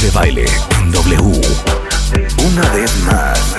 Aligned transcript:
De 0.00 0.10
baile 0.10 0.44
en 0.78 0.90
W. 0.90 1.40
Una 2.46 2.68
vez 2.70 2.96
más. 3.04 3.56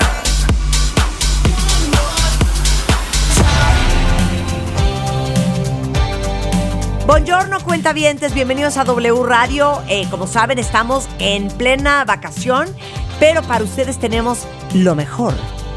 Buongiorno, 7.06 7.58
cuentavientes, 7.60 8.34
bienvenidos 8.34 8.76
a 8.76 8.84
W 8.84 9.24
Radio. 9.24 9.82
Eh, 9.88 10.06
como 10.10 10.26
saben, 10.26 10.58
estamos 10.58 11.08
en 11.18 11.48
plena 11.48 12.04
vacación, 12.04 12.68
pero 13.18 13.42
para 13.42 13.64
ustedes 13.64 13.98
tenemos 13.98 14.46
lo 14.74 14.94
mejor 14.94 15.32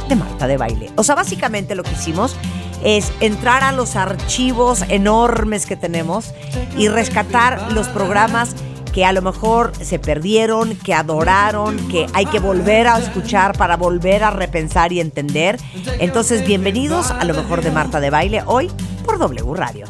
de 0.09 0.15
Marta 0.15 0.45
de 0.45 0.57
Baile. 0.57 0.91
O 0.97 1.03
sea, 1.03 1.15
básicamente 1.15 1.73
lo 1.73 1.83
que 1.83 1.93
hicimos 1.93 2.35
es 2.83 3.11
entrar 3.21 3.63
a 3.63 3.71
los 3.71 3.95
archivos 3.95 4.83
enormes 4.89 5.65
que 5.65 5.75
tenemos 5.75 6.33
y 6.77 6.89
rescatar 6.89 7.71
los 7.71 7.87
programas 7.87 8.55
que 8.91 9.05
a 9.05 9.11
lo 9.13 9.21
mejor 9.21 9.71
se 9.81 9.99
perdieron, 9.99 10.75
que 10.75 10.93
adoraron, 10.93 11.77
que 11.89 12.07
hay 12.13 12.25
que 12.25 12.39
volver 12.39 12.87
a 12.87 12.99
escuchar 12.99 13.57
para 13.57 13.77
volver 13.77 14.23
a 14.23 14.31
repensar 14.31 14.91
y 14.91 14.99
entender. 14.99 15.59
Entonces, 15.99 16.45
bienvenidos 16.45 17.11
a 17.11 17.23
lo 17.25 17.33
mejor 17.33 17.61
de 17.61 17.71
Marta 17.71 17.99
de 17.99 18.09
Baile 18.09 18.43
hoy 18.45 18.69
por 19.05 19.17
W 19.17 19.53
Radio. 19.55 19.87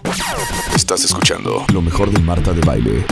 Estás 0.76 1.04
escuchando 1.04 1.66
lo 1.74 1.82
mejor 1.82 2.12
de 2.12 2.20
Marta 2.20 2.54
de 2.54 2.62
baile. 2.62 3.06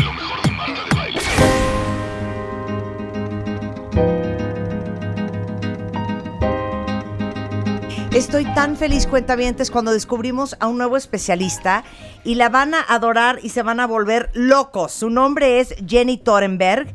Estoy 8.18 8.46
tan 8.56 8.78
feliz, 8.78 9.06
cuentavientes, 9.06 9.70
cuando 9.70 9.92
descubrimos 9.92 10.58
a 10.60 10.66
un 10.66 10.80
nuevo 10.80 10.98
especialista 10.98 11.84
y 12.24 12.34
la 12.34 12.50
van 12.50 12.74
a 12.74 12.82
adorar 12.82 13.38
y 13.44 13.50
se 13.50 13.62
van 13.62 13.80
a 13.80 13.86
volver 13.86 14.32
locos. 14.34 14.92
Su 14.92 15.12
nombre 15.12 15.60
es 15.60 15.76
Jenny 15.88 16.18
Torenberg. 16.18 16.92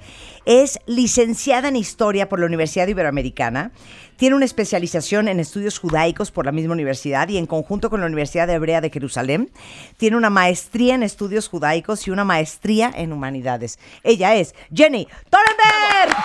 Es 0.46 0.80
licenciada 0.86 1.68
en 1.68 1.76
Historia 1.76 2.28
por 2.28 2.40
la 2.40 2.46
Universidad 2.46 2.88
Iberoamericana. 2.88 3.70
Tiene 4.16 4.34
una 4.34 4.46
especialización 4.46 5.28
en 5.28 5.38
estudios 5.38 5.78
judaicos 5.78 6.32
por 6.32 6.44
la 6.44 6.50
misma 6.50 6.72
universidad 6.72 7.28
y 7.28 7.38
en 7.38 7.46
conjunto 7.46 7.88
con 7.88 8.00
la 8.00 8.06
Universidad 8.06 8.50
Hebrea 8.50 8.80
de 8.80 8.90
Jerusalén. 8.90 9.52
Tiene 9.98 10.16
una 10.16 10.28
maestría 10.28 10.96
en 10.96 11.04
estudios 11.04 11.48
judaicos 11.48 12.08
y 12.08 12.10
una 12.10 12.24
maestría 12.24 12.90
en 12.92 13.12
humanidades. 13.12 13.78
Ella 14.02 14.34
es 14.34 14.56
Jenny 14.74 15.06
Torenberg. 15.30 16.16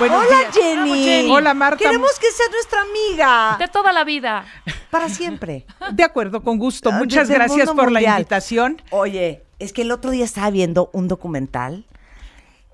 Buenos 0.00 0.24
Hola 0.26 0.38
días. 0.38 0.54
Jenny. 0.54 1.30
Hola, 1.30 1.52
Marta. 1.52 1.76
Queremos 1.76 2.18
que 2.18 2.32
seas 2.32 2.48
nuestra 2.50 2.80
amiga. 2.80 3.56
De 3.58 3.68
toda 3.68 3.92
la 3.92 4.02
vida. 4.02 4.46
Para 4.90 5.10
siempre. 5.10 5.66
De 5.92 6.02
acuerdo, 6.02 6.42
con 6.42 6.56
gusto. 6.58 6.88
Ah, 6.90 6.96
Muchas 6.96 7.28
desde 7.28 7.34
gracias 7.34 7.70
por 7.70 7.92
la 7.92 8.00
invitación. 8.00 8.80
Oye, 8.88 9.44
es 9.58 9.74
que 9.74 9.82
el 9.82 9.92
otro 9.92 10.10
día 10.10 10.24
estaba 10.24 10.48
viendo 10.48 10.88
un 10.94 11.06
documental 11.06 11.84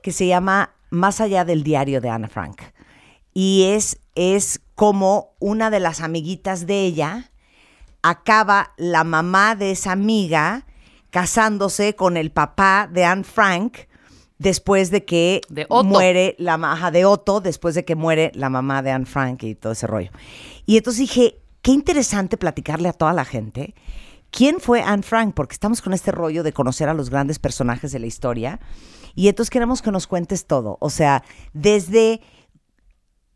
que 0.04 0.12
se 0.12 0.28
llama 0.28 0.70
Más 0.90 1.20
allá 1.20 1.44
del 1.44 1.64
diario 1.64 2.00
de 2.00 2.10
Ana 2.10 2.28
Frank. 2.28 2.62
Y 3.34 3.72
es, 3.74 3.98
es 4.14 4.60
como 4.76 5.34
una 5.40 5.70
de 5.70 5.80
las 5.80 6.02
amiguitas 6.02 6.64
de 6.68 6.82
ella 6.82 7.32
acaba 8.02 8.72
la 8.76 9.02
mamá 9.02 9.56
de 9.56 9.72
esa 9.72 9.90
amiga 9.90 10.64
casándose 11.10 11.96
con 11.96 12.16
el 12.16 12.30
papá 12.30 12.88
de 12.88 13.04
Anne 13.04 13.24
Frank 13.24 13.78
después 14.38 14.90
de 14.90 15.04
que 15.04 15.40
De 15.48 15.66
muere 15.84 16.34
la 16.38 16.56
maja 16.56 16.90
de 16.90 17.04
Otto, 17.04 17.40
después 17.40 17.74
de 17.74 17.84
que 17.84 17.94
muere 17.94 18.32
la 18.34 18.50
mamá 18.50 18.82
de 18.82 18.90
Anne 18.90 19.06
Frank 19.06 19.42
y 19.42 19.54
todo 19.54 19.72
ese 19.72 19.86
rollo. 19.86 20.10
Y 20.66 20.76
entonces 20.76 21.00
dije, 21.00 21.40
qué 21.62 21.72
interesante 21.72 22.36
platicarle 22.36 22.88
a 22.88 22.92
toda 22.92 23.12
la 23.12 23.24
gente 23.24 23.74
quién 24.30 24.60
fue 24.60 24.82
Anne 24.82 25.02
Frank, 25.02 25.34
porque 25.34 25.54
estamos 25.54 25.80
con 25.80 25.92
este 25.92 26.12
rollo 26.12 26.42
de 26.42 26.52
conocer 26.52 26.88
a 26.88 26.94
los 26.94 27.10
grandes 27.10 27.38
personajes 27.38 27.92
de 27.92 27.98
la 27.98 28.06
historia. 28.06 28.60
Y 29.14 29.28
entonces 29.28 29.50
queremos 29.50 29.80
que 29.80 29.90
nos 29.90 30.06
cuentes 30.06 30.46
todo, 30.46 30.76
o 30.80 30.90
sea, 30.90 31.24
desde 31.54 32.20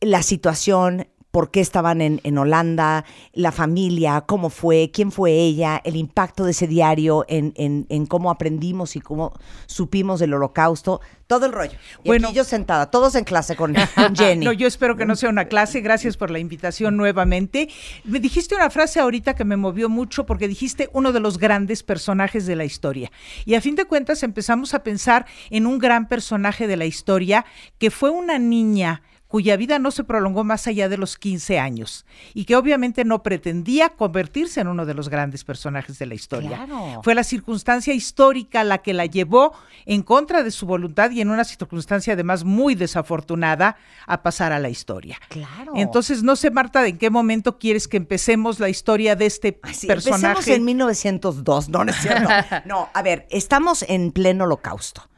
la 0.00 0.22
situación, 0.22 1.08
por 1.30 1.50
qué 1.50 1.60
estaban 1.60 2.00
en, 2.00 2.20
en 2.24 2.38
Holanda, 2.38 3.04
la 3.32 3.52
familia, 3.52 4.22
cómo 4.22 4.50
fue, 4.50 4.90
quién 4.92 5.12
fue 5.12 5.32
ella, 5.32 5.80
el 5.84 5.96
impacto 5.96 6.44
de 6.44 6.50
ese 6.50 6.66
diario 6.66 7.24
en, 7.28 7.52
en- 7.56 7.86
en 7.88 8.06
cómo 8.06 8.30
aprendimos 8.30 8.96
y 8.96 9.00
cómo 9.00 9.32
supimos 9.66 10.18
del 10.20 10.34
holocausto, 10.34 11.00
todo 11.28 11.46
el 11.46 11.52
rollo. 11.52 11.78
Y 12.02 12.08
Bueno. 12.08 12.28
aquí 12.28 12.36
yo 12.36 12.42
sentada, 12.44 12.90
todos 12.90 13.14
en 13.14 13.22
clase 13.24 13.54
con, 13.54 13.74
con 13.94 14.14
Jenny. 14.16 14.44
No, 14.44 14.52
yo 14.52 14.66
espero 14.66 14.96
que 14.96 15.06
no 15.06 15.14
sea 15.14 15.28
una 15.30 15.44
clase. 15.44 15.80
Gracias 15.80 16.16
por 16.16 16.30
la 16.32 16.40
invitación 16.40 16.96
nuevamente. 16.96 17.68
Me 18.04 18.18
dijiste 18.18 18.56
una 18.56 18.68
frase 18.70 18.98
ahorita 18.98 19.34
que 19.34 19.44
me 19.44 19.56
movió 19.56 19.88
mucho 19.88 20.26
porque 20.26 20.48
dijiste 20.48 20.90
uno 20.92 21.12
de 21.12 21.20
los 21.20 21.38
grandes 21.38 21.84
personajes 21.84 22.46
de 22.46 22.56
la 22.56 22.64
historia. 22.64 23.12
Y 23.44 23.54
a 23.54 23.60
fin 23.60 23.76
de 23.76 23.84
cuentas 23.84 24.24
empezamos 24.24 24.74
a 24.74 24.82
pensar 24.82 25.26
en 25.50 25.66
un 25.66 25.78
gran 25.78 26.08
personaje 26.08 26.66
de 26.66 26.76
la 26.76 26.86
historia 26.86 27.44
que 27.78 27.92
fue 27.92 28.10
una 28.10 28.38
niña 28.40 29.02
cuya 29.30 29.56
vida 29.56 29.78
no 29.78 29.92
se 29.92 30.02
prolongó 30.02 30.42
más 30.42 30.66
allá 30.66 30.88
de 30.88 30.96
los 30.96 31.16
15 31.16 31.60
años 31.60 32.04
y 32.34 32.46
que 32.46 32.56
obviamente 32.56 33.04
no 33.04 33.22
pretendía 33.22 33.90
convertirse 33.90 34.60
en 34.60 34.66
uno 34.66 34.86
de 34.86 34.92
los 34.92 35.08
grandes 35.08 35.44
personajes 35.44 36.00
de 36.00 36.06
la 36.06 36.14
historia. 36.14 36.66
Claro. 36.66 37.00
Fue 37.04 37.14
la 37.14 37.22
circunstancia 37.22 37.94
histórica 37.94 38.64
la 38.64 38.78
que 38.78 38.92
la 38.92 39.06
llevó 39.06 39.52
en 39.86 40.02
contra 40.02 40.42
de 40.42 40.50
su 40.50 40.66
voluntad 40.66 41.12
y 41.12 41.20
en 41.20 41.30
una 41.30 41.44
circunstancia 41.44 42.14
además 42.14 42.42
muy 42.42 42.74
desafortunada 42.74 43.76
a 44.04 44.20
pasar 44.24 44.52
a 44.52 44.58
la 44.58 44.68
historia. 44.68 45.16
Claro. 45.28 45.74
Entonces, 45.76 46.24
no 46.24 46.34
sé, 46.34 46.50
Marta, 46.50 46.84
en 46.88 46.98
qué 46.98 47.08
momento 47.08 47.56
quieres 47.56 47.86
que 47.86 47.98
empecemos 47.98 48.58
la 48.58 48.68
historia 48.68 49.14
de 49.14 49.26
este 49.26 49.60
sí, 49.72 49.86
personaje. 49.86 50.26
Empecemos 50.26 50.48
en 50.48 50.64
1902, 50.64 51.68
no, 51.68 51.84
no 51.84 51.92
es 51.92 51.98
cierto. 51.98 52.28
No, 52.64 52.88
a 52.92 53.02
ver, 53.02 53.28
estamos 53.30 53.84
en 53.88 54.10
pleno 54.10 54.42
holocausto. 54.42 55.08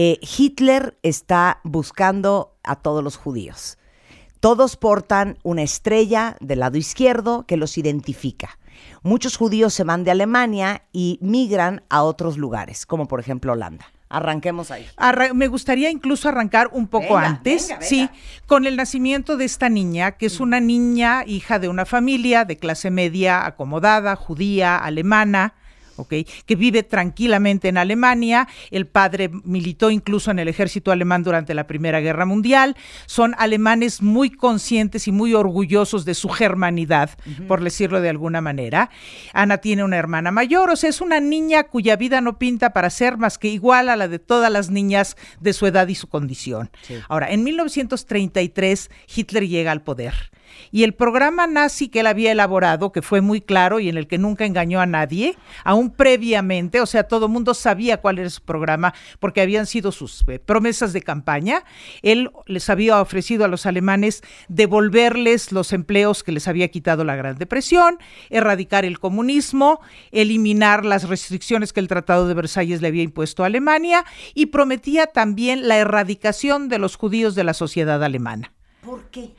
Eh, 0.00 0.20
Hitler 0.22 0.96
está 1.02 1.58
buscando 1.64 2.54
a 2.62 2.76
todos 2.76 3.02
los 3.02 3.16
judíos. 3.16 3.78
Todos 4.38 4.76
portan 4.76 5.38
una 5.42 5.62
estrella 5.62 6.36
del 6.38 6.60
lado 6.60 6.78
izquierdo 6.78 7.46
que 7.48 7.56
los 7.56 7.76
identifica. 7.78 8.60
Muchos 9.02 9.36
judíos 9.36 9.74
se 9.74 9.82
van 9.82 10.04
de 10.04 10.12
Alemania 10.12 10.82
y 10.92 11.18
migran 11.20 11.82
a 11.88 12.04
otros 12.04 12.38
lugares, 12.38 12.86
como 12.86 13.08
por 13.08 13.18
ejemplo 13.18 13.54
Holanda. 13.54 13.86
Arranquemos 14.08 14.70
ahí. 14.70 14.86
Arra- 14.96 15.34
me 15.34 15.48
gustaría 15.48 15.90
incluso 15.90 16.28
arrancar 16.28 16.70
un 16.72 16.86
poco 16.86 17.14
Venga, 17.16 17.26
antes, 17.26 17.62
venga, 17.66 17.80
venga. 17.80 17.88
sí, 17.88 18.08
con 18.46 18.66
el 18.66 18.76
nacimiento 18.76 19.36
de 19.36 19.46
esta 19.46 19.68
niña, 19.68 20.12
que 20.12 20.26
es 20.26 20.38
una 20.38 20.60
niña 20.60 21.24
hija 21.26 21.58
de 21.58 21.68
una 21.68 21.84
familia 21.84 22.44
de 22.44 22.56
clase 22.56 22.92
media 22.92 23.44
acomodada, 23.44 24.14
judía, 24.14 24.76
alemana. 24.76 25.54
¿Ok? 25.98 26.14
que 26.46 26.56
vive 26.56 26.82
tranquilamente 26.82 27.68
en 27.68 27.78
Alemania. 27.78 28.48
El 28.70 28.86
padre 28.86 29.30
militó 29.44 29.90
incluso 29.90 30.30
en 30.30 30.38
el 30.38 30.48
ejército 30.48 30.92
alemán 30.92 31.22
durante 31.22 31.54
la 31.54 31.66
Primera 31.66 32.00
Guerra 32.00 32.24
Mundial. 32.24 32.76
Son 33.06 33.34
alemanes 33.38 34.02
muy 34.02 34.30
conscientes 34.30 35.08
y 35.08 35.12
muy 35.12 35.34
orgullosos 35.34 36.04
de 36.04 36.14
su 36.14 36.28
germanidad, 36.28 37.10
por 37.46 37.62
decirlo 37.62 38.00
de 38.00 38.10
alguna 38.10 38.40
manera. 38.40 38.90
Ana 39.32 39.58
tiene 39.58 39.84
una 39.84 39.96
hermana 39.96 40.30
mayor, 40.30 40.70
o 40.70 40.76
sea, 40.76 40.90
es 40.90 41.00
una 41.00 41.20
niña 41.20 41.64
cuya 41.64 41.96
vida 41.96 42.20
no 42.20 42.38
pinta 42.38 42.72
para 42.72 42.90
ser 42.90 43.18
más 43.18 43.38
que 43.38 43.48
igual 43.48 43.88
a 43.88 43.96
la 43.96 44.08
de 44.08 44.18
todas 44.18 44.50
las 44.50 44.70
niñas 44.70 45.16
de 45.40 45.52
su 45.52 45.66
edad 45.66 45.88
y 45.88 45.94
su 45.94 46.08
condición. 46.08 46.70
Ahora, 47.08 47.30
en 47.30 47.44
1933 47.44 48.90
Hitler 49.14 49.48
llega 49.48 49.72
al 49.72 49.82
poder. 49.82 50.14
Y 50.70 50.84
el 50.84 50.94
programa 50.94 51.46
nazi 51.46 51.88
que 51.88 52.00
él 52.00 52.06
había 52.06 52.32
elaborado, 52.32 52.92
que 52.92 53.02
fue 53.02 53.20
muy 53.20 53.40
claro 53.40 53.80
y 53.80 53.88
en 53.88 53.96
el 53.96 54.06
que 54.06 54.18
nunca 54.18 54.44
engañó 54.44 54.80
a 54.80 54.86
nadie, 54.86 55.36
aún 55.64 55.87
previamente, 55.90 56.80
o 56.80 56.86
sea, 56.86 57.04
todo 57.04 57.28
mundo 57.28 57.54
sabía 57.54 58.00
cuál 58.00 58.18
era 58.18 58.30
su 58.30 58.42
programa 58.42 58.94
porque 59.20 59.40
habían 59.40 59.66
sido 59.66 59.92
sus 59.92 60.24
eh, 60.28 60.38
promesas 60.38 60.92
de 60.92 61.02
campaña, 61.02 61.64
él 62.02 62.30
les 62.46 62.70
había 62.70 63.00
ofrecido 63.00 63.44
a 63.44 63.48
los 63.48 63.66
alemanes 63.66 64.22
devolverles 64.48 65.52
los 65.52 65.72
empleos 65.72 66.22
que 66.22 66.32
les 66.32 66.48
había 66.48 66.68
quitado 66.68 67.04
la 67.04 67.16
Gran 67.16 67.36
Depresión, 67.36 67.98
erradicar 68.30 68.84
el 68.84 68.98
comunismo, 68.98 69.80
eliminar 70.12 70.84
las 70.84 71.08
restricciones 71.08 71.72
que 71.72 71.80
el 71.80 71.88
Tratado 71.88 72.28
de 72.28 72.34
Versalles 72.34 72.82
le 72.82 72.88
había 72.88 73.02
impuesto 73.02 73.42
a 73.42 73.46
Alemania 73.46 74.04
y 74.34 74.46
prometía 74.46 75.06
también 75.06 75.68
la 75.68 75.76
erradicación 75.76 76.68
de 76.68 76.78
los 76.78 76.96
judíos 76.96 77.34
de 77.34 77.44
la 77.44 77.54
sociedad 77.54 78.02
alemana. 78.02 78.52
¿Por 78.82 79.10
qué? 79.10 79.34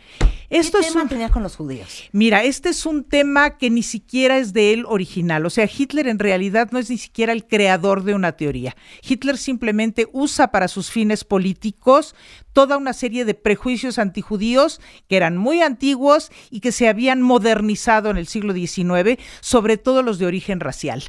Esto 0.50 0.80
¿Qué 0.80 0.86
es 0.88 0.92
tema 0.94 1.04
un- 1.04 1.10
tenía 1.10 1.30
con 1.30 1.44
los 1.44 1.56
judíos? 1.56 2.06
Mira, 2.12 2.44
este 2.44 2.70
es 2.70 2.86
un 2.86 3.04
tema 3.04 3.58
que 3.58 3.70
ni 3.70 3.84
siquiera 3.84 4.38
es 4.40 4.52
de 4.52 4.74
él 4.74 4.86
original. 4.88 5.46
O 5.46 5.50
sea, 5.50 5.70
Hitler 5.72 6.08
en 6.08 6.18
realidad 6.18 6.70
no 6.72 6.80
es 6.80 6.90
ni 6.90 6.98
siquiera 6.98 7.34
el 7.34 7.46
creador 7.46 8.04
de 8.04 8.16
una 8.16 8.32
teoría. 8.34 8.76
Hitler 9.08 9.38
simplemente 9.38 10.08
usa 10.12 10.50
para 10.52 10.68
sus 10.68 10.90
fines 10.90 11.24
políticos 11.24 12.16
toda 12.54 12.78
una 12.78 12.94
serie 12.94 13.26
de 13.26 13.36
prejuicios 13.36 14.00
antijudíos 14.00 14.82
que 15.08 15.18
eran 15.18 15.38
muy 15.38 15.62
antiguos 15.62 16.32
y 16.50 16.62
que 16.62 16.72
se 16.72 16.88
habían 16.88 17.22
modernizado 17.22 18.10
en 18.10 18.18
el 18.18 18.28
siglo 18.28 18.54
XIX, 18.54 19.20
sobre 19.42 19.78
todo 19.78 20.02
los 20.02 20.18
de 20.18 20.26
origen 20.26 20.60
racial. 20.60 21.04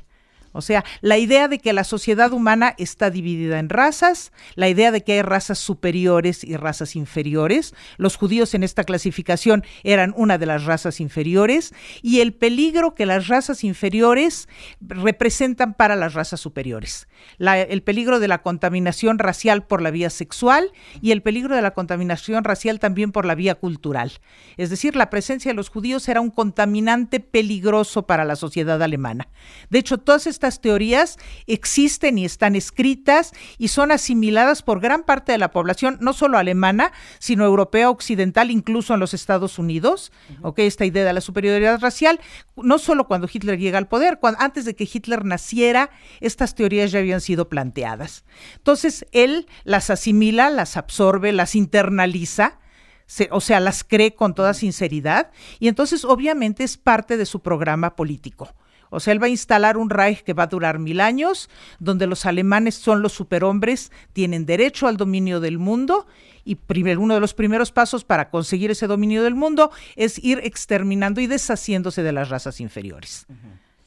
O 0.53 0.63
sea, 0.63 0.85
la 1.01 1.19
idea 1.19 1.49
de 1.49 1.59
que 1.59 1.73
la 1.73 1.85
sociedad 1.85 2.33
humana 2.33 2.75
está 2.79 3.11
dividida 3.11 3.59
en 3.59 3.69
razas, 3.69 4.33
la 4.57 4.69
idea 4.69 4.91
de 4.91 5.03
que 5.03 5.13
hay 5.13 5.23
razas 5.23 5.59
superiores 5.59 6.43
y 6.45 6.57
razas 6.57 6.97
inferiores, 6.97 7.75
los 7.99 8.17
judíos 8.17 8.55
en 8.55 8.63
esta 8.63 8.85
clasificación 8.85 9.65
eran 9.85 10.13
una 10.17 10.39
de 10.39 10.47
las 10.47 10.65
razas 10.65 11.01
inferiores, 11.01 11.73
y 12.03 12.21
el 12.21 12.33
peligro 12.33 12.95
que 12.95 13.07
las 13.07 13.29
razas 13.29 13.63
inferiores 13.65 14.49
representan 14.81 15.75
para 15.75 15.97
las 15.97 16.15
razas 16.15 16.41
superiores. 16.41 17.07
La- 17.39 17.61
el 17.61 17.83
peligro 17.83 18.21
de 18.21 18.29
la 18.29 18.43
contaminación 18.43 19.19
racial 19.19 19.67
por 19.67 19.83
la 19.83 19.91
vía 19.91 20.11
sexual 20.11 20.71
y 21.01 21.11
el 21.13 21.23
peligro 21.23 21.57
de 21.57 21.63
la 21.63 21.73
contaminación 21.73 22.45
racial 22.45 22.79
también 22.79 23.13
por 23.13 23.27
la 23.27 23.35
vía 23.35 23.55
cultural. 23.55 24.13
Es 24.57 24.71
decir, 24.71 24.95
la 24.97 25.11
presencia 25.11 25.51
de 25.51 25.55
los 25.57 25.69
judíos 25.69 26.09
era 26.09 26.21
un 26.21 26.31
contaminante 26.31 27.19
peligroso 27.21 28.07
para 28.07 28.25
la 28.25 28.37
sociedad 28.37 28.81
alemana. 28.83 29.29
De 29.71 29.79
hecho, 29.81 29.99
todas 29.99 30.27
estas 30.29 30.61
teorías 30.61 31.17
existen 31.47 32.19
y 32.19 32.25
están 32.25 32.55
escritas 32.55 33.33
y 33.59 33.69
son 33.69 33.91
asimiladas 33.91 34.63
por 34.63 34.81
gran 34.81 35.03
parte 35.03 35.33
de 35.33 35.39
la 35.39 35.51
población, 35.51 35.99
no 36.01 36.13
solo 36.13 36.39
alemana, 36.39 36.93
sino 37.19 37.45
europea, 37.45 37.91
occidental, 37.91 38.51
incluso 38.51 38.95
en 38.95 39.01
los 39.01 39.15
Estados 39.15 39.59
Unidos. 39.59 40.13
¿ok? 40.43 40.61
Esta 40.61 40.85
idea 40.85 41.05
de 41.05 41.13
la 41.13 41.21
superioridad 41.21 41.81
racial, 41.81 42.21
no 42.57 42.79
solo 42.79 43.09
cuando 43.09 43.29
Hitler 43.33 43.59
llega 43.59 43.79
al 43.79 43.89
poder, 43.89 44.19
antes 44.39 44.65
de 44.65 44.77
que 44.77 44.89
Hitler 44.91 45.25
naciera, 45.25 45.91
estas 46.21 46.55
teorías 46.55 46.93
ya 46.93 47.01
habían 47.01 47.10
sido 47.19 47.49
planteadas. 47.49 48.25
Entonces, 48.59 49.05
él 49.11 49.49
las 49.65 49.91
asimila, 49.91 50.51
las 50.51 50.77
absorbe, 50.77 51.33
las 51.33 51.57
internaliza 51.57 52.61
se- 53.07 53.29
o 53.33 53.41
sea, 53.41 53.59
las 53.59 53.83
cree 53.83 54.15
con 54.15 54.37
toda 54.37 54.55
sinceridad 54.55 55.33
y 55.59 55.67
entonces 55.67 56.05
obviamente 56.05 56.63
es 56.63 56.77
parte 56.77 57.17
de 57.17 57.27
su 57.27 57.41
programa 57.41 57.97
político. 57.97 58.55
O 58.93 59.01
sea, 59.01 59.13
él 59.13 59.21
va 59.23 59.27
a 59.27 59.31
instalar 59.31 59.77
un 59.77 59.91
Reich 59.91 60.23
que 60.23 60.33
va 60.33 60.45
a 60.45 60.49
durar 60.49 60.79
mil 60.79 61.01
años, 61.01 61.49
donde 61.81 62.07
los 62.07 62.27
alemanes 62.27 62.75
son 62.77 63.03
los 63.03 63.13
superhombres, 63.13 63.91
tienen 64.13 64.47
derecho 64.47 64.87
al 64.89 64.97
dominio 64.97 65.41
del 65.41 65.59
mundo 65.59 66.07
y 66.45 66.55
primer- 66.57 66.99
uno 66.99 67.15
de 67.15 67.21
los 67.21 67.35
primeros 67.35 67.71
pasos 67.73 68.05
para 68.05 68.31
conseguir 68.31 68.71
ese 68.71 68.87
dominio 68.89 69.23
del 69.23 69.35
mundo 69.35 69.71
es 69.97 70.19
ir 70.23 70.41
exterminando 70.43 71.21
y 71.21 71.27
deshaciéndose 71.29 72.03
de 72.03 72.13
las 72.13 72.29
razas 72.31 72.61
inferiores. 72.61 73.27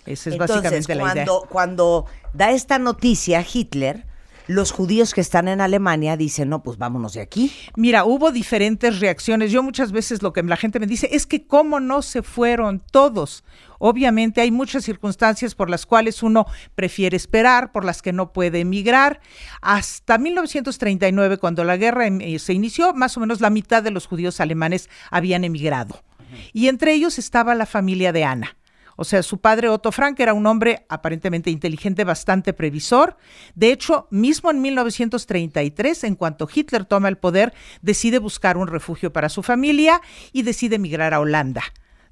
Esa 0.06 0.30
es 0.30 0.34
Entonces, 0.34 0.56
básicamente 0.58 0.96
la 0.96 1.04
idea. 1.14 1.26
cuando, 1.26 1.48
cuando 1.50 2.06
da 2.34 2.52
esta 2.52 2.80
noticia 2.80 3.46
Hitler, 3.52 4.06
los 4.48 4.72
judíos 4.72 5.14
que 5.14 5.22
están 5.22 5.48
en 5.48 5.62
Alemania 5.62 6.18
dicen, 6.18 6.50
no, 6.50 6.64
pues 6.64 6.78
vámonos 6.78 7.14
de 7.14 7.22
aquí. 7.22 7.54
Mira, 7.78 8.04
hubo 8.04 8.32
diferentes 8.32 9.00
reacciones. 9.00 9.52
Yo 9.52 9.64
muchas 9.64 9.92
veces 9.92 10.22
lo 10.22 10.34
que 10.34 10.44
la 10.44 10.58
gente 10.58 10.80
me 10.80 10.88
dice 10.88 11.08
es 11.12 11.26
que 11.26 11.48
cómo 11.48 11.80
no 11.80 12.02
se 12.02 12.24
fueron 12.24 12.82
todos. 12.92 13.44
Obviamente 13.80 14.42
hay 14.42 14.52
muchas 14.52 14.84
circunstancias 14.84 15.56
por 15.56 15.70
las 15.70 15.86
cuales 15.86 16.24
uno 16.24 16.46
prefiere 16.76 17.16
esperar, 17.16 17.72
por 17.72 17.86
las 17.86 18.02
que 18.02 18.12
no 18.14 18.34
puede 18.34 18.60
emigrar. 18.62 19.22
Hasta 19.62 20.18
1939, 20.18 21.38
cuando 21.38 21.64
la 21.64 21.78
guerra 21.78 22.08
em- 22.08 22.22
eh, 22.22 22.40
se 22.40 22.54
inició, 22.54 22.94
más 22.94 23.16
o 23.18 23.20
menos 23.22 23.40
la 23.42 23.50
mitad 23.50 23.82
de 23.84 23.92
los 23.92 24.08
judíos 24.08 24.40
alemanes 24.42 24.90
habían 25.10 25.44
emigrado. 25.44 26.04
Y 26.52 26.68
entre 26.68 26.94
ellos 26.94 27.20
estaba 27.20 27.56
la 27.56 27.66
familia 27.66 28.12
de 28.12 28.24
Ana. 28.24 28.58
O 28.96 29.04
sea, 29.04 29.24
su 29.24 29.40
padre 29.40 29.70
Otto 29.70 29.92
Frank 29.92 30.20
era 30.20 30.34
un 30.34 30.46
hombre 30.46 30.86
aparentemente 30.90 31.50
inteligente, 31.50 32.04
bastante 32.04 32.54
previsor. 32.54 33.18
De 33.56 33.72
hecho, 33.72 34.08
mismo 34.12 34.52
en 34.52 34.62
1933, 34.62 36.04
en 36.04 36.16
cuanto 36.16 36.48
Hitler 36.54 36.86
toma 36.86 37.10
el 37.10 37.18
poder, 37.18 37.54
decide 37.82 38.20
buscar 38.20 38.58
un 38.58 38.68
refugio 38.68 39.12
para 39.12 39.30
su 39.30 39.44
familia 39.44 40.02
y 40.32 40.44
decide 40.44 40.76
emigrar 40.76 41.14
a 41.14 41.20
Holanda. 41.20 41.64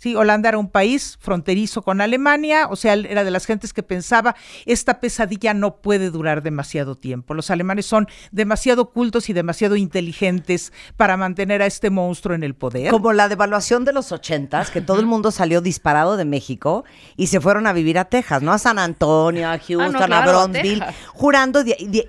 Sí, 0.01 0.15
Holanda 0.15 0.49
era 0.49 0.57
un 0.57 0.67
país 0.67 1.19
fronterizo 1.21 1.83
con 1.83 2.01
Alemania, 2.01 2.65
o 2.71 2.75
sea, 2.75 2.93
era 2.95 3.23
de 3.23 3.29
las 3.29 3.45
gentes 3.45 3.71
que 3.71 3.83
pensaba, 3.83 4.35
esta 4.65 4.99
pesadilla 4.99 5.53
no 5.53 5.75
puede 5.75 6.09
durar 6.09 6.41
demasiado 6.41 6.95
tiempo. 6.95 7.35
Los 7.35 7.51
alemanes 7.51 7.85
son 7.85 8.07
demasiado 8.31 8.89
cultos 8.89 9.29
y 9.29 9.33
demasiado 9.33 9.75
inteligentes 9.75 10.73
para 10.97 11.17
mantener 11.17 11.61
a 11.61 11.67
este 11.67 11.91
monstruo 11.91 12.33
en 12.35 12.41
el 12.41 12.55
poder. 12.55 12.89
Como 12.89 13.13
la 13.13 13.29
devaluación 13.29 13.85
de 13.85 13.93
los 13.93 14.11
ochentas, 14.11 14.71
que 14.71 14.81
todo 14.81 14.99
el 14.99 15.05
mundo 15.05 15.29
salió 15.29 15.61
disparado 15.61 16.17
de 16.17 16.25
México 16.25 16.83
y 17.15 17.27
se 17.27 17.39
fueron 17.39 17.67
a 17.67 17.73
vivir 17.73 17.99
a 17.99 18.05
Texas, 18.05 18.41
¿no? 18.41 18.53
A 18.53 18.57
San 18.57 18.79
Antonio, 18.79 19.47
a 19.51 19.59
Houston, 19.59 19.95
a 19.97 20.05
claro, 20.07 20.31
Bronzeville, 20.31 20.83
jurando 21.13 21.63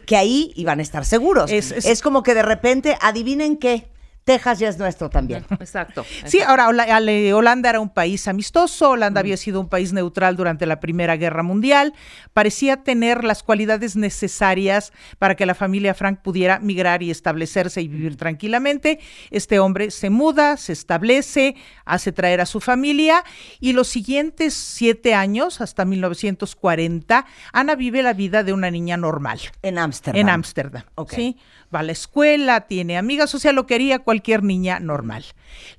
que 0.06 0.16
ahí 0.16 0.50
iban 0.56 0.78
a 0.78 0.82
estar 0.82 1.04
seguros. 1.04 1.50
Es- 1.52 1.72
Es, 1.72 1.84
es- 1.84 2.00
como 2.00 2.22
que 2.22 2.32
de 2.34 2.42
repente, 2.42 2.96
adivinen 3.02 3.58
qué, 3.58 3.86
Texas 4.24 4.58
ya 4.60 4.68
es 4.68 4.78
nuestro 4.78 5.10
también. 5.10 5.44
Exacto. 5.60 6.04
Sí, 6.24 6.40
ahora 6.40 6.68
Holanda 6.68 7.70
era 7.70 7.80
un 7.80 7.88
país 7.88 8.28
amistoso, 8.28 8.90
Holanda 8.90 9.20
había 9.20 9.36
sido 9.36 9.60
un 9.60 9.68
país 9.68 9.92
neutral 9.92 10.36
durante 10.36 10.64
la 10.66 10.80
Primera 10.80 11.16
Guerra 11.16 11.42
Mundial, 11.42 11.92
parecía 12.32 12.82
tener 12.84 13.24
las 13.24 13.42
cualidades 13.42 13.96
necesarias 13.96 14.92
para 15.18 15.34
que 15.34 15.46
la 15.46 15.54
familia 15.54 15.94
Frank 15.94 16.20
pudiera 16.20 16.60
migrar 16.60 17.02
y 17.02 17.10
establecerse 17.10 17.82
y 17.82 17.88
vivir 17.88 18.16
tranquilamente. 18.16 19.00
Este 19.30 19.58
hombre 19.58 19.90
se 19.90 20.10
muda, 20.10 20.56
se 20.56 20.72
establece, 20.72 21.56
hace 21.84 22.12
traer 22.12 22.40
a 22.40 22.46
su 22.46 22.60
familia 22.60 23.24
y 23.60 23.72
los 23.72 23.88
siguientes 23.88 24.54
siete 24.54 25.14
años, 25.14 25.60
hasta 25.60 25.84
1940, 25.84 27.26
Ana 27.52 27.74
vive 27.74 28.02
la 28.02 28.12
vida 28.12 28.42
de 28.44 28.52
una 28.52 28.70
niña 28.70 28.96
normal. 28.96 29.40
En 29.62 29.78
Ámsterdam. 29.78 30.20
En 30.20 30.28
Ámsterdam. 30.28 30.82
Ok. 30.94 31.12
¿sí? 31.12 31.36
Va 31.74 31.80
a 31.80 31.82
la 31.82 31.92
escuela, 31.92 32.62
tiene 32.62 32.98
amigas, 32.98 33.34
o 33.34 33.38
sea, 33.38 33.52
lo 33.52 33.66
que 33.66 33.74
haría 33.74 34.00
cualquier 34.12 34.42
niña 34.42 34.78
normal. 34.78 35.24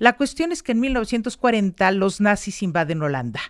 La 0.00 0.14
cuestión 0.14 0.50
es 0.50 0.64
que 0.64 0.72
en 0.72 0.80
1940 0.80 1.88
los 1.92 2.20
nazis 2.20 2.64
invaden 2.64 3.00
Holanda. 3.00 3.40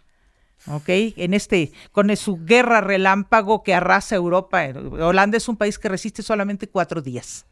¿Ok? 0.67 0.89
En 0.89 1.33
este, 1.33 1.73
con 1.91 2.15
su 2.17 2.45
guerra 2.45 2.83
relámpago 2.83 3.63
que 3.63 3.73
arrasa 3.73 4.15
Europa. 4.15 4.63
Holanda 5.01 5.39
es 5.39 5.49
un 5.49 5.57
país 5.57 5.79
que 5.79 5.89
resiste 5.89 6.23
solamente 6.23 6.69
cuatro 6.69 7.01
días. 7.01 7.47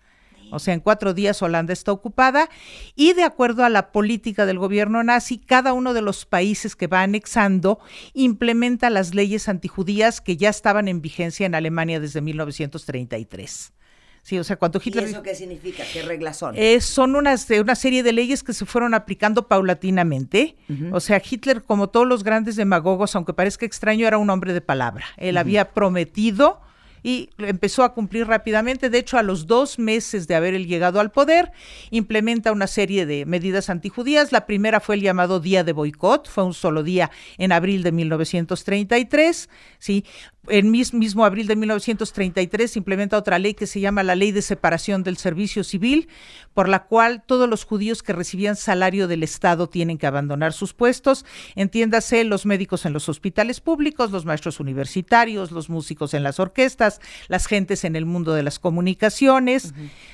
O 0.50 0.58
sea, 0.58 0.74
en 0.74 0.80
cuatro 0.80 1.14
días 1.14 1.40
Holanda 1.40 1.72
está 1.72 1.90
ocupada 1.90 2.50
y 2.94 3.14
de 3.14 3.24
acuerdo 3.24 3.64
a 3.64 3.70
la 3.70 3.92
política 3.92 4.44
del 4.44 4.58
gobierno 4.58 5.02
nazi, 5.02 5.38
cada 5.38 5.72
uno 5.72 5.94
de 5.94 6.02
los 6.02 6.26
países 6.26 6.76
que 6.76 6.86
va 6.86 7.00
anexando 7.00 7.80
implementa 8.12 8.90
las 8.90 9.14
leyes 9.14 9.48
antijudías 9.48 10.20
que 10.20 10.36
ya 10.36 10.50
estaban 10.50 10.86
en 10.86 11.00
vigencia 11.00 11.46
en 11.46 11.54
Alemania 11.54 11.98
desde 11.98 12.20
1933. 12.20 13.72
Sí, 14.22 14.38
o 14.38 14.44
sea, 14.44 14.56
cuando 14.56 14.80
¿Y 14.82 14.88
Hitler... 14.88 15.04
eso 15.04 15.22
qué 15.22 15.34
significa? 15.34 15.82
¿Qué 15.92 16.02
reglas 16.02 16.36
son? 16.36 16.54
Eh, 16.56 16.80
son 16.80 17.16
unas, 17.16 17.50
una 17.50 17.74
serie 17.74 18.04
de 18.04 18.12
leyes 18.12 18.44
que 18.44 18.52
se 18.52 18.64
fueron 18.64 18.94
aplicando 18.94 19.48
paulatinamente. 19.48 20.56
O 20.92 21.00
sea, 21.00 21.20
Hitler, 21.28 21.64
como 21.64 21.88
todos 21.88 22.06
los 22.06 22.22
grandes 22.22 22.54
demagogos, 22.54 23.16
aunque 23.16 23.34
parezca 23.34 23.66
extraño, 23.66 24.06
era 24.06 24.18
un 24.18 24.30
hombre 24.30 24.52
de 24.52 24.60
palabra. 24.60 25.04
Él 25.16 25.36
había 25.36 25.72
prometido 25.72 26.60
y 27.02 27.30
empezó 27.38 27.82
a 27.82 27.94
cumplir 27.94 28.26
rápidamente. 28.26 28.90
De 28.90 28.98
hecho, 28.98 29.18
a 29.18 29.22
los 29.22 29.46
dos 29.46 29.78
meses 29.78 30.28
de 30.28 30.34
haber 30.34 30.54
él 30.54 30.66
llegado 30.66 31.00
al 31.00 31.10
poder, 31.10 31.52
implementa 31.90 32.52
una 32.52 32.66
serie 32.66 33.06
de 33.06 33.26
medidas 33.26 33.70
antijudías. 33.70 34.32
La 34.32 34.46
primera 34.46 34.80
fue 34.80 34.94
el 34.94 35.00
llamado 35.00 35.40
Día 35.40 35.64
de 35.64 35.72
Boicot, 35.72 36.28
fue 36.28 36.44
un 36.44 36.54
solo 36.54 36.82
día 36.82 37.10
en 37.38 37.52
abril 37.52 37.82
de 37.82 37.92
1933. 37.92 39.48
¿sí? 39.78 40.04
En 40.48 40.72
mis- 40.72 40.92
mismo 40.92 41.24
abril 41.24 41.46
de 41.46 41.54
1933 41.54 42.72
se 42.72 42.78
implementa 42.80 43.16
otra 43.16 43.38
ley 43.38 43.54
que 43.54 43.68
se 43.68 43.78
llama 43.78 44.02
la 44.02 44.16
Ley 44.16 44.32
de 44.32 44.42
Separación 44.42 45.04
del 45.04 45.16
Servicio 45.16 45.62
Civil, 45.62 46.08
por 46.52 46.68
la 46.68 46.82
cual 46.86 47.22
todos 47.24 47.48
los 47.48 47.62
judíos 47.62 48.02
que 48.02 48.12
recibían 48.12 48.56
salario 48.56 49.06
del 49.06 49.22
Estado 49.22 49.68
tienen 49.68 49.98
que 49.98 50.08
abandonar 50.08 50.52
sus 50.52 50.74
puestos. 50.74 51.24
Entiéndase, 51.54 52.24
los 52.24 52.44
médicos 52.44 52.84
en 52.86 52.92
los 52.92 53.08
hospitales 53.08 53.60
públicos, 53.60 54.10
los 54.10 54.24
maestros 54.24 54.58
universitarios, 54.58 55.52
los 55.52 55.70
músicos 55.70 56.12
en 56.12 56.24
las 56.24 56.40
orquestas, 56.40 57.00
las 57.28 57.46
gentes 57.46 57.84
en 57.84 57.94
el 57.94 58.04
mundo 58.04 58.32
de 58.34 58.42
las 58.42 58.58
comunicaciones. 58.58 59.72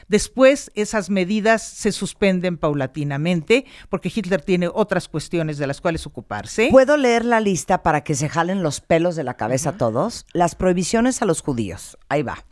Después, 0.09 0.71
esas 0.75 1.09
medidas 1.09 1.63
se 1.63 1.91
suspenden 1.91 2.59
paulatinamente 2.59 3.65
porque 3.89 4.13
Hitler 4.15 4.43
tiene 4.43 4.69
otras 4.69 5.09
cuestiones 5.09 5.57
de 5.57 5.67
las 5.67 5.81
cuales 5.81 6.07
ocuparse. 6.07 6.69
¿Puedo 6.71 6.99
leer 6.99 7.25
la 7.25 7.41
lista 7.41 7.83
para 7.83 8.05
que 8.05 8.15
se 8.15 8.29
jalen 8.29 8.63
los 8.63 8.83
pelos 8.83 9.17
de 9.17 9.25
la 9.25 9.33
cabeza 9.35 9.73
todos? 9.79 10.18
Las 10.33 10.55
prohibiciones 10.55 11.23
a 11.23 11.27
los 11.27 11.41
judíos. 11.43 11.99
Ahí 12.09 12.23
va. 12.23 12.45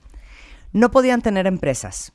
No 0.72 0.90
podían 0.90 1.22
tener 1.22 1.46
empresas. 1.46 2.12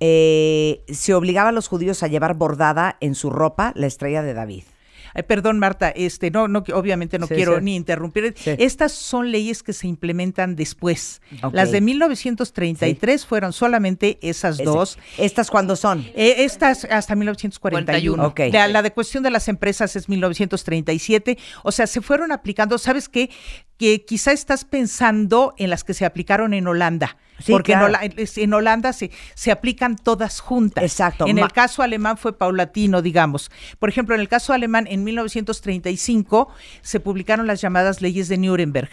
Eh, 0.00 0.82
se 0.88 1.14
obligaba 1.14 1.50
a 1.50 1.52
los 1.52 1.68
judíos 1.68 2.02
a 2.02 2.08
llevar 2.08 2.34
bordada 2.34 2.96
en 3.00 3.14
su 3.14 3.30
ropa 3.30 3.72
la 3.76 3.86
estrella 3.86 4.22
de 4.22 4.34
David. 4.34 4.64
Eh, 5.16 5.22
perdón, 5.22 5.60
Marta, 5.60 5.90
este, 5.90 6.32
no, 6.32 6.48
no, 6.48 6.64
obviamente 6.74 7.20
no 7.20 7.28
Sí, 7.28 7.34
quiero 7.36 7.58
sí. 7.58 7.62
ni 7.64 7.76
interrumpir. 7.76 8.34
Sí. 8.36 8.56
Estas 8.58 8.90
son 8.90 9.30
leyes 9.30 9.62
que 9.62 9.72
se 9.72 9.86
implementan 9.86 10.56
después. 10.56 11.22
Las 11.52 11.70
de 11.70 11.80
1933 11.80 13.24
fueron 13.24 13.52
solamente 13.52 14.18
esas 14.22 14.56
Ese. 14.56 14.64
dos. 14.64 14.98
¿Estas 15.16 15.50
cuándo 15.52 15.76
son? 15.76 16.00
Eh, 16.16 16.34
estas 16.44 16.84
hasta 16.86 17.14
1941. 17.14 18.26
Ok. 18.26 18.40
La, 18.50 18.66
la 18.66 18.82
de 18.82 18.92
cuestión 18.92 19.22
de 19.22 19.30
las 19.30 19.46
empresas 19.46 19.94
es 19.94 20.08
1937. 20.08 21.38
O 21.62 21.70
sea, 21.70 21.86
se 21.86 22.00
fueron 22.00 22.32
aplicando. 22.32 22.76
¿Sabes 22.78 23.08
qué? 23.08 23.30
Que 23.78 24.04
quizá 24.04 24.32
estás 24.32 24.64
pensando 24.64 25.54
en 25.58 25.70
las 25.70 25.84
que 25.84 25.94
se 25.94 26.04
aplicaron 26.04 26.54
en 26.54 26.66
Holanda. 26.66 27.16
Sí, 27.38 27.52
porque 27.52 27.72
en 27.72 27.78
claro. 27.80 28.56
Holanda 28.56 28.92
se, 28.92 29.10
se 29.34 29.50
aplican 29.50 29.96
todas 29.96 30.40
juntas. 30.40 30.84
Exacto. 30.84 31.26
En 31.26 31.38
el 31.38 31.50
caso 31.52 31.82
alemán 31.82 32.16
fue 32.16 32.36
paulatino, 32.36 33.02
digamos. 33.02 33.50
Por 33.78 33.88
ejemplo, 33.88 34.14
en 34.14 34.20
el 34.20 34.28
caso 34.28 34.52
alemán, 34.52 34.86
en 34.88 35.02
1935 35.02 36.48
se 36.82 37.00
publicaron 37.00 37.46
las 37.46 37.60
llamadas 37.60 38.00
leyes 38.00 38.28
de 38.28 38.38
Nuremberg, 38.38 38.88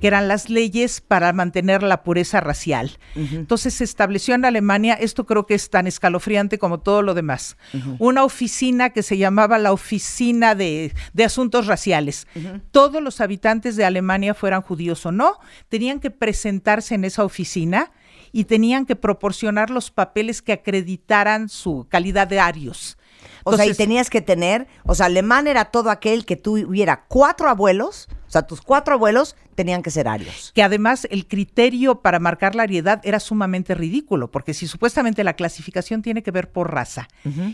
que 0.00 0.06
eran 0.06 0.28
las 0.28 0.50
leyes 0.50 1.00
para 1.00 1.32
mantener 1.32 1.82
la 1.82 2.02
pureza 2.02 2.40
racial. 2.40 2.98
Entonces 3.14 3.74
se 3.74 3.84
estableció 3.84 4.34
en 4.34 4.44
Alemania, 4.44 4.94
esto 4.94 5.24
creo 5.24 5.46
que 5.46 5.54
es 5.54 5.70
tan 5.70 5.86
escalofriante 5.86 6.58
como 6.58 6.80
todo 6.80 7.00
lo 7.02 7.14
demás, 7.14 7.56
una 7.98 8.24
oficina 8.24 8.90
que 8.90 9.02
se 9.02 9.16
llamaba 9.16 9.58
la 9.58 9.72
Oficina 9.72 10.54
de, 10.54 10.92
de 11.12 11.24
Asuntos 11.24 11.66
Raciales. 11.66 12.26
Todos 12.70 13.02
los 13.02 13.20
habitantes 13.20 13.76
de 13.76 13.84
Alemania, 13.84 14.25
fueran 14.34 14.62
judíos 14.62 15.04
o 15.06 15.12
no, 15.12 15.38
tenían 15.68 16.00
que 16.00 16.10
presentarse 16.10 16.94
en 16.94 17.04
esa 17.04 17.24
oficina 17.24 17.92
y 18.32 18.44
tenían 18.44 18.86
que 18.86 18.96
proporcionar 18.96 19.70
los 19.70 19.90
papeles 19.90 20.42
que 20.42 20.52
acreditaran 20.52 21.48
su 21.48 21.86
calidad 21.88 22.26
de 22.28 22.40
arios. 22.40 22.98
O 23.44 23.56
sea, 23.56 23.66
y 23.66 23.74
tenías 23.74 24.10
que 24.10 24.20
tener, 24.20 24.66
o 24.84 24.94
sea, 24.94 25.06
alemán 25.06 25.46
era 25.46 25.66
todo 25.66 25.90
aquel 25.90 26.24
que 26.24 26.36
tuviera 26.36 27.04
cuatro 27.08 27.48
abuelos, 27.48 28.08
o 28.26 28.30
sea, 28.30 28.42
tus 28.42 28.60
cuatro 28.60 28.94
abuelos 28.94 29.36
tenían 29.54 29.82
que 29.82 29.90
ser 29.90 30.08
arios. 30.08 30.52
que 30.54 30.62
además 30.62 31.06
el 31.10 31.26
criterio 31.26 32.02
para 32.02 32.18
marcar 32.18 32.54
la 32.54 32.64
ariedad 32.64 33.00
era 33.04 33.20
sumamente 33.20 33.74
ridículo, 33.74 34.30
porque 34.30 34.52
si 34.52 34.66
supuestamente 34.66 35.24
la 35.24 35.32
clasificación 35.34 36.02
tiene 36.02 36.22
que 36.22 36.30
ver 36.30 36.50
por 36.50 36.72
raza, 36.74 37.08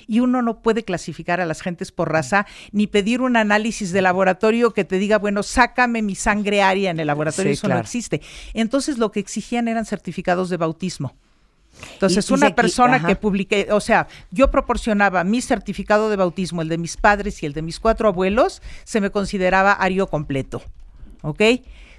y 0.09 0.21
uno 0.21 0.43
no 0.43 0.63
puede 0.63 0.83
clasificar 0.85 1.41
a 1.41 1.47
las 1.47 1.61
gentes 1.61 1.93
por 1.93 2.11
raza, 2.11 2.47
ni 2.73 2.87
pedir 2.87 3.21
un 3.21 3.37
análisis 3.37 3.93
de 3.93 4.03
laboratorio 4.03 4.73
que 4.73 4.85
te 4.85 4.99
diga, 4.99 5.19
bueno, 5.19 5.43
sácame 5.43 6.03
mi 6.03 6.15
sangre 6.15 6.63
aria 6.63 6.91
en 6.91 6.99
el 7.01 7.07
laboratorio, 7.07 7.51
Sí, 7.51 7.55
eso 7.55 7.67
claro. 7.67 7.79
no 7.79 7.83
existe. 7.83 8.21
Entonces 8.55 8.99
lo 8.99 9.13
que 9.13 9.21
exigían 9.21 9.69
eran 9.69 9.85
certificados 9.85 10.49
de 10.51 10.57
bautismo. 10.57 11.15
Entonces, 11.95 12.29
Y- 12.29 12.33
y 12.33 12.37
una 12.37 12.55
persona 12.55 12.97
ajá. 12.97 13.09
que 13.09 13.17
publique, 13.17 13.69
o 13.71 13.81
sea, 13.81 14.07
yo 14.31 14.51
proporcionaba 14.51 15.25
mi 15.25 15.41
certificado 15.41 16.11
de 16.11 16.17
bautismo, 16.17 16.63
el 16.63 16.69
de 16.69 16.79
mis 16.79 16.97
padres 16.97 17.43
y 17.43 17.47
el 17.47 17.53
de 17.55 17.63
mis 17.63 17.81
cuatro 17.81 18.09
abuelos, 18.09 18.63
se 18.85 19.01
me 19.01 19.11
consideraba 19.11 19.73
ario 19.73 20.07
completo. 20.09 20.63
¿Ok? 21.23 21.41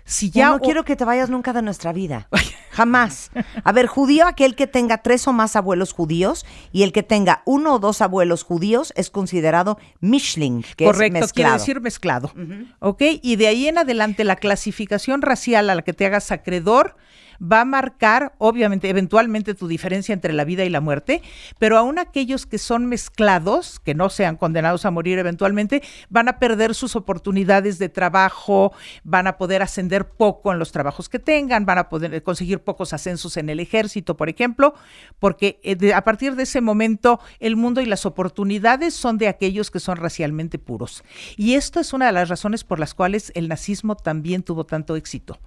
Si 0.06 0.30
Ya 0.32 0.42
ya 0.42 0.50
no 0.50 0.56
o- 0.56 0.60
quiero 0.60 0.84
que 0.84 0.98
te 0.98 1.06
vayas 1.06 1.30
nunca 1.30 1.53
de 1.53 1.62
nuestra 1.62 1.94
vida. 1.94 2.27
Jamás. 2.72 3.32
A 3.63 3.72
ver, 3.72 3.88
judío 3.88 4.27
aquel 4.27 4.56
que 4.56 4.68
tenga 4.68 4.98
tres 4.98 5.27
o 5.27 5.34
más 5.34 5.56
abuelos 5.56 5.94
judíos 5.94 6.46
y 6.74 6.84
el 6.84 6.92
que 6.92 7.03
tenga 7.03 7.42
uno 7.46 7.75
o 7.75 7.80
dos 7.80 8.01
abuelos 8.01 8.44
judíos 8.44 8.92
es 8.98 9.10
considerado 9.10 9.77
Mishling, 10.01 10.63
que 10.75 10.86
Correcto, 10.86 11.20
es 11.24 11.32
quiere 11.32 11.50
mezclado. 11.51 11.53
decir 11.58 11.82
mezclado. 11.82 12.34
¿Ok? 12.80 13.01
Y 13.22 13.36
de 13.38 13.48
ahí 13.48 13.68
en 13.68 13.77
adelante 13.77 14.24
la 14.25 14.36
clasificación 14.36 15.22
racial 15.22 15.70
a 15.70 15.75
la 15.75 15.82
que 15.84 15.94
te 15.94 16.06
hagas 16.06 16.32
acreedor 16.32 16.96
va 17.42 17.62
a 17.62 17.66
marcar, 17.66 18.34
obviamente, 18.38 18.90
eventualmente 18.90 19.54
tu 19.54 19.68
diferencia 19.68 20.13
entre 20.13 20.34
la 20.34 20.44
vida 20.44 20.63
y 20.66 20.70
la 20.70 20.82
muerte, 20.82 21.22
pero 21.60 21.78
aún 21.78 22.00
aquellos 22.00 22.46
que 22.46 22.58
son 22.58 22.86
mezclados, 22.86 23.80
que 23.80 23.96
no 23.96 24.10
sean 24.10 24.38
condenados 24.38 24.86
a 24.86 24.92
morir 24.92 25.20
eventualmente, 25.20 25.84
van 26.10 26.30
a 26.30 26.40
perder 26.40 26.75
sus 26.75 26.96
oportunidades 26.96 27.80
de 27.80 27.90
trabajo, 27.90 28.74
van 29.04 29.28
a 29.28 29.38
poder 29.38 29.62
ascender 29.62 30.10
poco 30.10 30.52
en 30.52 30.60
los 30.60 30.72
trabajos 30.72 31.10
que 31.10 31.20
tengan, 31.20 31.66
van 31.66 31.78
a 31.78 31.90
poder 31.90 32.24
conseguir 32.24 32.60
pocos 32.60 32.94
ascensos 32.94 33.38
en 33.38 33.50
el 33.50 33.60
ejército, 33.60 34.18
por 34.18 34.30
ejemplo, 34.30 34.74
porque 35.20 35.60
eh, 35.63 35.94
a 35.94 36.04
partir 36.04 36.36
de 36.36 36.44
ese 36.44 36.62
momento 36.62 37.20
el 37.40 37.56
mundo 37.56 37.82
y 37.82 37.86
las 37.86 38.06
oportunidades 38.06 38.94
son 38.94 39.18
de 39.18 39.28
aquellos 39.28 39.72
que 39.72 39.80
son 39.80 39.98
racialmente 39.98 40.60
puros. 40.60 41.04
Y 41.38 41.56
esto 41.56 41.80
es 41.80 41.94
una 41.94 42.08
de 42.08 42.12
las 42.12 42.30
razones 42.30 42.63
por 42.63 42.80
las 42.80 42.94
cuales 42.94 43.32
el 43.36 43.48
nazismo 43.48 43.96
también 43.96 44.44
tuvo 44.44 44.66
tanto 44.66 44.96
éxito 44.96 45.40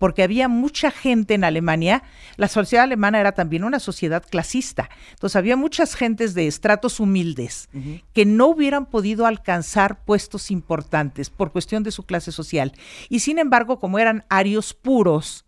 porque 0.00 0.22
había 0.22 0.48
mucha 0.48 0.90
gente 0.90 1.34
en 1.34 1.44
Alemania, 1.44 2.02
la 2.38 2.48
sociedad 2.48 2.84
alemana 2.84 3.20
era 3.20 3.32
también 3.32 3.64
una 3.64 3.78
sociedad 3.78 4.24
clasista, 4.28 4.88
entonces 5.10 5.36
había 5.36 5.56
muchas 5.56 5.94
gentes 5.94 6.32
de 6.32 6.46
estratos 6.46 7.00
humildes 7.00 7.68
que 8.14 8.24
no 8.24 8.46
hubieran 8.46 8.86
podido 8.86 9.26
alcanzar 9.26 10.02
puestos 10.06 10.50
importantes 10.50 11.28
por 11.28 11.52
cuestión 11.52 11.82
de 11.82 11.90
su 11.90 12.04
clase 12.04 12.32
social. 12.32 12.72
Y 13.10 13.20
sin 13.20 13.38
embargo, 13.38 13.78
como 13.78 13.98
eran 13.98 14.24
arios 14.30 14.72
puros, 14.72 15.44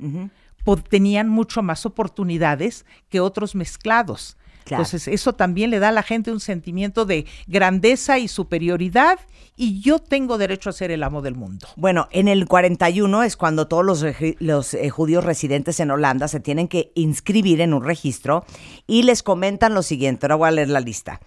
tenían 0.91 1.31
mucho 1.31 1.63
más 1.63 1.87
oportunidades 1.87 2.85
que 3.09 3.21
otros 3.21 3.55
mezclados. 3.55 4.37
Claro. 4.73 4.85
Entonces, 4.85 5.09
eso 5.09 5.35
también 5.35 5.71
le 5.71 5.79
da 5.79 5.88
a 5.88 5.93
la 5.93 6.02
gente 6.02 6.33
un 6.33 6.41
sentimiento 6.41 7.05
de 7.05 7.26
grandeza 7.47 8.19
y 8.19 8.29
superioridad 8.29 9.19
y 9.57 9.81
yo 9.81 9.99
tengo 9.99 10.38
derecho 10.38 10.71
a 10.71 10.73
ser 10.73 10.91
el 10.91 11.02
amo 11.02 11.21
del 11.21 11.35
mundo. 11.35 11.69
Bueno, 11.76 12.09
en 12.11 12.29
el 12.29 12.47
41 12.47 13.23
es 13.23 13.37
cuando 13.37 13.69
todos 13.69 13.85
los 13.85 14.75
eh, 14.75 14.91
judíos 14.91 15.25
residentes 15.25 15.79
en 15.81 15.91
Holanda 15.91 16.29
se 16.29 16.41
tienen 16.41 16.69
que 16.69 16.91
inscribir 16.95 17.61
en 17.61 17.75
un 17.75 17.85
registro 17.85 18.45
y 18.87 19.02
les 19.02 19.23
comentan 19.23 19.75
lo 19.75 19.83
siguiente. 19.83 20.26
Ahora 20.26 20.37
voy 20.37 20.49
a 20.49 20.52
leer 20.52 20.71
la 20.71 20.81
lista. 20.81 21.21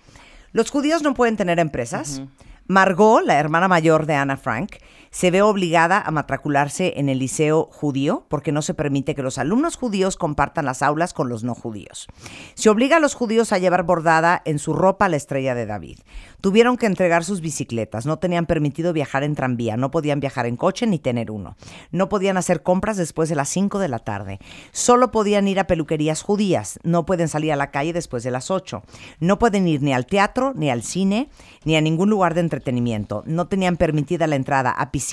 Los 0.51 0.71
judíos 0.71 1.03
no 1.03 1.13
pueden 1.13 1.37
tener 1.37 1.59
empresas. 1.59 2.21
Margot, 2.67 3.23
la 3.23 3.39
hermana 3.39 3.67
mayor 3.67 4.05
de 4.07 4.15
Ana 4.15 4.37
Frank, 4.37 4.77
se 5.15 5.31
ve 5.31 5.41
obligada 5.41 6.01
a 6.01 6.11
matricularse 6.11 6.95
en 6.97 7.07
el 7.07 7.19
liceo 7.19 7.69
judío 7.71 8.25
porque 8.27 8.51
no 8.51 8.61
se 8.61 8.73
permite 8.73 9.15
que 9.15 9.23
los 9.23 9.37
alumnos 9.37 9.77
judíos 9.77 10.17
compartan 10.17 10.65
las 10.65 10.81
aulas 10.81 11.13
con 11.13 11.29
los 11.29 11.45
no 11.45 11.55
judíos. 11.55 12.07
Se 12.53 12.67
obliga 12.67 12.97
a 12.97 12.99
los 12.99 13.13
judíos 13.13 13.53
a 13.53 13.57
llevar 13.57 13.83
bordada 13.83 14.41
en 14.43 14.59
su 14.59 14.73
ropa 14.73 15.07
la 15.07 15.15
estrella 15.15 15.55
de 15.55 15.65
David. 15.65 15.99
Tuvieron 16.41 16.75
que 16.75 16.85
entregar 16.85 17.23
sus 17.23 17.39
bicicletas, 17.39 18.05
no 18.05 18.19
tenían 18.19 18.45
permitido 18.45 18.91
viajar 18.91 19.23
en 19.23 19.35
tranvía, 19.35 19.77
no 19.77 19.89
podían 19.89 20.19
viajar 20.19 20.47
en 20.47 20.57
coche 20.57 20.85
ni 20.85 20.99
tener 20.99 21.31
uno. 21.31 21.55
No 21.91 22.09
podían 22.09 22.35
hacer 22.35 22.61
compras 22.61 22.97
después 22.97 23.29
de 23.29 23.35
las 23.35 23.47
5 23.47 23.79
de 23.79 23.87
la 23.87 23.99
tarde. 23.99 24.39
Solo 24.73 25.11
podían 25.11 25.47
ir 25.47 25.61
a 25.61 25.67
peluquerías 25.67 26.23
judías, 26.23 26.77
no 26.83 27.05
pueden 27.05 27.29
salir 27.29 27.53
a 27.53 27.55
la 27.55 27.71
calle 27.71 27.93
después 27.93 28.23
de 28.23 28.31
las 28.31 28.51
8. 28.51 28.83
No 29.21 29.39
pueden 29.39 29.65
ir 29.65 29.81
ni 29.81 29.93
al 29.93 30.07
teatro, 30.07 30.51
ni 30.57 30.69
al 30.69 30.83
cine, 30.83 31.29
ni 31.63 31.77
a 31.77 31.81
ningún 31.81 32.09
lugar 32.09 32.33
de 32.33 32.41
entretenimiento. 32.41 33.23
No 33.25 33.47
tenían 33.47 33.77
permitida 33.77 34.27
la 34.27 34.35
entrada 34.35 34.71
a 34.71 34.91
piscinas, 34.91 35.04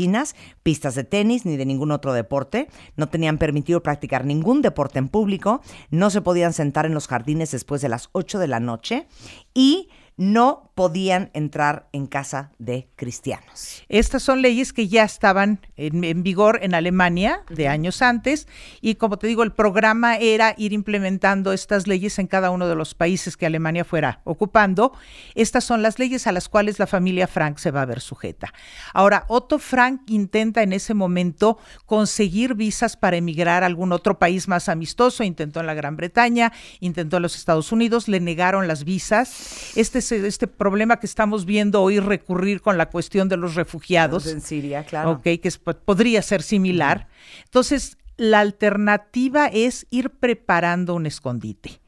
pistas 0.63 0.95
de 0.95 1.05
tenis, 1.05 1.45
ni 1.45 1.57
de 1.57 1.67
ningún 1.67 1.91
otro 1.91 2.13
deporte. 2.13 2.69
No 2.97 3.09
tenían 3.09 3.39
permitido 3.39 3.83
practicar 3.83 4.25
ningún 4.25 4.63
deporte 4.63 4.99
en 4.99 5.09
público. 5.09 5.61
No 5.91 6.11
se 6.11 6.21
podían 6.23 6.53
sentar 6.53 6.87
en 6.87 6.95
los 6.95 7.09
jardines 7.09 7.51
después 7.51 7.83
de 7.83 7.89
las 7.89 8.09
8 8.13 8.39
de 8.39 8.49
la 8.49 8.61
noche. 8.61 9.07
Y 9.55 9.89
no 10.17 10.71
podían 10.75 11.31
entrar 11.35 11.89
en 11.93 12.07
casa 12.07 12.53
de 12.59 12.89
cristianos. 12.97 13.83
Estas 13.89 14.23
son 14.23 14.43
leyes 14.43 14.73
que 14.73 14.89
ya 14.89 15.05
estaban 15.05 15.61
en, 15.77 16.05
en 16.05 16.23
vigor 16.23 16.61
en 16.63 16.75
Alemania 16.75 17.43
de 17.51 17.69
años 17.69 18.03
antes 18.03 18.49
y 18.81 18.97
como 18.97 19.19
te 19.19 19.27
digo, 19.27 19.43
el 19.43 19.53
programa 19.53 20.17
era 20.17 20.55
ir 20.57 20.73
implementando 20.73 21.53
estas 21.53 21.87
leyes 21.87 22.19
en 22.19 22.27
cada 22.27 22.51
uno 22.51 22.69
de 22.69 22.75
los 22.75 22.95
países 22.95 23.37
que 23.37 23.47
Alemania 23.47 23.85
fuera 23.85 24.21
ocupando. 24.25 24.93
Estas 25.35 25.65
son 25.65 25.83
las 25.83 25.99
leyes 25.99 26.27
a 26.27 26.33
las 26.33 26.49
cuales 26.49 26.79
la 26.79 26.87
familia 26.87 27.27
Frank 27.27 27.59
se 27.59 27.71
va 27.71 27.83
a 27.83 27.87
ver 27.87 28.01
sujeta. 28.01 28.53
Ahora, 28.93 29.25
Otto 29.29 29.59
Frank 29.59 30.03
intenta 30.09 30.63
en 30.63 30.73
ese 30.73 30.95
momento 30.95 31.59
conseguir 31.87 32.55
visas 32.55 32.97
para 32.97 33.17
emigrar 33.17 33.63
a 33.63 33.67
algún 33.67 33.93
otro 33.93 34.19
país 34.19 34.49
más 34.49 34.69
amistoso, 34.69 35.25
intentó 35.25 35.61
en 35.61 35.67
la 35.67 35.75
Gran 35.75 35.97
Bretaña, 35.97 36.53
intentó 36.81 37.17
en 37.17 37.23
los 37.23 37.37
Estados 37.37 37.73
Unidos, 37.73 38.09
le 38.09 38.21
negaron 38.21 38.69
las 38.69 38.85
visas. 38.85 39.73
Este, 39.77 40.02
es 40.11 40.25
este 40.25 40.47
problema 40.49 40.99
que 40.99 41.07
estamos 41.07 41.45
viendo 41.45 41.81
hoy 41.83 42.01
recurrir 42.01 42.61
con 42.61 42.77
la 42.79 42.91
cuestión 42.91 43.29
de 43.29 43.37
los 43.37 43.55
refugiados. 43.55 44.27
En 44.27 44.41
Siria, 44.41 44.85
claro. 44.85 45.13
Ok, 45.13 45.23
que 45.23 45.41
es- 45.45 45.59
podría 45.59 46.23
ser 46.23 46.43
similar. 46.43 47.07
Entonces, 47.45 47.99
la 48.17 48.41
alternativa 48.41 49.47
es 49.47 49.87
ir 49.91 50.11
preparando 50.11 50.95
un 50.95 51.07
escondite. 51.07 51.81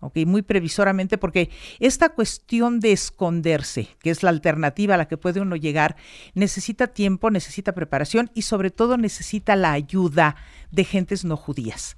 Ok, 0.00 0.18
muy 0.26 0.42
previsoramente, 0.42 1.18
porque 1.18 1.50
esta 1.80 2.10
cuestión 2.10 2.78
de 2.78 2.92
esconderse, 2.92 3.88
que 4.00 4.10
es 4.10 4.22
la 4.22 4.30
alternativa 4.30 4.94
a 4.94 4.96
la 4.96 5.08
que 5.08 5.16
puede 5.16 5.40
uno 5.40 5.56
llegar, 5.56 5.96
necesita 6.34 6.86
tiempo, 6.86 7.30
necesita 7.32 7.72
preparación 7.72 8.30
y 8.32 8.42
sobre 8.42 8.70
todo 8.70 8.96
necesita 8.96 9.56
la 9.56 9.72
ayuda 9.72 10.36
de 10.70 10.84
gentes 10.84 11.24
no 11.24 11.36
judías 11.36 11.96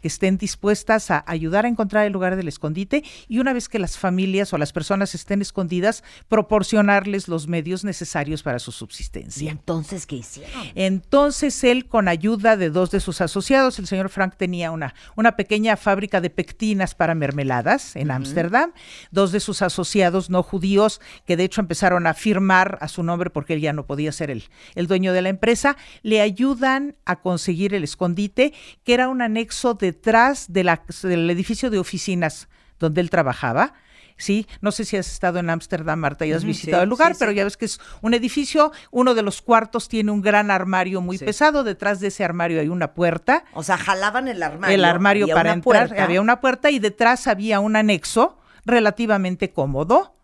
que 0.00 0.08
estén 0.08 0.38
dispuestas 0.38 1.10
a 1.10 1.24
ayudar 1.26 1.64
a 1.64 1.68
encontrar 1.68 2.06
el 2.06 2.12
lugar 2.12 2.36
del 2.36 2.48
escondite 2.48 3.04
y 3.28 3.38
una 3.38 3.52
vez 3.52 3.68
que 3.68 3.78
las 3.78 3.98
familias 3.98 4.52
o 4.52 4.58
las 4.58 4.72
personas 4.72 5.14
estén 5.14 5.42
escondidas, 5.42 6.02
proporcionarles 6.28 7.28
los 7.28 7.48
medios 7.48 7.84
necesarios 7.84 8.42
para 8.42 8.58
su 8.58 8.70
¿Y 8.70 8.74
subsistencia. 8.74 9.50
entonces 9.50 10.06
qué 10.06 10.16
hicieron? 10.16 10.50
Entonces 10.74 11.62
él, 11.64 11.86
con 11.86 12.08
ayuda 12.08 12.56
de 12.56 12.70
dos 12.70 12.90
de 12.90 13.00
sus 13.00 13.20
asociados, 13.20 13.78
el 13.78 13.86
señor 13.86 14.08
Frank 14.08 14.34
tenía 14.36 14.70
una, 14.70 14.94
una 15.16 15.36
pequeña 15.36 15.76
fábrica 15.76 16.20
de 16.20 16.30
pectinas 16.30 16.94
para 16.94 17.14
mermeladas 17.14 17.96
en 17.96 18.10
Ámsterdam. 18.10 18.72
Dos 19.10 19.32
de 19.32 19.40
sus 19.40 19.62
asociados 19.62 20.30
no 20.30 20.42
judíos, 20.42 21.00
que 21.26 21.36
de 21.36 21.44
hecho 21.44 21.60
empezaron 21.60 22.06
a 22.06 22.14
firmar 22.14 22.78
a 22.80 22.88
su 22.88 23.02
nombre 23.02 23.30
porque 23.30 23.54
él 23.54 23.60
ya 23.60 23.72
no 23.72 23.86
podía 23.86 24.12
ser 24.12 24.30
el, 24.30 24.44
el 24.74 24.86
dueño 24.86 25.12
de 25.12 25.22
la 25.22 25.28
empresa, 25.28 25.76
le 26.02 26.20
ayudan 26.20 26.96
a 27.04 27.20
conseguir 27.20 27.74
el 27.74 27.84
escondite, 27.84 28.52
que 28.84 28.94
era 28.94 29.08
un 29.08 29.22
anexo 29.22 29.74
detrás 29.90 30.52
de 30.52 30.64
la- 30.64 30.82
del 31.02 31.28
edificio 31.30 31.70
de 31.70 31.78
oficinas 31.78 32.48
donde 32.78 33.00
él 33.00 33.10
trabajaba. 33.10 33.74
Sí, 34.16 34.46
no 34.60 34.70
sé 34.70 34.84
si 34.84 34.98
has 34.98 35.10
estado 35.10 35.38
en 35.38 35.48
Ámsterdam, 35.48 35.98
Marta, 35.98 36.26
y 36.26 36.32
has 36.32 36.44
visitado 36.44 36.82
sí, 36.82 36.84
el 36.84 36.90
lugar, 36.90 37.14
sí, 37.14 37.18
pero 37.20 37.32
ya 37.32 37.42
ves 37.44 37.56
que 37.56 37.64
es 37.64 37.80
un 38.02 38.12
edificio, 38.12 38.70
uno 38.90 39.14
de 39.14 39.22
los 39.22 39.40
cuartos 39.40 39.88
tiene 39.88 40.10
un 40.10 40.20
gran 40.20 40.50
armario 40.50 41.00
muy 41.00 41.16
pesado, 41.16 41.64
detrás 41.64 42.00
de 42.00 42.08
ese 42.08 42.22
armario 42.22 42.60
hay 42.60 42.68
una 42.68 42.92
puerta, 42.92 43.44
O 43.54 43.62
sea, 43.62 43.78
jalaban 43.78 44.28
el 44.28 44.42
armario. 44.42 44.74
el 44.74 44.84
armario 44.84 45.24
había 45.24 45.34
para 45.34 45.52
entrar, 45.54 45.88
puerta. 45.88 46.04
había 46.04 46.20
una 46.20 46.38
puerta 46.42 46.70
y 46.70 46.78
detrás 46.78 47.26
había 47.28 47.60
un 47.60 47.76
anexo 47.76 48.36
relativamente 48.66 49.52
cómodo, 49.52 50.14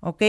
¿ok? 0.00 0.22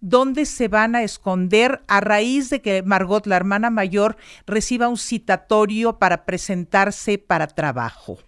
Donde 0.00 0.44
se 0.44 0.66
van 0.66 0.96
a 0.96 1.04
esconder 1.04 1.84
a 1.86 2.00
raíz 2.00 2.50
de 2.50 2.62
que 2.62 2.82
Margot, 2.82 3.26
la 3.28 3.36
hermana 3.36 3.70
mayor, 3.70 4.16
reciba 4.44 4.88
un 4.88 4.98
citatorio 4.98 6.00
para 6.00 6.24
presentarse 6.24 7.16
para 7.18 7.46
trabajo 7.46 8.18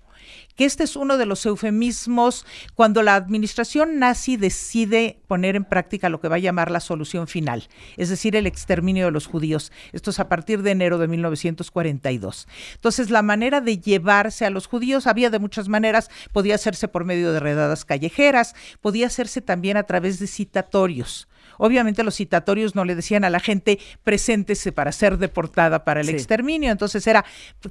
que 0.56 0.64
este 0.64 0.84
es 0.84 0.96
uno 0.96 1.16
de 1.18 1.26
los 1.26 1.44
eufemismos 1.46 2.46
cuando 2.74 3.02
la 3.02 3.14
administración 3.14 3.98
nazi 3.98 4.36
decide 4.36 5.18
poner 5.26 5.56
en 5.56 5.64
práctica 5.64 6.08
lo 6.08 6.20
que 6.20 6.28
va 6.28 6.36
a 6.36 6.40
llamar 6.40 6.70
la 6.70 6.80
solución 6.80 7.26
final, 7.26 7.68
es 7.96 8.08
decir, 8.08 8.36
el 8.36 8.46
exterminio 8.46 9.06
de 9.06 9.10
los 9.10 9.26
judíos. 9.26 9.72
Esto 9.92 10.10
es 10.10 10.20
a 10.20 10.28
partir 10.28 10.62
de 10.62 10.70
enero 10.70 10.98
de 10.98 11.08
1942. 11.08 12.48
Entonces, 12.74 13.10
la 13.10 13.22
manera 13.22 13.60
de 13.60 13.78
llevarse 13.78 14.44
a 14.46 14.50
los 14.50 14.66
judíos 14.66 15.06
había 15.06 15.30
de 15.30 15.38
muchas 15.38 15.68
maneras, 15.68 16.10
podía 16.32 16.54
hacerse 16.54 16.88
por 16.88 17.04
medio 17.04 17.32
de 17.32 17.40
redadas 17.40 17.84
callejeras, 17.84 18.54
podía 18.80 19.06
hacerse 19.06 19.40
también 19.40 19.76
a 19.76 19.84
través 19.84 20.18
de 20.18 20.26
citatorios. 20.26 21.28
Obviamente 21.58 22.02
los 22.04 22.16
citatorios 22.16 22.74
no 22.74 22.84
le 22.84 22.94
decían 22.94 23.24
a 23.24 23.30
la 23.30 23.40
gente 23.40 23.78
preséntese 24.02 24.72
para 24.72 24.92
ser 24.92 25.18
deportada 25.18 25.84
para 25.84 26.00
el 26.00 26.06
Sí. 26.06 26.12
exterminio, 26.12 26.70
entonces 26.70 27.06
era 27.06 27.24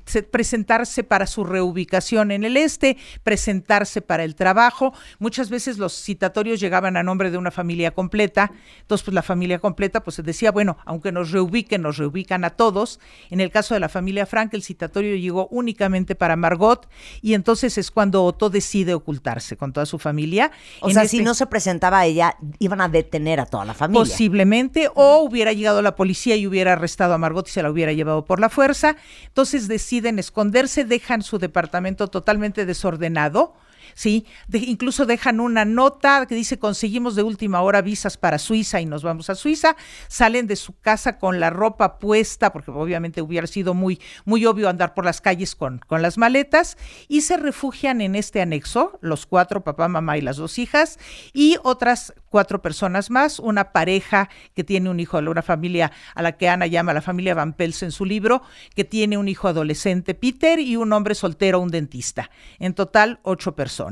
se- 0.05 0.23
presentarse 0.23 1.03
para 1.03 1.27
su 1.27 1.43
reubicación 1.43 2.31
en 2.31 2.43
el 2.43 2.57
este, 2.57 2.97
presentarse 3.23 4.01
para 4.01 4.23
el 4.23 4.35
trabajo. 4.35 4.93
Muchas 5.19 5.49
veces 5.49 5.77
los 5.77 5.93
citatorios 6.03 6.59
llegaban 6.59 6.97
a 6.97 7.03
nombre 7.03 7.31
de 7.31 7.37
una 7.37 7.51
familia 7.51 7.91
completa, 7.91 8.51
entonces 8.81 9.03
pues 9.05 9.13
la 9.15 9.23
familia 9.23 9.59
completa 9.59 10.03
pues 10.03 10.15
se 10.15 10.23
decía, 10.23 10.51
bueno, 10.51 10.77
aunque 10.85 11.11
nos 11.11 11.31
reubiquen, 11.31 11.81
nos 11.81 11.97
reubican 11.97 12.43
a 12.45 12.51
todos. 12.51 12.99
En 13.29 13.39
el 13.39 13.51
caso 13.51 13.73
de 13.73 13.79
la 13.79 13.89
familia 13.89 14.25
Frank, 14.25 14.53
el 14.53 14.63
citatorio 14.63 15.15
llegó 15.15 15.47
únicamente 15.51 16.15
para 16.15 16.35
Margot 16.35 16.87
y 17.21 17.33
entonces 17.33 17.77
es 17.77 17.91
cuando 17.91 18.23
Otto 18.23 18.49
decide 18.49 18.93
ocultarse 18.93 19.57
con 19.57 19.73
toda 19.73 19.85
su 19.85 19.99
familia. 19.99 20.51
O 20.81 20.87
En 20.89 20.93
sea, 20.93 21.03
este- 21.03 21.17
si 21.17 21.23
no 21.23 21.33
se 21.33 21.47
presentaba 21.47 21.99
a 21.99 22.05
ella, 22.05 22.37
iban 22.59 22.81
a 22.81 22.89
detener 22.89 23.39
a 23.39 23.45
toda 23.45 23.65
la 23.65 23.72
Posiblemente, 23.91 24.89
o 24.93 25.17
hubiera 25.17 25.53
llegado 25.53 25.81
la 25.81 25.95
policía 25.95 26.35
y 26.35 26.47
hubiera 26.47 26.73
arrestado 26.73 27.13
a 27.13 27.17
Margot 27.17 27.47
y 27.47 27.51
se 27.51 27.63
la 27.63 27.71
hubiera 27.71 27.93
llevado 27.93 28.25
por 28.25 28.39
la 28.39 28.49
fuerza. 28.49 28.95
Entonces 29.27 29.67
deciden 29.67 30.19
esconderse, 30.19 30.85
dejan 30.85 31.21
su 31.21 31.39
departamento 31.39 32.07
totalmente 32.07 32.65
desordenado. 32.65 33.53
Sí, 33.95 34.25
De- 34.47 34.59
incluso 34.59 35.05
dejan 35.05 35.39
una 35.39 35.65
nota 35.65 36.25
que 36.25 36.35
dice 36.35 36.57
conseguimos 36.59 37.15
de 37.15 37.23
última 37.23 37.61
hora 37.61 37.81
visas 37.81 38.17
para 38.17 38.37
Suiza 38.39 38.81
y 38.81 38.85
nos 38.85 39.03
vamos 39.03 39.29
a 39.29 39.35
Suiza. 39.35 39.75
Salen 40.07 40.47
de 40.47 40.55
su 40.55 40.79
casa 40.79 41.17
con 41.19 41.39
la 41.39 41.49
ropa 41.49 41.99
puesta, 41.99 42.51
porque 42.51 42.71
obviamente 42.71 43.21
hubiera 43.21 43.47
sido 43.47 43.73
muy, 43.73 43.99
muy 44.25 44.45
obvio 44.45 44.69
andar 44.69 44.93
por 44.93 45.05
las 45.05 45.21
calles 45.21 45.55
con, 45.55 45.79
con 45.87 46.01
las 46.01 46.17
maletas, 46.17 46.77
y 47.07 47.21
se 47.21 47.37
refugian 47.37 48.01
en 48.01 48.15
este 48.15 48.41
anexo, 48.41 48.97
los 49.01 49.25
cuatro, 49.25 49.63
papá, 49.63 49.87
mamá 49.87 50.17
y 50.17 50.21
las 50.21 50.37
dos 50.37 50.57
hijas, 50.59 50.97
y 51.33 51.57
otras 51.63 52.13
cuatro 52.29 52.61
personas 52.61 53.09
más, 53.09 53.39
una 53.39 53.71
pareja 53.71 54.29
que 54.55 54.63
tiene 54.63 54.89
un 54.89 54.99
hijo, 54.99 55.17
una 55.19 55.41
familia 55.41 55.91
a 56.15 56.21
la 56.21 56.37
que 56.37 56.49
Ana 56.49 56.67
llama 56.67 56.93
la 56.93 57.01
familia 57.01 57.35
Van 57.35 57.53
Pels 57.53 57.83
en 57.83 57.91
su 57.91 58.05
libro, 58.05 58.41
que 58.75 58.83
tiene 58.83 59.17
un 59.17 59.27
hijo 59.27 59.47
adolescente, 59.47 60.13
Peter, 60.15 60.59
y 60.59 60.75
un 60.75 60.91
hombre 60.93 61.15
soltero, 61.15 61.59
un 61.59 61.69
dentista. 61.69 62.29
En 62.59 62.73
total, 62.73 63.19
ocho 63.23 63.55
personas. 63.55 63.82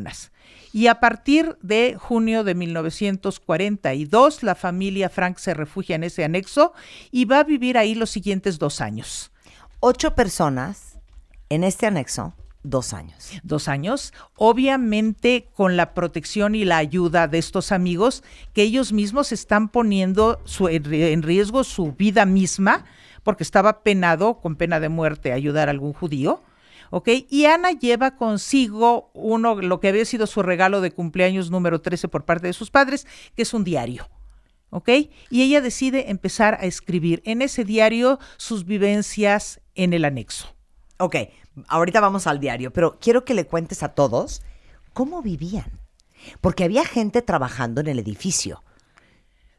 Y 0.73 0.87
a 0.87 0.99
partir 0.99 1.57
de 1.61 1.95
junio 1.99 2.43
de 2.43 2.55
1942, 2.55 4.43
la 4.43 4.55
familia 4.55 5.09
Frank 5.09 5.37
se 5.37 5.53
refugia 5.53 5.95
en 5.95 6.03
ese 6.03 6.23
anexo 6.23 6.73
y 7.11 7.25
va 7.25 7.39
a 7.39 7.43
vivir 7.43 7.77
ahí 7.77 7.95
los 7.95 8.09
siguientes 8.09 8.57
dos 8.59 8.81
años. 8.81 9.31
Ocho 9.79 10.15
personas 10.15 10.97
en 11.49 11.63
este 11.63 11.87
anexo, 11.87 12.33
dos 12.63 12.93
años. 12.93 13.31
dos 13.43 13.67
años, 13.67 14.13
obviamente 14.35 15.49
con 15.55 15.75
la 15.75 15.93
protección 15.93 16.53
y 16.55 16.63
la 16.63 16.77
ayuda 16.77 17.27
de 17.27 17.39
estos 17.39 17.71
amigos 17.71 18.23
que 18.53 18.61
ellos 18.61 18.93
mismos 18.93 19.31
están 19.31 19.67
poniendo 19.67 20.39
su- 20.45 20.67
en 20.69 20.83
ri- 20.83 21.11
en 21.11 21.23
riesgo 21.23 21.63
su 21.63 21.93
vida 21.93 22.25
misma, 22.25 22.85
porque 23.23 23.43
estaba 23.43 23.81
penado 23.83 24.39
con 24.39 24.55
pena 24.55 24.79
de 24.79 24.89
muerte 24.89 25.33
ayudar 25.33 25.67
a 25.67 25.71
algún 25.71 25.93
judío. 25.93 26.41
Y 27.29 27.45
Ana 27.45 27.71
lleva 27.71 28.17
consigo 28.17 29.11
uno, 29.13 29.55
lo 29.55 29.79
que 29.79 29.87
había 29.87 30.05
sido 30.05 30.27
su 30.27 30.43
regalo 30.43 30.81
de 30.81 30.91
cumpleaños 30.91 31.49
número 31.49 31.81
13 31.81 32.07
por 32.07 32.25
parte 32.25 32.47
de 32.47 32.53
sus 32.53 32.69
padres, 32.69 33.07
que 33.35 33.43
es 33.43 33.53
un 33.53 33.63
diario. 33.63 34.09
¿Ok? 34.69 34.89
Y 35.29 35.41
ella 35.41 35.61
decide 35.61 36.09
empezar 36.09 36.55
a 36.55 36.65
escribir 36.65 37.21
en 37.25 37.41
ese 37.41 37.65
diario 37.65 38.19
sus 38.37 38.65
vivencias 38.65 39.61
en 39.75 39.93
el 39.93 40.05
anexo. 40.05 40.55
Ok, 40.97 41.15
ahorita 41.67 41.99
vamos 41.99 42.27
al 42.27 42.39
diario, 42.39 42.71
pero 42.71 42.97
quiero 42.99 43.25
que 43.25 43.33
le 43.33 43.45
cuentes 43.45 43.83
a 43.83 43.89
todos 43.89 44.41
cómo 44.93 45.21
vivían. 45.21 45.79
Porque 46.39 46.63
había 46.63 46.85
gente 46.85 47.21
trabajando 47.21 47.81
en 47.81 47.87
el 47.87 47.99
edificio. 47.99 48.63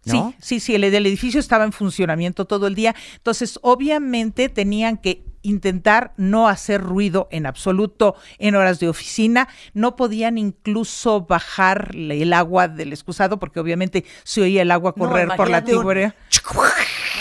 ¿No? 0.05 0.35
Sí, 0.41 0.59
sí, 0.59 0.61
sí, 0.61 0.75
el, 0.75 0.85
el 0.85 1.07
edificio 1.07 1.39
estaba 1.41 1.65
en 1.65 1.73
funcionamiento 1.73 2.45
todo 2.45 2.67
el 2.67 2.75
día. 2.75 2.95
Entonces, 3.17 3.59
obviamente 3.63 4.49
tenían 4.49 4.97
que 4.97 5.25
intentar 5.45 6.13
no 6.17 6.49
hacer 6.49 6.81
ruido 6.81 7.27
en 7.33 7.47
absoluto 7.47 8.15
en 8.39 8.55
horas 8.55 8.79
de 8.79 8.89
oficina. 8.89 9.49
No 9.75 9.97
podían 9.97 10.39
incluso 10.39 11.23
bajar 11.23 11.91
el 11.95 12.33
agua 12.33 12.69
del 12.69 12.93
excusado 12.93 13.39
porque 13.41 13.59
obviamente 13.59 14.05
se 14.23 14.43
oía 14.43 14.63
el 14.63 14.71
agua 14.71 14.95
No, 14.97 15.07
correr 15.09 15.29
por 15.37 15.51
la 15.51 15.59
un- 15.77 15.83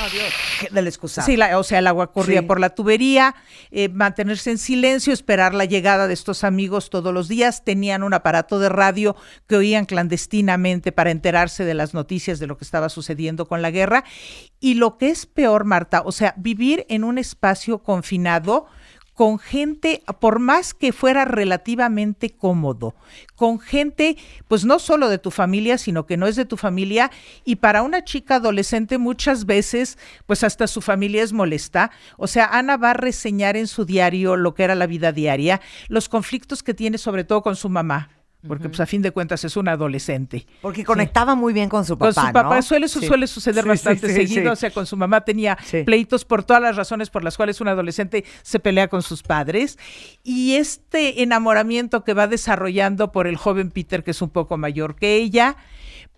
tubería. 0.09 0.69
Del 0.71 0.87
excusado. 0.87 1.25
Sí, 1.25 1.37
la- 1.37 1.57
o 1.57 1.63
sea, 1.63 1.79
el 1.79 1.87
agua 1.87 2.11
corría 2.11 2.41
Sí. 2.41 2.45
por 2.45 2.59
la 2.59 2.69
tubería, 2.71 3.35
eh, 3.71 3.89
mantenerse 3.89 4.51
en 4.51 4.57
silencio, 4.57 5.13
esperar 5.13 5.53
la 5.53 5.65
llegada 5.65 6.07
de 6.07 6.13
estos 6.13 6.43
amigos 6.43 6.89
todos 6.89 7.13
los 7.13 7.27
días. 7.27 7.63
Tenían 7.63 8.03
un 8.03 8.13
aparato 8.13 8.59
de 8.59 8.69
radio 8.69 9.15
que 9.47 9.55
oían 9.55 9.85
clandestinamente 9.85 10.91
para 10.91 11.11
enterarse 11.11 11.65
de 11.65 11.73
las 11.73 11.93
noticias 11.93 12.39
de 12.39 12.47
lo 12.47 12.57
que 12.57 12.63
estaba 12.63 12.89
sucediendo 12.89 13.47
con 13.47 13.61
la 13.61 13.71
guerra. 13.71 14.03
Y 14.59 14.75
lo 14.75 14.97
que 14.97 15.09
es 15.09 15.25
peor, 15.25 15.65
Marta, 15.65 16.01
o 16.05 16.11
sea, 16.11 16.33
vivir 16.37 16.85
en 16.89 17.03
un 17.03 17.17
espacio 17.17 17.79
confinado 17.79 18.67
con 19.13 19.39
gente, 19.39 20.01
por 20.19 20.39
más 20.39 20.73
que 20.73 20.93
fuera 20.93 21.25
relativamente 21.25 22.29
cómodo, 22.29 22.95
con 23.35 23.59
gente, 23.59 24.17
pues 24.47 24.65
no 24.65 24.79
solo 24.79 25.09
de 25.09 25.17
tu 25.17 25.31
familia, 25.31 25.77
sino 25.77 26.05
que 26.05 26.17
no 26.17 26.27
es 26.27 26.35
de 26.35 26.45
tu 26.45 26.57
familia, 26.57 27.11
y 27.43 27.57
para 27.57 27.81
una 27.81 28.03
chica 28.03 28.35
adolescente 28.35 28.97
muchas 28.97 29.45
veces, 29.45 29.97
pues 30.25 30.43
hasta 30.43 30.67
su 30.67 30.81
familia 30.81 31.23
es 31.23 31.33
molesta. 31.33 31.91
O 32.17 32.27
sea, 32.27 32.45
Ana 32.45 32.77
va 32.77 32.91
a 32.91 32.93
reseñar 32.93 33.57
en 33.57 33.67
su 33.67 33.85
diario 33.85 34.37
lo 34.37 34.53
que 34.53 34.63
era 34.63 34.75
la 34.75 34.87
vida 34.87 35.11
diaria, 35.11 35.61
los 35.87 36.09
conflictos 36.09 36.63
que 36.63 36.73
tiene 36.73 36.97
sobre 36.97 37.23
todo 37.23 37.41
con 37.41 37.55
su 37.55 37.69
mamá, 37.69 38.09
porque 38.47 38.69
pues 38.69 38.79
a 38.79 38.85
fin 38.85 39.01
de 39.01 39.11
cuentas 39.11 39.43
es 39.43 39.55
una 39.55 39.73
adolescente. 39.73 40.45
Porque 40.61 40.83
conectaba 40.83 41.35
muy 41.35 41.53
bien 41.53 41.69
con 41.69 41.85
su 41.85 41.97
papá. 41.97 42.13
Con 42.13 42.25
su 42.27 42.33
papá 42.33 42.55
¿no? 42.55 42.61
suele, 42.61 42.87
su- 42.87 42.99
Sí. 42.99 43.07
suele 43.07 43.27
suceder 43.27 43.63
Sí, 43.63 43.69
bastante 43.69 44.13
seguido, 44.13 44.51
o 44.53 44.55
sea, 44.55 44.71
con 44.71 44.85
su 44.85 44.97
mamá 44.97 45.21
tenía 45.21 45.57
pleitos 45.85 46.25
por 46.25 46.43
todas 46.43 46.61
las 46.61 46.75
razones 46.75 47.09
por 47.09 47.23
las 47.23 47.37
cuales 47.37 47.61
un 47.61 47.67
adolescente 47.67 48.25
se 48.41 48.59
pelea 48.59 48.87
con 48.87 49.01
sus 49.03 49.21
padres. 49.23 49.77
Y 50.23 50.55
este 50.55 51.21
enamoramiento 51.23 52.03
que 52.03 52.13
va 52.13 52.27
desarrollando 52.27 53.11
por 53.11 53.27
el 53.27 53.37
joven 53.37 53.71
Peter, 53.71 54.03
que 54.03 54.11
es 54.11 54.21
un 54.21 54.29
poco 54.29 54.57
mayor 54.57 54.95
que 54.95 55.15
ella, 55.17 55.55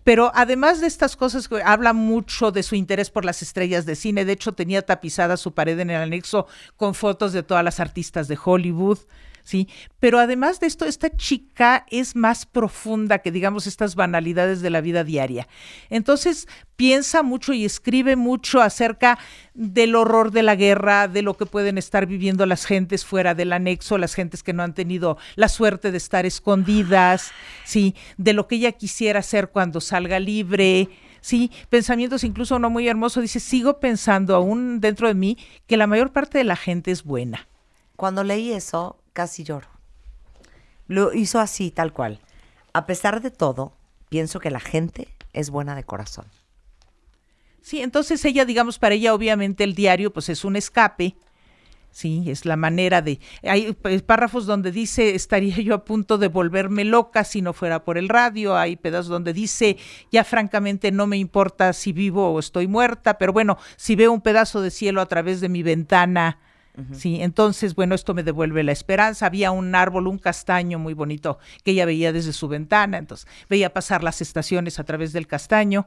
pero 0.02 0.30
además 0.34 0.80
de 0.82 0.86
estas 0.86 1.16
cosas, 1.16 1.48
habla 1.64 1.92
mucho 1.94 2.50
de 2.52 2.62
su 2.62 2.74
interés 2.74 3.10
por 3.10 3.24
las 3.24 3.40
estrellas 3.42 3.86
de 3.86 3.96
cine. 3.96 4.24
De 4.26 4.32
hecho, 4.32 4.52
tenía 4.52 4.82
tapizada 4.82 5.36
su 5.38 5.54
pared 5.54 5.78
en 5.80 5.88
el 5.90 6.00
anexo 6.02 6.46
con 6.76 6.94
fotos 6.94 7.32
de 7.32 7.42
todas 7.42 7.64
las 7.64 7.80
artistas 7.80 8.28
de 8.28 8.38
Hollywood. 8.42 8.98
¿Sí? 9.44 9.68
Pero 10.00 10.18
además 10.18 10.58
de 10.58 10.66
esto, 10.66 10.86
esta 10.86 11.14
chica 11.14 11.86
es 11.90 12.16
más 12.16 12.46
profunda 12.46 13.18
que, 13.18 13.30
digamos, 13.30 13.66
estas 13.66 13.94
banalidades 13.94 14.60
de 14.60 14.70
la 14.70 14.80
vida 14.80 15.04
diaria. 15.04 15.46
Entonces, 15.90 16.48
piensa 16.76 17.22
mucho 17.22 17.52
y 17.52 17.64
escribe 17.64 18.16
mucho 18.16 18.60
acerca 18.60 19.18
del 19.54 19.94
horror 19.94 20.32
de 20.32 20.42
la 20.42 20.56
guerra, 20.56 21.06
de 21.06 21.22
lo 21.22 21.36
que 21.36 21.46
pueden 21.46 21.78
estar 21.78 22.06
viviendo 22.06 22.46
las 22.46 22.64
gentes 22.64 23.04
fuera 23.04 23.34
del 23.34 23.52
anexo, 23.52 23.98
las 23.98 24.14
gentes 24.14 24.42
que 24.42 24.52
no 24.52 24.62
han 24.62 24.74
tenido 24.74 25.18
la 25.36 25.48
suerte 25.48 25.92
de 25.92 25.98
estar 25.98 26.26
escondidas, 26.26 27.30
¿sí? 27.64 27.94
De 28.16 28.32
lo 28.32 28.48
que 28.48 28.56
ella 28.56 28.72
quisiera 28.72 29.20
hacer 29.20 29.50
cuando 29.50 29.80
salga 29.80 30.18
libre. 30.18 30.88
Sí, 31.20 31.50
pensamientos 31.70 32.24
incluso 32.24 32.58
no 32.58 32.68
muy 32.68 32.88
hermoso. 32.88 33.20
Dice, 33.20 33.40
sigo 33.40 33.78
pensando 33.78 34.34
aún 34.34 34.80
dentro 34.80 35.08
de 35.08 35.14
mí 35.14 35.38
que 35.66 35.76
la 35.76 35.86
mayor 35.86 36.12
parte 36.12 36.38
de 36.38 36.44
la 36.44 36.56
gente 36.56 36.90
es 36.90 37.04
buena. 37.04 37.48
Cuando 37.96 38.24
leí 38.24 38.52
eso, 38.52 38.98
casi 39.14 39.44
lloro. 39.44 39.68
Lo 40.86 41.14
hizo 41.14 41.40
así, 41.40 41.70
tal 41.70 41.94
cual. 41.94 42.20
A 42.74 42.84
pesar 42.84 43.22
de 43.22 43.30
todo, 43.30 43.72
pienso 44.10 44.40
que 44.40 44.50
la 44.50 44.60
gente 44.60 45.08
es 45.32 45.48
buena 45.48 45.74
de 45.74 45.84
corazón. 45.84 46.26
Sí, 47.62 47.80
entonces 47.80 48.22
ella, 48.26 48.44
digamos, 48.44 48.78
para 48.78 48.94
ella 48.94 49.14
obviamente 49.14 49.64
el 49.64 49.74
diario 49.74 50.12
pues 50.12 50.28
es 50.28 50.44
un 50.44 50.56
escape. 50.56 51.16
Sí, 51.90 52.24
es 52.26 52.44
la 52.44 52.56
manera 52.56 53.00
de... 53.00 53.20
Hay 53.44 53.72
pues, 53.72 54.02
párrafos 54.02 54.46
donde 54.46 54.72
dice, 54.72 55.14
estaría 55.14 55.56
yo 55.56 55.74
a 55.76 55.84
punto 55.84 56.18
de 56.18 56.26
volverme 56.26 56.84
loca 56.84 57.22
si 57.22 57.40
no 57.40 57.52
fuera 57.52 57.84
por 57.84 57.96
el 57.96 58.08
radio. 58.08 58.56
Hay 58.56 58.76
pedazos 58.76 59.06
donde 59.06 59.32
dice, 59.32 59.78
ya 60.10 60.24
francamente 60.24 60.90
no 60.90 61.06
me 61.06 61.16
importa 61.16 61.72
si 61.72 61.92
vivo 61.92 62.32
o 62.32 62.40
estoy 62.40 62.66
muerta, 62.66 63.16
pero 63.16 63.32
bueno, 63.32 63.56
si 63.76 63.94
veo 63.94 64.12
un 64.12 64.20
pedazo 64.20 64.60
de 64.60 64.72
cielo 64.72 65.00
a 65.00 65.06
través 65.06 65.40
de 65.40 65.48
mi 65.48 65.62
ventana, 65.62 66.40
Sí, 66.92 67.22
entonces, 67.22 67.76
bueno, 67.76 67.94
esto 67.94 68.14
me 68.14 68.24
devuelve 68.24 68.64
la 68.64 68.72
esperanza. 68.72 69.26
Había 69.26 69.52
un 69.52 69.74
árbol, 69.74 70.08
un 70.08 70.18
castaño 70.18 70.78
muy 70.78 70.92
bonito 70.92 71.38
que 71.62 71.70
ella 71.70 71.86
veía 71.86 72.12
desde 72.12 72.32
su 72.32 72.48
ventana, 72.48 72.98
entonces 72.98 73.28
veía 73.48 73.72
pasar 73.72 74.02
las 74.02 74.20
estaciones 74.20 74.80
a 74.80 74.84
través 74.84 75.12
del 75.12 75.28
castaño. 75.28 75.86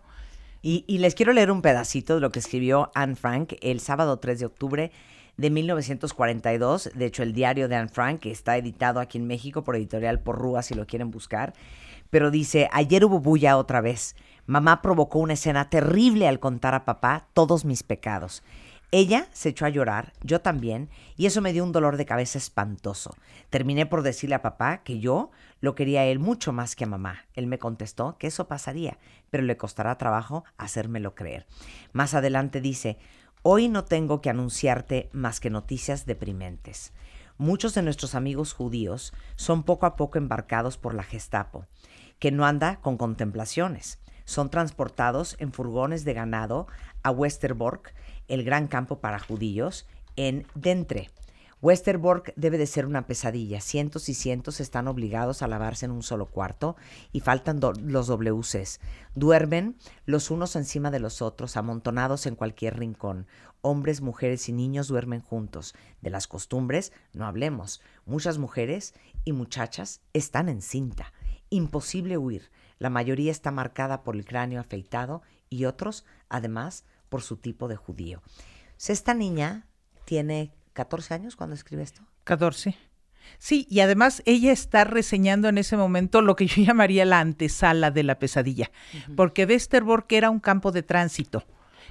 Y, 0.61 0.85
y 0.87 0.99
les 0.99 1.13
quiero 1.13 1.33
leer 1.33 1.51
un 1.51 1.61
pedacito 1.61 2.15
de 2.15 2.21
lo 2.21 2.31
que 2.31 2.39
escribió 2.39 2.91
Anne 2.95 3.15
Frank 3.15 3.53
el 3.61 3.79
sábado 3.79 4.17
3 4.17 4.39
de 4.39 4.45
octubre 4.45 4.91
de 5.37 5.49
1942. 5.49 6.91
De 6.95 7.05
hecho, 7.05 7.23
el 7.23 7.33
diario 7.33 7.67
de 7.67 7.75
Anne 7.75 7.89
Frank 7.89 8.21
que 8.21 8.31
está 8.31 8.57
editado 8.57 8.99
aquí 8.99 9.17
en 9.17 9.27
México 9.27 9.63
por 9.63 9.75
editorial 9.75 10.19
Porrúa, 10.19 10.63
si 10.63 10.73
lo 10.73 10.87
quieren 10.87 11.11
buscar. 11.11 11.53
Pero 12.09 12.31
dice, 12.31 12.69
ayer 12.71 13.05
hubo 13.05 13.19
bulla 13.19 13.57
otra 13.57 13.81
vez. 13.81 14.15
Mamá 14.45 14.81
provocó 14.81 15.19
una 15.19 15.33
escena 15.33 15.69
terrible 15.69 16.27
al 16.27 16.39
contar 16.39 16.73
a 16.73 16.85
papá 16.85 17.27
todos 17.33 17.65
mis 17.65 17.83
pecados. 17.83 18.43
Ella 18.91 19.27
se 19.33 19.49
echó 19.49 19.65
a 19.65 19.69
llorar, 19.69 20.13
yo 20.23 20.39
también, 20.39 20.89
y 21.17 21.25
eso 21.25 21.41
me 21.41 21.51
dio 21.51 21.65
un 21.65 21.73
dolor 21.73 21.97
de 21.97 22.05
cabeza 22.05 22.37
espantoso. 22.37 23.15
Terminé 23.49 23.85
por 23.85 24.01
decirle 24.01 24.35
a 24.35 24.41
papá 24.41 24.77
que 24.83 24.99
yo 24.99 25.29
lo 25.59 25.75
quería 25.75 26.01
a 26.01 26.05
él 26.05 26.19
mucho 26.19 26.53
más 26.53 26.75
que 26.75 26.85
a 26.85 26.87
mamá. 26.87 27.25
Él 27.33 27.47
me 27.47 27.59
contestó 27.59 28.17
que 28.17 28.27
eso 28.27 28.47
pasaría, 28.47 28.97
pero 29.29 29.43
le 29.43 29.57
costará 29.57 29.97
trabajo 29.97 30.45
hacérmelo 30.57 31.15
creer. 31.15 31.47
Más 31.91 32.13
adelante 32.13 32.61
dice, 32.61 32.97
hoy 33.43 33.67
no 33.67 33.83
tengo 33.83 34.21
que 34.21 34.29
anunciarte 34.29 35.09
más 35.11 35.41
que 35.41 35.49
noticias 35.49 36.05
deprimentes. 36.05 36.93
Muchos 37.37 37.73
de 37.73 37.83
nuestros 37.83 38.15
amigos 38.15 38.53
judíos 38.53 39.13
son 39.35 39.63
poco 39.63 39.85
a 39.85 39.97
poco 39.97 40.17
embarcados 40.17 40.77
por 40.77 40.93
la 40.93 41.03
Gestapo, 41.03 41.65
que 42.19 42.31
no 42.31 42.45
anda 42.45 42.77
con 42.77 42.97
contemplaciones. 42.97 43.99
Son 44.25 44.49
transportados 44.49 45.35
en 45.39 45.53
furgones 45.53 46.03
de 46.03 46.13
ganado 46.13 46.67
a 47.03 47.11
Westerbork, 47.11 47.93
el 48.27 48.43
gran 48.43 48.67
campo 48.67 48.99
para 48.99 49.19
judíos, 49.19 49.85
en 50.15 50.45
Dentre. 50.55 51.09
Westerbork 51.59 52.33
debe 52.35 52.59
de 52.59 52.67
ser 52.67 52.85
una 52.85 53.07
pesadilla. 53.07 53.61
Cientos 53.61 54.09
y 54.09 54.13
cientos 54.13 54.59
están 54.59 54.87
obligados 54.87 55.41
a 55.41 55.47
lavarse 55.47 55.85
en 55.85 55.91
un 55.91 56.03
solo 56.03 56.27
cuarto 56.27 56.75
y 57.11 57.21
faltan 57.21 57.59
los 57.59 58.07
WCs. 58.07 58.79
Duermen 59.15 59.75
los 60.05 60.29
unos 60.29 60.55
encima 60.55 60.91
de 60.91 60.99
los 60.99 61.23
otros, 61.23 61.57
amontonados 61.57 62.27
en 62.27 62.35
cualquier 62.35 62.77
rincón. 62.77 63.25
Hombres, 63.61 64.01
mujeres 64.01 64.47
y 64.49 64.53
niños 64.53 64.87
duermen 64.87 65.21
juntos. 65.21 65.73
De 66.01 66.11
las 66.11 66.27
costumbres 66.27 66.93
no 67.13 67.25
hablemos. 67.25 67.81
Muchas 68.05 68.37
mujeres 68.37 68.93
y 69.25 69.31
muchachas 69.31 70.01
están 70.13 70.49
en 70.49 70.61
cinta. 70.61 71.11
Imposible 71.49 72.19
huir. 72.19 72.51
La 72.77 72.91
mayoría 72.91 73.31
está 73.31 73.49
marcada 73.49 74.03
por 74.03 74.15
el 74.15 74.25
cráneo 74.25 74.61
afeitado 74.61 75.23
y 75.49 75.65
otros, 75.65 76.05
además, 76.29 76.85
por 77.09 77.21
su 77.21 77.37
tipo 77.37 77.67
de 77.67 77.75
judío. 77.75 78.21
esta 78.87 79.13
niña 79.13 79.67
tiene 80.05 80.53
14 80.73 81.13
años 81.13 81.35
cuando 81.35 81.55
escribe 81.55 81.83
esto. 81.83 82.01
14. 82.23 82.77
Sí, 83.39 83.67
y 83.69 83.81
además 83.81 84.21
ella 84.25 84.51
está 84.51 84.83
reseñando 84.85 85.49
en 85.49 85.57
ese 85.57 85.75
momento 85.75 86.21
lo 86.21 86.35
que 86.35 86.47
yo 86.47 86.61
llamaría 86.63 87.05
la 87.05 87.19
antesala 87.19 87.91
de 87.91 88.03
la 88.03 88.19
pesadilla, 88.19 88.71
porque 89.15 89.45
Westerbork 89.45 90.11
era 90.11 90.29
un 90.29 90.39
campo 90.39 90.71
de 90.71 90.83
tránsito 90.83 91.45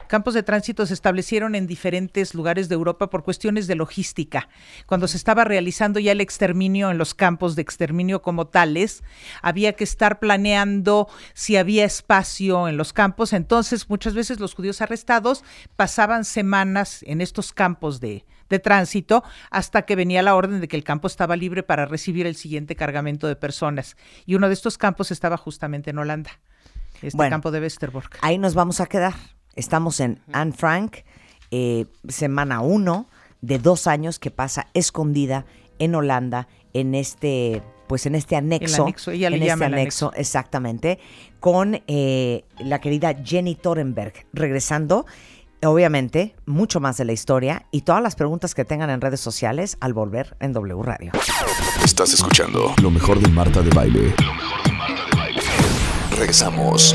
campos 0.07 0.35
de 0.35 0.43
tránsito 0.43 0.87
se 0.87 0.95
establecieron 0.95 1.55
en 1.55 1.67
diferentes 1.67 2.35
lugares 2.35 2.69
de 2.69 2.75
Europa 2.75 3.11
por 3.11 3.25
cuestiones 3.25 3.67
de 3.67 3.75
logística. 3.75 4.49
Cuando 4.87 5.09
se 5.09 5.17
estaba 5.17 5.45
realizando 5.45 6.01
ya 6.01 6.13
el 6.13 6.21
exterminio 6.21 6.91
en 6.91 6.99
los 6.99 7.15
campos 7.15 7.57
de 7.57 7.63
exterminio 7.63 8.23
como 8.23 8.47
tales, 8.47 9.03
había 9.43 9.75
que 9.75 9.85
estar 9.85 10.19
planeando 10.19 11.09
si 11.35 11.57
había 11.57 11.85
espacio 11.85 12.69
en 12.69 12.77
los 12.77 12.93
campos. 12.93 13.33
Entonces, 13.33 13.89
muchas 13.89 14.15
veces 14.15 14.41
los 14.41 14.55
judíos 14.55 14.81
arrestados 14.81 15.45
pasaban 15.77 16.25
semanas 16.25 17.03
en 17.07 17.21
estos 17.21 17.53
campos 17.53 18.01
de, 18.01 18.25
tránsito 18.63 19.25
hasta 19.51 19.83
que 19.83 19.97
venía 19.97 20.23
la 20.23 20.35
orden 20.35 20.61
de 20.61 20.69
que 20.69 20.77
el 20.77 20.85
campo 20.85 21.09
estaba 21.09 21.37
libre 21.37 21.63
para 21.63 21.85
recibir 21.85 22.27
el 22.27 22.37
siguiente 22.37 22.77
cargamento 22.77 23.27
de 23.27 23.37
personas. 23.37 23.97
Y 24.25 24.35
uno 24.35 24.49
de 24.49 24.55
estos 24.55 24.79
campos 24.79 25.11
estaba 25.11 25.37
justamente 25.37 25.91
en 25.91 25.99
Holanda, 25.99 26.31
este 27.03 27.29
campo 27.29 27.51
de 27.51 27.61
Westerbork. 27.61 28.19
Ahí 28.23 28.39
nos 28.39 28.55
vamos 28.55 28.81
a 28.81 28.87
quedar. 28.87 29.36
Estamos 29.57 30.01
en 30.01 30.21
Anne 30.33 30.53
Frank, 30.53 30.99
eh, 31.51 31.87
semana 32.09 32.61
uno 32.61 33.09
de 33.41 33.59
dos 33.59 33.87
años 33.87 34.19
que 34.19 34.31
pasa 34.31 34.67
escondida 34.75 35.47
en 35.79 35.95
Holanda, 35.95 36.49
en 36.73 36.95
este, 36.95 37.63
pues 37.89 38.07
en 38.07 38.15
este 38.15 38.37
anexo. 38.37 38.85
anexo 38.85 39.11
ella 39.11 39.31
le 39.31 39.37
en 39.37 39.45
llama 39.45 39.67
este 39.67 39.77
anexo, 39.77 40.13
exactamente, 40.15 40.99
con 41.41 41.81
eh, 41.87 42.45
la 42.59 42.81
querida 42.81 43.15
Jenny 43.25 43.55
Torenberg, 43.55 44.27
regresando 44.33 45.07
obviamente, 45.65 46.35
mucho 46.45 46.81
más 46.81 46.97
de 46.99 47.05
la 47.05 47.13
historia 47.13 47.67
y 47.71 47.81
todas 47.81 48.03
las 48.03 48.15
preguntas 48.15 48.55
que 48.55 48.65
tengan 48.65 48.91
en 48.91 49.01
redes 49.01 49.21
sociales 49.21 49.77
al 49.81 49.95
volver 49.95 50.37
en 50.41 50.53
W 50.53 50.83
Radio. 50.83 51.13
Estás 51.83 52.13
escuchando 52.13 52.75
lo 52.83 52.91
mejor 52.91 53.19
de 53.21 53.29
Marta 53.31 53.63
de 53.63 53.71
Baile. 53.71 54.15
Lo 54.25 54.35
mejor 54.35 54.63
de 54.65 54.73
Marta 54.73 55.05
de 55.11 55.17
Baile. 55.17 55.41
Regresamos. 56.11 56.95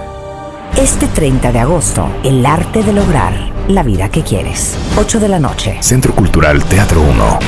Este 0.81 1.07
30 1.07 1.51
de 1.51 1.59
agosto, 1.59 2.11
el 2.23 2.43
arte 2.43 2.81
de 2.81 2.91
lograr 2.91 3.35
la 3.69 3.83
vida 3.83 4.09
que 4.09 4.23
quieres. 4.23 4.75
8 4.97 5.19
de 5.19 5.27
la 5.27 5.37
noche. 5.37 5.77
Centro 5.79 6.15
Cultural 6.15 6.65
Teatro 6.65 7.03
1. 7.03 7.39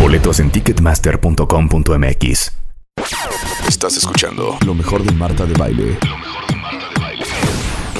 Boletos 0.00 0.38
en 0.38 0.52
ticketmaster.com.mx. 0.52 2.52
Estás 3.66 3.96
escuchando 3.96 4.56
lo 4.64 4.74
mejor 4.74 5.02
de 5.02 5.10
Marta 5.10 5.44
de 5.44 5.54
Baile. 5.54 5.98
Lo 6.08 6.18
mejor 6.18 6.46
de 6.46 6.54
Marta 6.54 6.88
de 6.88 7.00
Baile. 7.00 7.24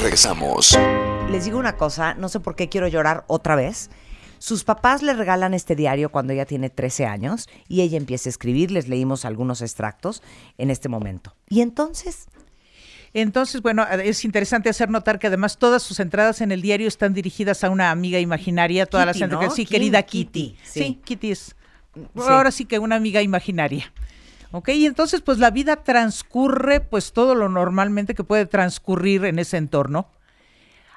Regresamos. 0.00 0.78
Les 1.28 1.46
digo 1.46 1.58
una 1.58 1.76
cosa, 1.76 2.14
no 2.14 2.28
sé 2.28 2.38
por 2.38 2.54
qué 2.54 2.68
quiero 2.68 2.86
llorar 2.86 3.24
otra 3.26 3.56
vez. 3.56 3.90
Sus 4.38 4.62
papás 4.62 5.02
le 5.02 5.14
regalan 5.14 5.54
este 5.54 5.74
diario 5.74 6.12
cuando 6.12 6.32
ella 6.32 6.46
tiene 6.46 6.70
13 6.70 7.06
años 7.06 7.48
y 7.66 7.80
ella 7.80 7.96
empieza 7.96 8.28
a 8.28 8.30
escribir. 8.30 8.70
Les 8.70 8.86
leímos 8.86 9.24
algunos 9.24 9.60
extractos 9.60 10.22
en 10.56 10.70
este 10.70 10.88
momento. 10.88 11.34
Y 11.48 11.62
entonces 11.62 12.28
entonces, 13.20 13.62
bueno, 13.62 13.86
es 13.86 14.24
interesante 14.24 14.68
hacer 14.68 14.90
notar 14.90 15.18
que 15.18 15.26
además 15.26 15.58
todas 15.58 15.82
sus 15.82 16.00
entradas 16.00 16.40
en 16.40 16.52
el 16.52 16.62
diario 16.62 16.88
están 16.88 17.14
dirigidas 17.14 17.64
a 17.64 17.70
una 17.70 17.90
amiga 17.90 18.20
imaginaria, 18.20 18.86
todas 18.86 19.06
las 19.06 19.20
entradas. 19.20 19.54
Sí, 19.54 19.66
querida 19.66 20.02
Kitty. 20.02 20.56
Sí. 20.62 21.00
Kitty 21.04 21.30
es 21.30 21.56
ahora 22.16 22.50
sí 22.50 22.64
que 22.64 22.78
una 22.78 22.96
amiga 22.96 23.22
imaginaria. 23.22 23.92
¿Ok? 24.52 24.68
Y 24.70 24.86
entonces, 24.86 25.22
pues 25.22 25.38
la 25.38 25.50
vida 25.50 25.76
transcurre, 25.76 26.80
pues 26.80 27.12
todo 27.12 27.34
lo 27.34 27.48
normalmente 27.48 28.14
que 28.14 28.24
puede 28.24 28.46
transcurrir 28.46 29.24
en 29.24 29.38
ese 29.38 29.56
entorno, 29.56 30.08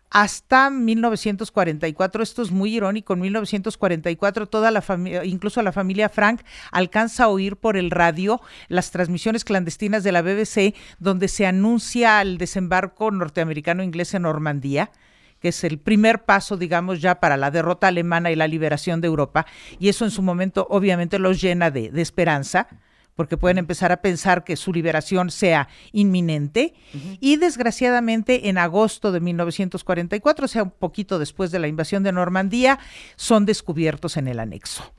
hasta 0.10 0.69
1944, 0.69 2.24
esto 2.24 2.41
es 2.41 2.52
muy 2.52 2.76
irónico, 2.76 3.13
en 3.13 3.22
1944 3.22 4.48
toda 4.48 4.72
la 4.72 4.82
familia, 4.82 5.24
incluso 5.24 5.62
la 5.62 5.72
familia 5.72 6.10
Frank, 6.10 6.41
alcanza 6.72 7.26
a 7.26 7.28
oír 7.28 7.58
por 7.58 7.78
el 7.78 7.91
radio 7.91 8.41
las 8.67 8.91
transmisiones 8.91 9.43
clandestinas 9.43 10.04
de 10.04 10.12
la 10.12 10.22
BBC 10.22 10.76
donde 10.98 11.28
se 11.28 11.45
anuncia 11.45 12.22
el 12.22 12.38
desembarco 12.38 13.12
norteamericano-inglés 13.12 14.13
en 14.13 14.24
Normandía 14.24 14.91
que 15.39 15.50
es 15.50 15.63
el 15.63 15.80
primer 15.80 16.26
paso, 16.26 16.58
digamos, 16.58 17.00
ya 17.00 17.22
para 17.22 17.38
la 17.38 17.50
derrota 17.50 17.88
alemana 17.88 18.30
y 18.30 18.36
la 18.36 18.45
liberación 18.45 19.00
de 19.00 19.08
Europa, 19.08 19.45
y 19.80 19.88
eso 19.88 20.04
en 20.04 20.12
su 20.12 20.22
momento 20.22 20.67
obviamente 20.69 21.17
los 21.17 21.39
llena 21.39 21.72
de, 21.72 21.91
de 21.91 22.02
esperanza 22.02 22.67
porque 23.15 23.38
pueden 23.38 23.58
empezar 23.58 23.91
a 23.91 24.02
pensar 24.02 24.43
que 24.43 24.56
su 24.56 24.72
liberación 24.72 25.30
sea 25.32 25.67
inminente. 25.91 26.74
Y 27.19 27.36
desgraciadamente 27.36 28.50
en 28.50 28.58
agosto 28.58 29.12
de 29.12 29.19
1944, 29.19 30.45
o 30.45 30.48
sea, 30.48 30.63
un 30.63 30.72
poquito 30.72 31.19
después 31.19 31.52
de 31.52 31.60
la 31.60 31.67
invasión 31.67 32.04
de 32.04 32.12
Normandía, 32.12 32.80
son 33.15 33.45
descubiertos 33.45 34.17
en 34.17 34.28
el 34.28 34.39
anexo. 34.39 34.93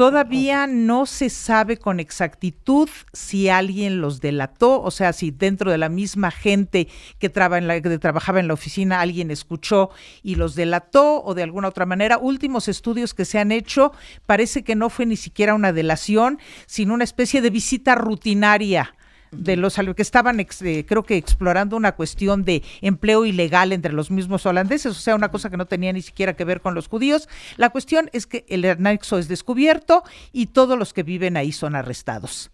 Todavía 0.00 0.66
no 0.66 1.04
se 1.04 1.28
sabe 1.28 1.76
con 1.76 2.00
exactitud 2.00 2.88
si 3.12 3.50
alguien 3.50 4.00
los 4.00 4.22
delató, 4.22 4.80
o 4.80 4.90
sea, 4.90 5.12
si 5.12 5.30
dentro 5.30 5.70
de 5.70 5.76
la 5.76 5.90
misma 5.90 6.30
gente 6.30 6.88
que, 7.18 7.28
trabajaba 7.28 8.40
en 8.40 8.48
la 8.48 8.54
oficina 8.54 9.02
alguien 9.02 9.30
escuchó 9.30 9.90
y 10.22 10.36
los 10.36 10.54
delató 10.54 11.22
o 11.22 11.34
de 11.34 11.42
alguna 11.42 11.68
otra 11.68 11.84
manera. 11.84 12.16
Últimos 12.16 12.66
estudios 12.66 13.12
que 13.12 13.26
se 13.26 13.38
han 13.38 13.52
hecho 13.52 13.92
parece 14.24 14.64
que 14.64 14.74
no 14.74 14.88
fue 14.88 15.04
ni 15.04 15.16
siquiera 15.16 15.52
una 15.52 15.70
delación, 15.70 16.38
sino 16.64 16.94
una 16.94 17.04
especie 17.04 17.42
de 17.42 17.50
visita 17.50 17.94
rutinaria 17.94 18.94
de 19.30 19.56
los 19.56 19.74
que 19.74 20.02
estaban, 20.02 20.40
eh, 20.40 20.84
creo 20.86 21.02
que 21.02 21.16
explorando 21.16 21.76
una 21.76 21.92
cuestión 21.92 22.44
de 22.44 22.62
empleo 22.80 23.24
ilegal 23.24 23.72
entre 23.72 23.92
los 23.92 24.10
mismos 24.10 24.46
holandeses, 24.46 24.92
o 24.92 25.00
sea, 25.00 25.14
una 25.14 25.30
cosa 25.30 25.50
que 25.50 25.56
no 25.56 25.66
tenía 25.66 25.92
ni 25.92 26.02
siquiera 26.02 26.34
que 26.34 26.44
ver 26.44 26.60
con 26.60 26.74
los 26.74 26.88
judíos. 26.88 27.28
La 27.56 27.70
cuestión 27.70 28.10
es 28.12 28.26
que 28.26 28.44
el 28.48 28.64
anexo 28.64 29.18
es 29.18 29.28
descubierto 29.28 30.02
y 30.32 30.46
todos 30.46 30.78
los 30.78 30.92
que 30.92 31.02
viven 31.02 31.36
ahí 31.36 31.52
son 31.52 31.74
arrestados. 31.74 32.50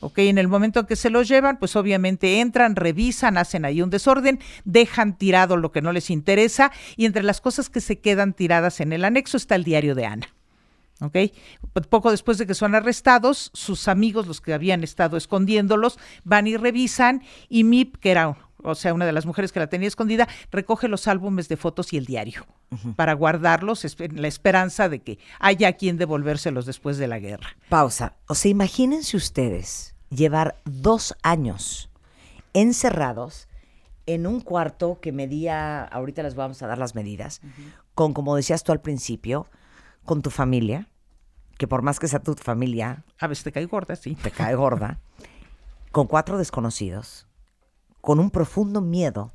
Ok, 0.00 0.18
en 0.18 0.38
el 0.38 0.46
momento 0.46 0.80
en 0.80 0.86
que 0.86 0.94
se 0.94 1.10
los 1.10 1.26
llevan, 1.26 1.58
pues 1.58 1.74
obviamente 1.74 2.40
entran, 2.40 2.76
revisan, 2.76 3.36
hacen 3.36 3.64
ahí 3.64 3.82
un 3.82 3.90
desorden, 3.90 4.38
dejan 4.64 5.18
tirado 5.18 5.56
lo 5.56 5.72
que 5.72 5.82
no 5.82 5.92
les 5.92 6.10
interesa 6.10 6.70
y 6.96 7.04
entre 7.04 7.24
las 7.24 7.40
cosas 7.40 7.68
que 7.68 7.80
se 7.80 7.98
quedan 7.98 8.32
tiradas 8.32 8.80
en 8.80 8.92
el 8.92 9.04
anexo 9.04 9.36
está 9.36 9.56
el 9.56 9.64
diario 9.64 9.96
de 9.96 10.06
Ana. 10.06 10.37
¿Ok? 11.00 11.16
Poco 11.88 12.10
después 12.10 12.38
de 12.38 12.46
que 12.46 12.54
son 12.54 12.74
arrestados, 12.74 13.50
sus 13.54 13.88
amigos, 13.88 14.26
los 14.26 14.40
que 14.40 14.54
habían 14.54 14.82
estado 14.84 15.16
escondiéndolos, 15.16 15.98
van 16.24 16.46
y 16.46 16.56
revisan 16.56 17.22
y 17.48 17.64
Mip, 17.64 17.96
que 17.96 18.10
era, 18.10 18.36
o 18.62 18.74
sea, 18.74 18.94
una 18.94 19.06
de 19.06 19.12
las 19.12 19.26
mujeres 19.26 19.52
que 19.52 19.60
la 19.60 19.68
tenía 19.68 19.88
escondida, 19.88 20.28
recoge 20.50 20.88
los 20.88 21.06
álbumes 21.08 21.48
de 21.48 21.56
fotos 21.56 21.92
y 21.92 21.96
el 21.96 22.06
diario 22.06 22.46
para 22.96 23.14
guardarlos 23.14 23.84
en 23.84 24.20
la 24.20 24.28
esperanza 24.28 24.88
de 24.88 25.00
que 25.00 25.18
haya 25.40 25.72
quien 25.74 25.96
devolvérselos 25.96 26.66
después 26.66 26.98
de 26.98 27.08
la 27.08 27.18
guerra. 27.18 27.56
Pausa. 27.68 28.16
O 28.26 28.34
sea, 28.34 28.50
imagínense 28.50 29.16
ustedes 29.16 29.94
llevar 30.10 30.56
dos 30.64 31.14
años 31.22 31.90
encerrados 32.52 33.48
en 34.06 34.26
un 34.26 34.40
cuarto 34.40 35.00
que 35.00 35.12
medía, 35.12 35.84
ahorita 35.84 36.22
les 36.22 36.34
vamos 36.34 36.62
a 36.62 36.66
dar 36.66 36.78
las 36.78 36.94
medidas, 36.94 37.42
con, 37.94 38.14
como 38.14 38.36
decías 38.36 38.64
tú 38.64 38.72
al 38.72 38.80
principio, 38.80 39.46
con 40.08 40.22
tu 40.22 40.30
familia, 40.30 40.88
que 41.58 41.68
por 41.68 41.82
más 41.82 42.00
que 42.00 42.08
sea 42.08 42.20
tu 42.20 42.34
familia... 42.34 43.04
A 43.20 43.26
veces 43.26 43.44
te 43.44 43.52
cae 43.52 43.66
gorda, 43.66 43.94
sí. 43.94 44.14
Te 44.16 44.30
cae 44.30 44.54
gorda. 44.54 44.98
con 45.92 46.06
cuatro 46.06 46.38
desconocidos, 46.38 47.26
con 48.00 48.18
un 48.18 48.30
profundo 48.30 48.80
miedo, 48.80 49.32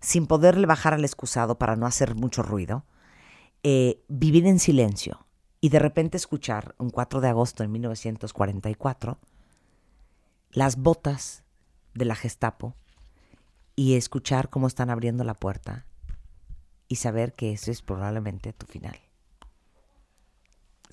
sin 0.00 0.26
poderle 0.26 0.66
bajar 0.66 0.94
al 0.94 1.04
excusado 1.04 1.58
para 1.58 1.74
no 1.74 1.86
hacer 1.86 2.14
mucho 2.14 2.42
ruido, 2.42 2.84
eh, 3.64 4.04
vivir 4.08 4.46
en 4.46 4.60
silencio 4.60 5.26
y 5.60 5.70
de 5.70 5.78
repente 5.80 6.16
escuchar 6.16 6.74
un 6.78 6.90
4 6.90 7.20
de 7.20 7.28
agosto 7.28 7.62
de 7.62 7.68
1944 7.68 9.18
las 10.50 10.76
botas 10.76 11.42
de 11.94 12.04
la 12.04 12.14
Gestapo 12.14 12.76
y 13.74 13.94
escuchar 13.94 14.50
cómo 14.50 14.68
están 14.68 14.90
abriendo 14.90 15.24
la 15.24 15.34
puerta 15.34 15.86
y 16.86 16.96
saber 16.96 17.32
que 17.32 17.52
ese 17.52 17.72
es 17.72 17.82
probablemente 17.82 18.52
tu 18.52 18.66
final. 18.66 18.96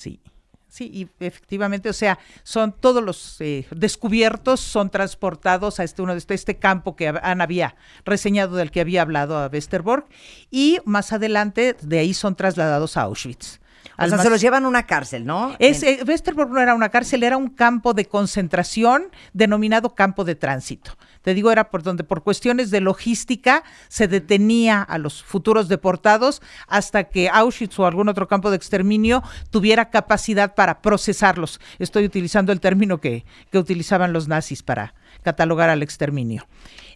Sí. 0.01 0.19
Sí, 0.67 0.89
y 0.93 1.09
efectivamente, 1.23 1.89
o 1.89 1.93
sea, 1.93 2.17
son 2.43 2.71
todos 2.71 3.03
los 3.03 3.41
eh, 3.41 3.67
descubiertos, 3.71 4.61
son 4.61 4.89
transportados 4.89 5.81
a 5.81 5.83
este 5.83 6.01
uno 6.01 6.13
de 6.13 6.19
este, 6.19 6.33
este, 6.33 6.57
campo 6.57 6.95
que 6.95 7.09
Ana 7.09 7.43
había 7.43 7.75
reseñado 8.05 8.55
del 8.55 8.71
que 8.71 8.79
había 8.79 9.01
hablado 9.01 9.37
a 9.37 9.47
Westerbork, 9.47 10.07
y 10.49 10.79
más 10.85 11.11
adelante 11.11 11.75
de 11.81 11.99
ahí 11.99 12.13
son 12.13 12.37
trasladados 12.37 12.95
a 12.95 13.01
Auschwitz. 13.01 13.60
O 13.97 14.07
sea, 14.07 14.17
se 14.17 14.29
los 14.29 14.41
llevan 14.41 14.65
a 14.65 14.67
una 14.67 14.85
cárcel, 14.85 15.25
¿no? 15.25 15.55
Es, 15.59 15.83
eh, 15.83 15.99
Westerbork 16.07 16.49
no 16.49 16.59
era 16.59 16.73
una 16.73 16.89
cárcel, 16.89 17.23
era 17.23 17.37
un 17.37 17.49
campo 17.49 17.93
de 17.93 18.05
concentración 18.05 19.11
denominado 19.33 19.93
campo 19.95 20.23
de 20.23 20.35
tránsito. 20.35 20.97
Te 21.21 21.33
digo, 21.33 21.51
era 21.51 21.69
por 21.69 21.83
donde 21.83 22.03
por 22.03 22.23
cuestiones 22.23 22.71
de 22.71 22.81
logística 22.81 23.63
se 23.89 24.07
detenía 24.07 24.81
a 24.81 24.97
los 24.97 25.23
futuros 25.23 25.67
deportados 25.67 26.41
hasta 26.67 27.05
que 27.05 27.29
Auschwitz 27.29 27.77
o 27.77 27.85
algún 27.85 28.09
otro 28.09 28.27
campo 28.27 28.49
de 28.49 28.57
exterminio 28.57 29.21
tuviera 29.51 29.91
capacidad 29.91 30.55
para 30.55 30.81
procesarlos. 30.81 31.59
Estoy 31.77 32.05
utilizando 32.05 32.51
el 32.51 32.59
término 32.59 32.99
que, 32.99 33.25
que 33.51 33.59
utilizaban 33.59 34.13
los 34.13 34.27
nazis 34.27 34.63
para 34.63 34.95
catalogar 35.23 35.69
al 35.69 35.83
exterminio. 35.83 36.45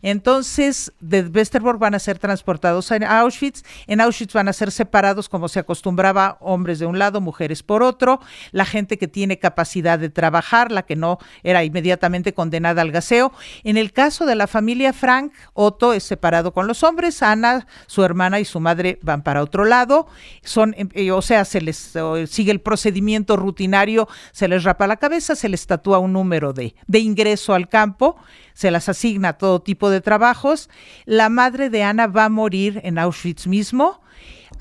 Entonces, 0.06 0.93
de 0.99 1.21
Westerbork 1.21 1.80
van 1.80 1.95
a 1.95 1.99
ser 1.99 2.19
transportados 2.19 2.91
a 2.91 3.19
Auschwitz. 3.19 3.63
En 3.88 4.01
Auschwitz 4.01 4.34
van 4.34 4.47
a 4.47 4.54
ser 4.54 4.71
separados, 4.71 5.30
como 5.30 5.47
se 5.47 5.60
acostumbraba, 5.60 6.38
hombres 6.41 6.78
de 6.78 6.86
un 6.86 6.99
lado, 6.99 7.21
mujeres 7.21 7.63
por 7.63 7.82
otro. 7.82 8.19
La 8.51 8.65
gente 8.65 8.99
que 8.99 9.08
tiene 9.08 9.39
capacidad 9.39 9.97
de 9.97 10.10
trabajar, 10.12 10.71
la 10.71 10.84
que 10.84 10.95
no 10.95 11.17
era 11.41 11.63
inmediatamente 11.63 12.36
condenada 12.36 12.84
al 12.84 12.91
gaseo. 12.91 13.32
En 13.63 13.78
el 13.78 13.93
caso 13.93 14.28
de 14.28 14.36
la 14.36 14.45
familia 14.45 14.93
Frank, 14.93 15.34
Otto 15.54 15.91
es 15.91 16.04
separado 16.04 16.54
con 16.54 16.67
los 16.67 16.84
hombres, 16.84 17.23
Ana, 17.23 17.65
su 17.88 18.04
hermana 18.04 18.39
y 18.39 18.45
su 18.45 18.60
madre 18.60 18.99
van 19.01 19.23
para 19.23 19.41
otro 19.41 19.65
lado. 19.65 20.06
Son, 20.43 20.75
eh, 20.78 21.12
o 21.12 21.23
sea, 21.23 21.45
se 21.45 21.62
les 21.62 21.93
sigue 22.28 22.51
el 22.51 22.62
procedimiento 22.62 23.38
rutinario, 23.38 24.08
se 24.32 24.47
les 24.47 24.63
rapa 24.63 24.86
la 24.86 24.97
cabeza, 24.97 25.36
se 25.36 25.49
les 25.49 25.65
tatúa 25.65 25.97
un 25.97 26.13
número 26.13 26.54
de, 26.54 26.75
de 26.86 26.99
ingreso 26.99 27.56
al 27.56 27.69
campo 27.69 28.05
se 28.54 28.72
las 28.72 28.89
asigna 28.89 29.34
todo 29.34 29.62
tipo 29.62 29.89
de 29.89 30.02
trabajos. 30.02 30.70
La 31.06 31.30
madre 31.30 31.70
de 31.70 31.84
Ana 31.84 32.08
va 32.08 32.26
a 32.26 32.30
morir 32.30 32.82
en 32.84 32.98
Auschwitz 32.98 33.48
mismo. 33.48 34.02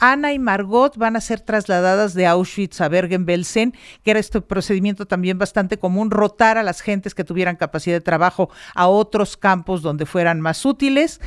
Ana 0.01 0.33
y 0.33 0.39
Margot 0.39 0.97
van 0.97 1.17
a 1.17 1.21
ser 1.21 1.41
trasladadas 1.41 2.15
de 2.15 2.27
Auschwitz 2.27 2.81
a 2.81 2.89
Bergen-Belsen, 2.89 3.75
que 4.03 4.11
era 4.11 4.21
este 4.21 4.41
procedimiento 4.41 5.07
también 5.07 5.39
bastante 5.39 5.79
común, 5.79 6.11
rotar 6.11 6.59
a 6.59 6.63
las 6.63 6.81
gentes 6.81 7.15
que 7.15 7.25
tuvieran 7.25 7.57
capacidad 7.57 7.97
de 7.97 8.01
trabajo 8.01 8.51
a 8.75 8.89
otros 8.89 9.37
campos 9.37 9.83
donde 9.83 10.07
fueran 10.07 10.41
más 10.41 10.65
útiles 10.65 11.21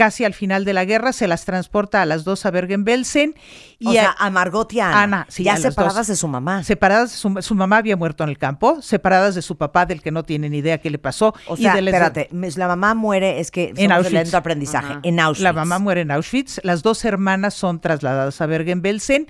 casi 0.00 0.24
al 0.24 0.32
final 0.32 0.64
de 0.64 0.72
la 0.72 0.86
guerra, 0.86 1.12
se 1.12 1.28
las 1.28 1.44
transporta 1.44 2.00
a 2.00 2.06
las 2.06 2.24
dos 2.24 2.46
a 2.46 2.50
Bergen-Belsen. 2.50 3.34
Y 3.78 3.88
o 3.88 3.92
sea, 3.92 4.16
a 4.18 4.30
Margot 4.30 4.72
y 4.72 4.80
a 4.80 5.02
Ana. 5.02 5.26
ya 5.36 5.58
separadas 5.58 6.06
de 6.06 6.16
su 6.16 6.26
mamá. 6.26 6.64
Separadas, 6.64 7.12
su, 7.12 7.36
su, 7.42 7.54
mamá 7.54 7.76
había 7.76 7.98
muerto 7.98 8.24
en 8.24 8.30
el 8.30 8.38
campo, 8.38 8.80
separadas 8.80 9.34
de 9.34 9.42
su 9.42 9.58
papá, 9.58 9.84
del 9.84 10.00
que 10.00 10.10
no 10.10 10.22
tiene 10.22 10.48
ni 10.48 10.56
idea 10.56 10.78
qué 10.78 10.88
le 10.88 10.96
pasó. 10.96 11.34
O 11.48 11.56
sea, 11.58 11.78
espérate, 11.78 12.30
la 12.32 12.66
mamá 12.66 12.94
muere, 12.94 13.40
es 13.40 13.50
que 13.50 13.74
en 13.76 13.92
Auschwitz. 13.92 14.32
aprendizaje, 14.32 14.94
en 15.02 15.20
Auschwitz. 15.20 15.42
La 15.42 15.52
mamá 15.52 15.78
muere 15.78 16.00
en 16.00 16.12
Auschwitz, 16.12 16.60
las 16.62 16.82
dos 16.82 17.04
hermanas 17.04 17.52
son 17.52 17.82
trasladadas 17.82 18.40
a 18.40 18.46
Bergen-Belsen 18.46 19.26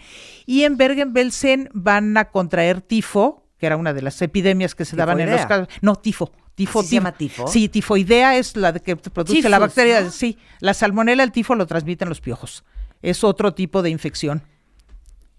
y 0.47 0.63
en 0.63 0.77
Bergen-Belsen 0.77 1.69
van 1.73 2.17
a 2.17 2.27
contraer 2.27 2.81
tifo, 2.81 3.43
que 3.59 3.67
era 3.67 3.77
una 3.77 3.93
de 3.93 4.03
las 4.03 4.23
epidemias 4.23 4.77
que 4.77 4.85
se 4.85 4.95
daban 4.95 5.19
en 5.19 5.33
los 5.33 5.47
casos. 5.47 5.67
No, 5.81 5.97
tifo. 5.97 6.31
Tifo, 6.61 6.83
¿Se 6.83 6.97
llama 6.97 7.13
tifo? 7.13 7.49
Sí, 7.49 7.71
tifoidea 7.71 8.37
es 8.37 8.55
la 8.55 8.75
que 8.75 8.95
produce 8.95 9.49
la 9.49 9.59
bacteria. 9.59 10.11
Sí, 10.11 10.37
la 10.59 10.75
salmonela, 10.75 11.23
el 11.23 11.33
tifo 11.33 11.55
lo 11.55 11.67
transmiten 11.67 12.11
los 12.11 12.21
piojos. 12.21 12.65
Es 13.01 13.25
otro 13.25 13.55
tipo 13.55 13.81
de 13.81 13.89
infección. 13.89 14.43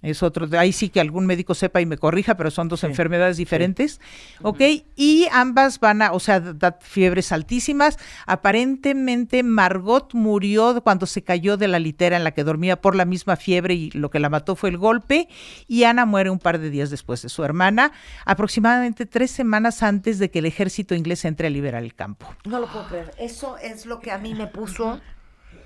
Es 0.01 0.23
otro, 0.23 0.47
ahí 0.57 0.71
sí 0.71 0.89
que 0.89 0.99
algún 0.99 1.27
médico 1.27 1.53
sepa 1.53 1.79
y 1.79 1.85
me 1.85 1.97
corrija, 1.97 2.35
pero 2.35 2.49
son 2.49 2.67
dos 2.67 2.83
enfermedades 2.83 3.37
diferentes. 3.37 4.01
¿Ok? 4.41 4.61
Y 4.95 5.27
ambas 5.31 5.79
van 5.79 6.01
a, 6.01 6.11
o 6.13 6.19
sea, 6.19 6.39
da 6.39 6.79
fiebres 6.81 7.31
altísimas. 7.31 7.99
Aparentemente 8.25 9.43
Margot 9.43 10.11
murió 10.15 10.81
cuando 10.81 11.05
se 11.05 11.23
cayó 11.23 11.55
de 11.55 11.67
la 11.67 11.77
litera 11.77 12.17
en 12.17 12.23
la 12.23 12.31
que 12.31 12.43
dormía 12.43 12.81
por 12.81 12.95
la 12.95 13.05
misma 13.05 13.35
fiebre 13.35 13.75
y 13.75 13.91
lo 13.91 14.09
que 14.09 14.19
la 14.19 14.29
mató 14.29 14.55
fue 14.55 14.69
el 14.69 14.77
golpe. 14.77 15.29
Y 15.67 15.83
Ana 15.83 16.07
muere 16.07 16.31
un 16.31 16.39
par 16.39 16.57
de 16.57 16.71
días 16.71 16.89
después 16.89 17.21
de 17.21 17.29
su 17.29 17.43
hermana, 17.43 17.91
aproximadamente 18.25 19.05
tres 19.05 19.29
semanas 19.29 19.83
antes 19.83 20.17
de 20.17 20.31
que 20.31 20.39
el 20.39 20.47
ejército 20.47 20.95
inglés 20.95 21.25
entre 21.25 21.45
a 21.47 21.49
liberar 21.51 21.83
el 21.83 21.93
campo. 21.93 22.25
No 22.45 22.59
lo 22.59 22.67
puedo 22.71 22.87
creer. 22.87 23.11
Eso 23.19 23.57
es 23.57 23.85
lo 23.85 23.99
que 23.99 24.09
a 24.09 24.17
mí 24.17 24.33
me 24.33 24.47
puso. 24.47 24.99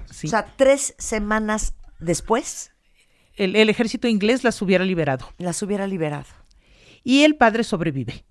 O 0.10 0.14
sea, 0.14 0.46
tres 0.58 0.94
semanas 0.98 1.74
después 2.00 2.75
el, 3.36 3.70
ejército 3.70 4.08
inglés 4.08 4.44
las 4.44 4.62
hubiera 4.62 4.86
liberado. 4.86 5.30
Las 5.38 5.62
hubiera 5.62 5.88
liberado. 5.88 6.26
Y 7.04 7.24
el 7.24 7.36
padre 7.36 7.64
sobrevive. 7.64 8.24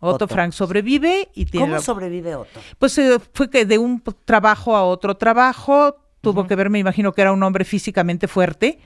Otto, 0.00 0.26
Frank 0.26 0.52
sobrevive 0.52 1.28
y 1.34 1.44
tiene. 1.44 1.66
¿Cómo 1.66 1.80
sobrevive 1.80 2.34
Otto? 2.34 2.60
Pues 2.78 2.96
eh, 2.98 3.18
fue 3.34 3.50
que 3.50 3.66
de 3.66 3.78
un 3.78 4.02
trabajo 4.24 4.74
a 4.74 4.82
otro 4.84 5.16
trabajo 5.16 5.96
tuvo 6.20 6.46
que 6.46 6.54
ver, 6.54 6.70
me 6.70 6.78
imagino 6.78 7.12
que 7.12 7.22
era 7.22 7.32
un 7.32 7.42
hombre 7.42 7.64
físicamente 7.64 8.28
fuerte, 8.28 8.78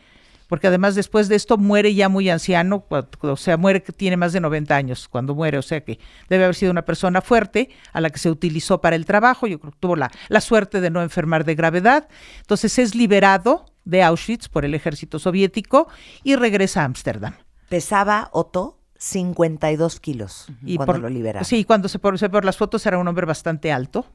porque 0.48 0.66
además 0.68 0.94
después 0.94 1.28
de 1.28 1.36
esto 1.36 1.56
muere 1.56 1.94
ya 1.94 2.08
muy 2.08 2.28
anciano, 2.30 2.84
o 3.20 3.36
sea, 3.36 3.56
muere 3.56 3.82
que 3.82 3.92
tiene 3.92 4.16
más 4.16 4.32
de 4.32 4.40
90 4.40 4.74
años 4.74 5.08
cuando 5.08 5.34
muere, 5.34 5.58
o 5.58 5.62
sea 5.62 5.82
que 5.82 5.98
debe 6.28 6.44
haber 6.44 6.54
sido 6.54 6.70
una 6.70 6.84
persona 6.84 7.20
fuerte 7.20 7.70
a 7.92 8.00
la 8.00 8.10
que 8.10 8.18
se 8.18 8.30
utilizó 8.30 8.80
para 8.80 8.96
el 8.96 9.04
trabajo, 9.04 9.46
yo 9.46 9.58
creo 9.58 9.72
que 9.72 9.78
tuvo 9.80 9.96
la, 9.96 10.10
la 10.28 10.40
suerte 10.40 10.80
de 10.80 10.90
no 10.90 11.02
enfermar 11.02 11.44
de 11.44 11.54
gravedad, 11.54 12.08
entonces 12.40 12.78
es 12.78 12.94
liberado 12.94 13.66
de 13.84 14.02
Auschwitz 14.02 14.48
por 14.48 14.64
el 14.64 14.74
ejército 14.74 15.18
soviético 15.18 15.88
y 16.22 16.36
regresa 16.36 16.82
a 16.82 16.84
Ámsterdam. 16.84 17.34
Pesaba 17.68 18.28
Otto 18.32 18.78
52 18.98 20.00
kilos 20.00 20.46
Y 20.64 20.76
cuando 20.76 20.94
por- 20.94 21.00
lo 21.02 21.08
liberaron. 21.08 21.44
Sí, 21.44 21.64
cuando 21.64 21.88
se 21.88 21.98
por, 21.98 22.18
se 22.18 22.28
por 22.28 22.44
las 22.44 22.56
fotos 22.56 22.84
era 22.86 22.98
un 22.98 23.06
hombre 23.08 23.26
bastante 23.26 23.72
alto, 23.72 24.06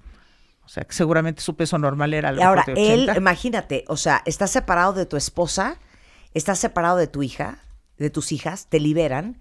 o 0.64 0.68
sea 0.70 0.84
que 0.84 0.94
seguramente 0.94 1.42
su 1.42 1.56
peso 1.56 1.78
normal 1.78 2.14
era 2.14 2.30
a 2.30 2.32
lo 2.32 2.40
Y 2.40 2.44
ahora, 2.44 2.64
de 2.66 2.74
él, 2.94 3.02
80. 3.10 3.18
imagínate, 3.18 3.86
o 3.88 3.98
sea, 3.98 4.22
estás 4.26 4.52
separado 4.52 4.94
de 4.94 5.06
tu 5.06 5.18
esposa, 5.18 5.78
estás 6.34 6.60
separado 6.60 6.98
de 6.98 7.08
tu 7.08 7.24
hija, 7.24 7.60
de 7.98 8.10
tus 8.10 8.32
hijas, 8.32 8.68
te 8.68 8.80
liberan, 8.80 9.38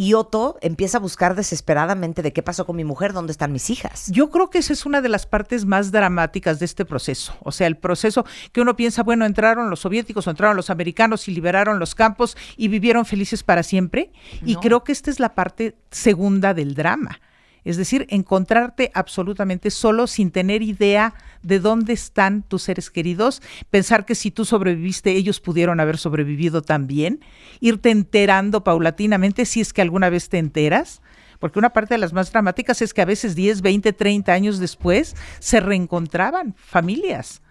y 0.00 0.14
Otto 0.14 0.56
empieza 0.60 0.98
a 0.98 1.00
buscar 1.00 1.34
desesperadamente 1.34 2.22
de 2.22 2.32
qué 2.32 2.40
pasó 2.40 2.64
con 2.64 2.76
mi 2.76 2.84
mujer, 2.84 3.12
dónde 3.12 3.32
están 3.32 3.50
mis 3.50 3.68
hijas. 3.68 4.06
Yo 4.12 4.30
creo 4.30 4.48
que 4.48 4.58
esa 4.58 4.72
es 4.72 4.86
una 4.86 5.00
de 5.00 5.08
las 5.08 5.26
partes 5.26 5.64
más 5.64 5.90
dramáticas 5.90 6.60
de 6.60 6.66
este 6.66 6.84
proceso. 6.84 7.34
O 7.42 7.50
sea, 7.50 7.66
el 7.66 7.76
proceso 7.76 8.24
que 8.52 8.60
uno 8.60 8.76
piensa, 8.76 9.02
bueno, 9.02 9.26
entraron 9.26 9.70
los 9.70 9.80
soviéticos 9.80 10.28
o 10.28 10.30
entraron 10.30 10.56
los 10.56 10.70
americanos 10.70 11.26
y 11.26 11.32
liberaron 11.32 11.80
los 11.80 11.96
campos 11.96 12.36
y 12.56 12.68
vivieron 12.68 13.06
felices 13.06 13.42
para 13.42 13.64
siempre. 13.64 14.12
Y 14.44 14.54
creo 14.54 14.84
que 14.84 14.92
esta 14.92 15.10
es 15.10 15.18
la 15.18 15.34
parte 15.34 15.76
segunda 15.90 16.54
del 16.54 16.76
drama. 16.76 17.20
Es 17.64 17.76
decir, 17.76 18.06
encontrarte 18.08 18.90
absolutamente 18.94 19.70
solo 19.70 20.06
sin 20.06 20.30
tener 20.30 20.62
idea 20.62 21.14
de 21.42 21.60
dónde 21.60 21.92
están 21.92 22.42
tus 22.42 22.62
seres 22.62 22.90
queridos, 22.90 23.42
pensar 23.70 24.04
que 24.04 24.14
si 24.14 24.30
tú 24.30 24.44
sobreviviste, 24.44 25.12
ellos 25.12 25.40
pudieron 25.40 25.80
haber 25.80 25.98
sobrevivido 25.98 26.62
también, 26.62 27.20
irte 27.60 27.90
enterando 27.90 28.64
paulatinamente 28.64 29.44
si 29.44 29.60
es 29.60 29.72
que 29.72 29.82
alguna 29.82 30.10
vez 30.10 30.28
te 30.28 30.38
enteras, 30.38 31.02
porque 31.38 31.58
una 31.58 31.72
parte 31.72 31.94
de 31.94 31.98
las 31.98 32.12
más 32.12 32.32
dramáticas 32.32 32.82
es 32.82 32.92
que 32.92 33.02
a 33.02 33.06
veces 33.06 33.34
10, 33.34 33.62
20, 33.62 33.92
30 33.92 34.32
años 34.32 34.58
después 34.58 35.14
se 35.38 35.60
reencontraban 35.60 36.54
familias. 36.56 37.42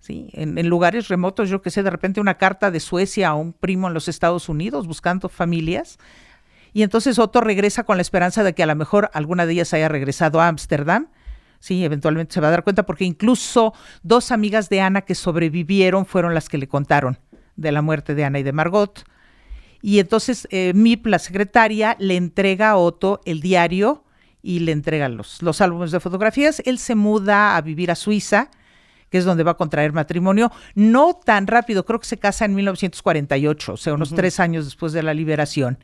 ¿sí? 0.00 0.28
En, 0.32 0.68
lugares 0.68 1.08
remotos, 1.08 1.48
yo 1.48 1.62
que 1.62 1.70
sé, 1.70 1.82
de 1.82 1.90
repente 1.90 2.20
una 2.20 2.36
carta 2.36 2.70
de 2.70 2.80
Suecia 2.80 3.28
a 3.28 3.34
un 3.34 3.52
primo 3.52 3.88
en 3.88 3.94
los 3.94 4.08
Estados 4.08 4.48
Unidos 4.48 4.86
buscando 4.86 5.28
familias. 5.28 5.98
Y 6.72 6.82
entonces 6.82 7.18
Otto 7.18 7.40
regresa 7.40 7.84
con 7.84 7.96
la 7.96 8.02
esperanza 8.02 8.42
de 8.42 8.54
que 8.54 8.62
a 8.62 8.66
lo 8.66 8.74
mejor 8.74 9.10
alguna 9.12 9.46
de 9.46 9.52
ellas 9.54 9.72
haya 9.74 9.88
regresado 9.88 10.40
a 10.40 10.48
Ámsterdam. 10.48 11.08
Sí, 11.60 11.84
eventualmente 11.84 12.34
se 12.34 12.40
va 12.40 12.48
a 12.48 12.52
dar 12.52 12.64
cuenta 12.64 12.84
porque 12.84 13.04
incluso 13.04 13.74
dos 14.02 14.30
amigas 14.30 14.68
de 14.68 14.80
Ana 14.80 15.02
que 15.02 15.14
sobrevivieron 15.14 16.06
fueron 16.06 16.34
las 16.34 16.48
que 16.48 16.58
le 16.58 16.68
contaron 16.68 17.18
de 17.56 17.72
la 17.72 17.82
muerte 17.82 18.14
de 18.14 18.24
Ana 18.24 18.38
y 18.38 18.42
de 18.44 18.52
Margot. 18.52 19.04
Y 19.82 19.98
entonces 19.98 20.46
eh, 20.50 20.72
Mip, 20.74 21.06
la 21.06 21.18
secretaria, 21.18 21.96
le 21.98 22.16
entrega 22.16 22.70
a 22.70 22.76
Otto 22.76 23.20
el 23.24 23.40
diario 23.40 24.04
y 24.42 24.60
le 24.60 24.72
entrega 24.72 25.08
los, 25.08 25.42
los 25.42 25.60
álbumes 25.60 25.90
de 25.90 26.00
fotografías. 26.00 26.62
Él 26.64 26.78
se 26.78 26.94
muda 26.94 27.56
a 27.56 27.60
vivir 27.60 27.90
a 27.90 27.94
Suiza, 27.94 28.50
que 29.10 29.18
es 29.18 29.24
donde 29.24 29.42
va 29.42 29.52
a 29.52 29.56
contraer 29.56 29.92
matrimonio. 29.92 30.52
No 30.74 31.18
tan 31.24 31.46
rápido, 31.46 31.84
creo 31.84 32.00
que 32.00 32.06
se 32.06 32.18
casa 32.18 32.44
en 32.44 32.54
1948, 32.54 33.72
o 33.72 33.76
sea, 33.76 33.94
unos 33.94 34.14
tres 34.14 34.38
años 34.40 34.64
después 34.64 34.92
de 34.92 35.02
la 35.02 35.14
liberación. 35.14 35.78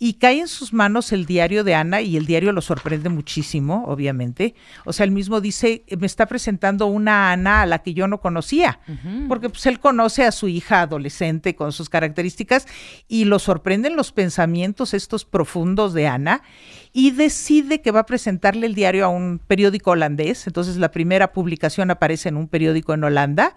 Y 0.00 0.14
cae 0.14 0.38
en 0.40 0.46
sus 0.48 0.72
manos 0.72 1.10
el 1.12 1.26
diario 1.26 1.64
de 1.64 1.74
Ana 1.74 2.00
y 2.00 2.16
el 2.16 2.24
diario 2.24 2.52
lo 2.52 2.60
sorprende 2.60 3.08
muchísimo, 3.08 3.84
obviamente. 3.88 4.54
O 4.84 4.92
sea, 4.92 5.02
él 5.04 5.10
mismo 5.10 5.40
dice, 5.40 5.84
me 5.98 6.06
está 6.06 6.26
presentando 6.26 6.86
una 6.86 7.32
Ana 7.32 7.62
a 7.62 7.66
la 7.66 7.80
que 7.80 7.94
yo 7.94 8.06
no 8.06 8.20
conocía, 8.20 8.78
porque 9.28 9.48
pues 9.48 9.66
él 9.66 9.80
conoce 9.80 10.22
a 10.24 10.30
su 10.30 10.46
hija 10.48 10.82
adolescente 10.82 11.56
con 11.56 11.72
sus 11.72 11.88
características 11.88 12.66
y 13.08 13.24
lo 13.24 13.40
sorprenden 13.40 13.96
los 13.96 14.12
pensamientos 14.12 14.94
estos 14.94 15.24
profundos 15.24 15.94
de 15.94 16.06
Ana 16.06 16.42
y 16.92 17.10
decide 17.10 17.80
que 17.82 17.90
va 17.90 18.00
a 18.00 18.06
presentarle 18.06 18.66
el 18.66 18.74
diario 18.74 19.04
a 19.04 19.08
un 19.08 19.40
periódico 19.44 19.90
holandés. 19.90 20.46
Entonces 20.46 20.76
la 20.76 20.90
primera 20.92 21.32
publicación 21.32 21.90
aparece 21.90 22.28
en 22.28 22.36
un 22.36 22.46
periódico 22.48 22.94
en 22.94 23.02
Holanda 23.04 23.56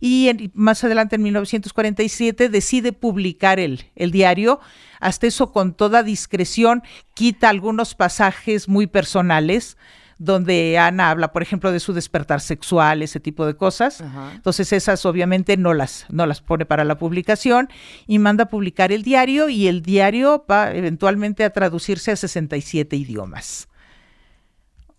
y 0.00 0.28
en- 0.28 0.50
más 0.54 0.82
adelante 0.84 1.16
en 1.16 1.22
1947 1.22 2.48
decide 2.48 2.92
publicar 2.92 3.60
el, 3.60 3.84
el 3.94 4.10
diario. 4.10 4.58
Hasta 5.00 5.26
eso 5.26 5.52
con 5.52 5.74
toda 5.74 6.02
discreción 6.02 6.82
quita 7.14 7.48
algunos 7.48 7.94
pasajes 7.94 8.68
muy 8.68 8.86
personales 8.86 9.76
donde 10.18 10.78
Ana 10.78 11.10
habla, 11.10 11.32
por 11.32 11.42
ejemplo, 11.42 11.72
de 11.72 11.80
su 11.80 11.92
despertar 11.92 12.40
sexual, 12.40 13.02
ese 13.02 13.20
tipo 13.20 13.44
de 13.44 13.54
cosas. 13.54 14.02
Entonces 14.34 14.72
esas 14.72 15.04
obviamente 15.04 15.56
no 15.56 15.74
las, 15.74 16.06
no 16.08 16.26
las 16.26 16.40
pone 16.40 16.64
para 16.64 16.84
la 16.84 16.96
publicación 16.96 17.68
y 18.06 18.18
manda 18.18 18.44
a 18.44 18.48
publicar 18.48 18.92
el 18.92 19.02
diario 19.02 19.48
y 19.48 19.68
el 19.68 19.82
diario 19.82 20.44
va 20.50 20.72
eventualmente 20.72 21.44
a 21.44 21.50
traducirse 21.50 22.12
a 22.12 22.16
67 22.16 22.96
idiomas. 22.96 23.68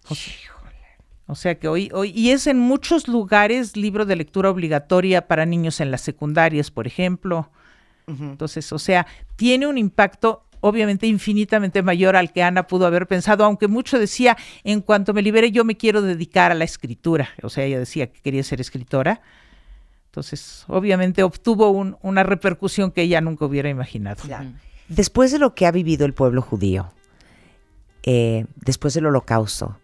O 0.09 0.15
sea, 0.15 0.33
o 1.25 1.35
sea 1.35 1.59
que 1.59 1.67
hoy, 1.67 1.89
hoy, 1.93 2.11
y 2.15 2.29
es 2.29 2.47
en 2.47 2.59
muchos 2.59 3.07
lugares 3.07 3.75
libro 3.75 4.05
de 4.05 4.15
lectura 4.15 4.49
obligatoria 4.49 5.27
para 5.27 5.45
niños 5.45 5.81
en 5.81 5.91
las 5.91 6.01
secundarias, 6.01 6.71
por 6.71 6.87
ejemplo. 6.87 7.51
Entonces, 8.07 8.71
o 8.71 8.79
sea, 8.79 9.05
tiene 9.35 9.67
un 9.67 9.77
impacto 9.77 10.43
obviamente 10.61 11.05
infinitamente 11.07 11.83
mayor 11.83 12.15
al 12.15 12.31
que 12.33 12.41
Ana 12.41 12.65
pudo 12.65 12.87
haber 12.87 13.05
pensado, 13.05 13.43
aunque 13.45 13.67
mucho 13.67 13.99
decía, 13.99 14.35
en 14.63 14.81
cuanto 14.81 15.13
me 15.13 15.21
libere 15.21 15.51
yo 15.51 15.63
me 15.63 15.77
quiero 15.77 16.01
dedicar 16.01 16.51
a 16.51 16.55
la 16.55 16.63
escritura. 16.63 17.29
O 17.43 17.49
sea, 17.49 17.65
ella 17.65 17.77
decía 17.79 18.07
que 18.11 18.19
quería 18.21 18.43
ser 18.43 18.59
escritora. 18.61 19.21
Entonces, 20.07 20.63
obviamente 20.67 21.21
obtuvo 21.21 21.69
un- 21.69 21.97
una 22.01 22.23
repercusión 22.23 22.91
que 22.91 23.03
ella 23.03 23.21
nunca 23.21 23.45
hubiera 23.45 23.69
imaginado. 23.69 24.23
Después 24.87 25.31
de 25.31 25.37
lo 25.39 25.53
que 25.53 25.67
ha 25.67 25.71
vivido 25.71 26.05
el 26.05 26.13
pueblo 26.13 26.41
judío, 26.41 26.91
eh, 28.03 28.45
después 28.55 28.93
del 28.93 29.05
holocausto, 29.05 29.77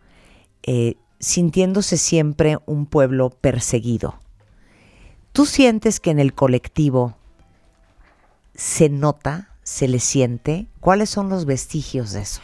eh, 0.64 0.96
sintiéndose 1.20 1.98
siempre 1.98 2.58
un 2.66 2.86
pueblo 2.88 3.30
perseguido, 3.30 4.18
¿tú 5.34 5.46
sientes 5.46 6.00
que 6.00 6.10
en 6.10 6.20
el 6.20 6.34
colectivo 6.34 7.16
se 8.56 8.90
nota, 8.90 9.50
se 9.64 9.88
le 9.88 10.00
siente? 10.00 10.68
¿Cuáles 10.80 11.10
son 11.10 11.30
los 11.30 11.46
vestigios 11.46 12.12
de 12.14 12.22
eso? 12.22 12.42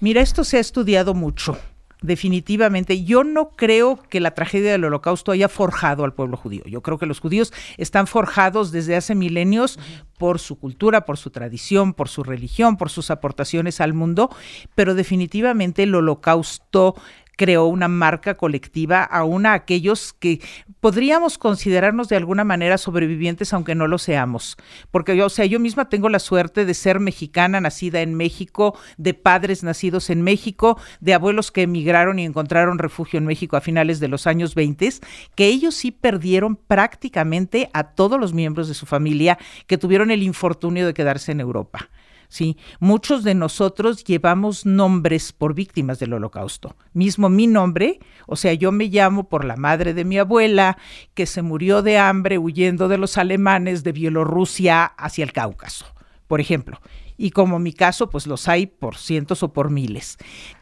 Mira, 0.00 0.22
esto 0.22 0.44
se 0.44 0.56
ha 0.56 0.60
estudiado 0.60 1.14
mucho, 1.14 1.58
definitivamente. 2.02 3.04
Yo 3.04 3.24
no 3.24 3.50
creo 3.50 4.00
que 4.08 4.20
la 4.20 4.32
tragedia 4.32 4.72
del 4.72 4.84
holocausto 4.84 5.32
haya 5.32 5.48
forjado 5.48 6.04
al 6.04 6.14
pueblo 6.14 6.36
judío. 6.36 6.62
Yo 6.66 6.82
creo 6.82 6.98
que 6.98 7.06
los 7.06 7.20
judíos 7.20 7.52
están 7.76 8.06
forjados 8.06 8.72
desde 8.72 8.96
hace 8.96 9.14
milenios 9.14 9.78
por 10.18 10.38
su 10.38 10.58
cultura, 10.58 11.04
por 11.04 11.16
su 11.16 11.30
tradición, 11.30 11.94
por 11.94 12.08
su 12.08 12.22
religión, 12.22 12.76
por 12.76 12.90
sus 12.90 13.10
aportaciones 13.10 13.80
al 13.80 13.94
mundo, 13.94 14.30
pero 14.74 14.94
definitivamente 14.94 15.82
el 15.82 15.94
holocausto 15.94 16.94
creó 17.40 17.64
una 17.68 17.88
marca 17.88 18.36
colectiva 18.36 19.02
aún 19.02 19.46
a 19.46 19.54
aquellos 19.54 20.12
que 20.12 20.42
podríamos 20.80 21.38
considerarnos 21.38 22.10
de 22.10 22.16
alguna 22.16 22.44
manera 22.44 22.76
sobrevivientes 22.76 23.54
aunque 23.54 23.74
no 23.74 23.86
lo 23.86 23.96
seamos. 23.96 24.58
Porque 24.90 25.16
yo, 25.16 25.24
o 25.24 25.30
sea, 25.30 25.46
yo 25.46 25.58
misma 25.58 25.88
tengo 25.88 26.10
la 26.10 26.18
suerte 26.18 26.66
de 26.66 26.74
ser 26.74 27.00
mexicana, 27.00 27.58
nacida 27.58 28.02
en 28.02 28.14
México, 28.14 28.78
de 28.98 29.14
padres 29.14 29.62
nacidos 29.62 30.10
en 30.10 30.20
México, 30.20 30.78
de 31.00 31.14
abuelos 31.14 31.50
que 31.50 31.62
emigraron 31.62 32.18
y 32.18 32.26
encontraron 32.26 32.78
refugio 32.78 33.16
en 33.16 33.24
México 33.24 33.56
a 33.56 33.62
finales 33.62 34.00
de 34.00 34.08
los 34.08 34.26
años 34.26 34.54
20, 34.54 34.90
que 35.34 35.46
ellos 35.46 35.74
sí 35.74 35.92
perdieron 35.92 36.56
prácticamente 36.56 37.70
a 37.72 37.84
todos 37.84 38.20
los 38.20 38.34
miembros 38.34 38.68
de 38.68 38.74
su 38.74 38.84
familia 38.84 39.38
que 39.66 39.78
tuvieron 39.78 40.10
el 40.10 40.22
infortunio 40.22 40.86
de 40.86 40.92
quedarse 40.92 41.32
en 41.32 41.40
Europa. 41.40 41.88
Sí, 42.30 42.56
muchos 42.78 43.24
de 43.24 43.34
nosotros 43.34 44.04
llevamos 44.04 44.64
nombres 44.64 45.32
por 45.32 45.52
víctimas 45.52 45.98
del 45.98 46.12
holocausto. 46.12 46.76
Mismo 46.92 47.28
mi 47.28 47.48
nombre, 47.48 47.98
o 48.28 48.36
sea, 48.36 48.54
yo 48.54 48.70
me 48.70 48.84
llamo 48.84 49.28
por 49.28 49.44
la 49.44 49.56
madre 49.56 49.94
de 49.94 50.04
mi 50.04 50.16
abuela, 50.16 50.78
que 51.14 51.26
se 51.26 51.42
murió 51.42 51.82
de 51.82 51.98
hambre 51.98 52.38
huyendo 52.38 52.86
de 52.86 52.98
los 52.98 53.18
alemanes 53.18 53.82
de 53.82 53.90
Bielorrusia 53.90 54.84
hacia 54.84 55.24
el 55.24 55.32
Cáucaso, 55.32 55.86
por 56.28 56.40
ejemplo. 56.40 56.80
Y 57.16 57.32
como 57.32 57.58
mi 57.58 57.72
caso, 57.72 58.08
pues 58.08 58.28
los 58.28 58.46
hay 58.46 58.66
por 58.66 58.96
cientos 58.96 59.42
o 59.42 59.52
por 59.52 59.68
miles. 59.68 60.16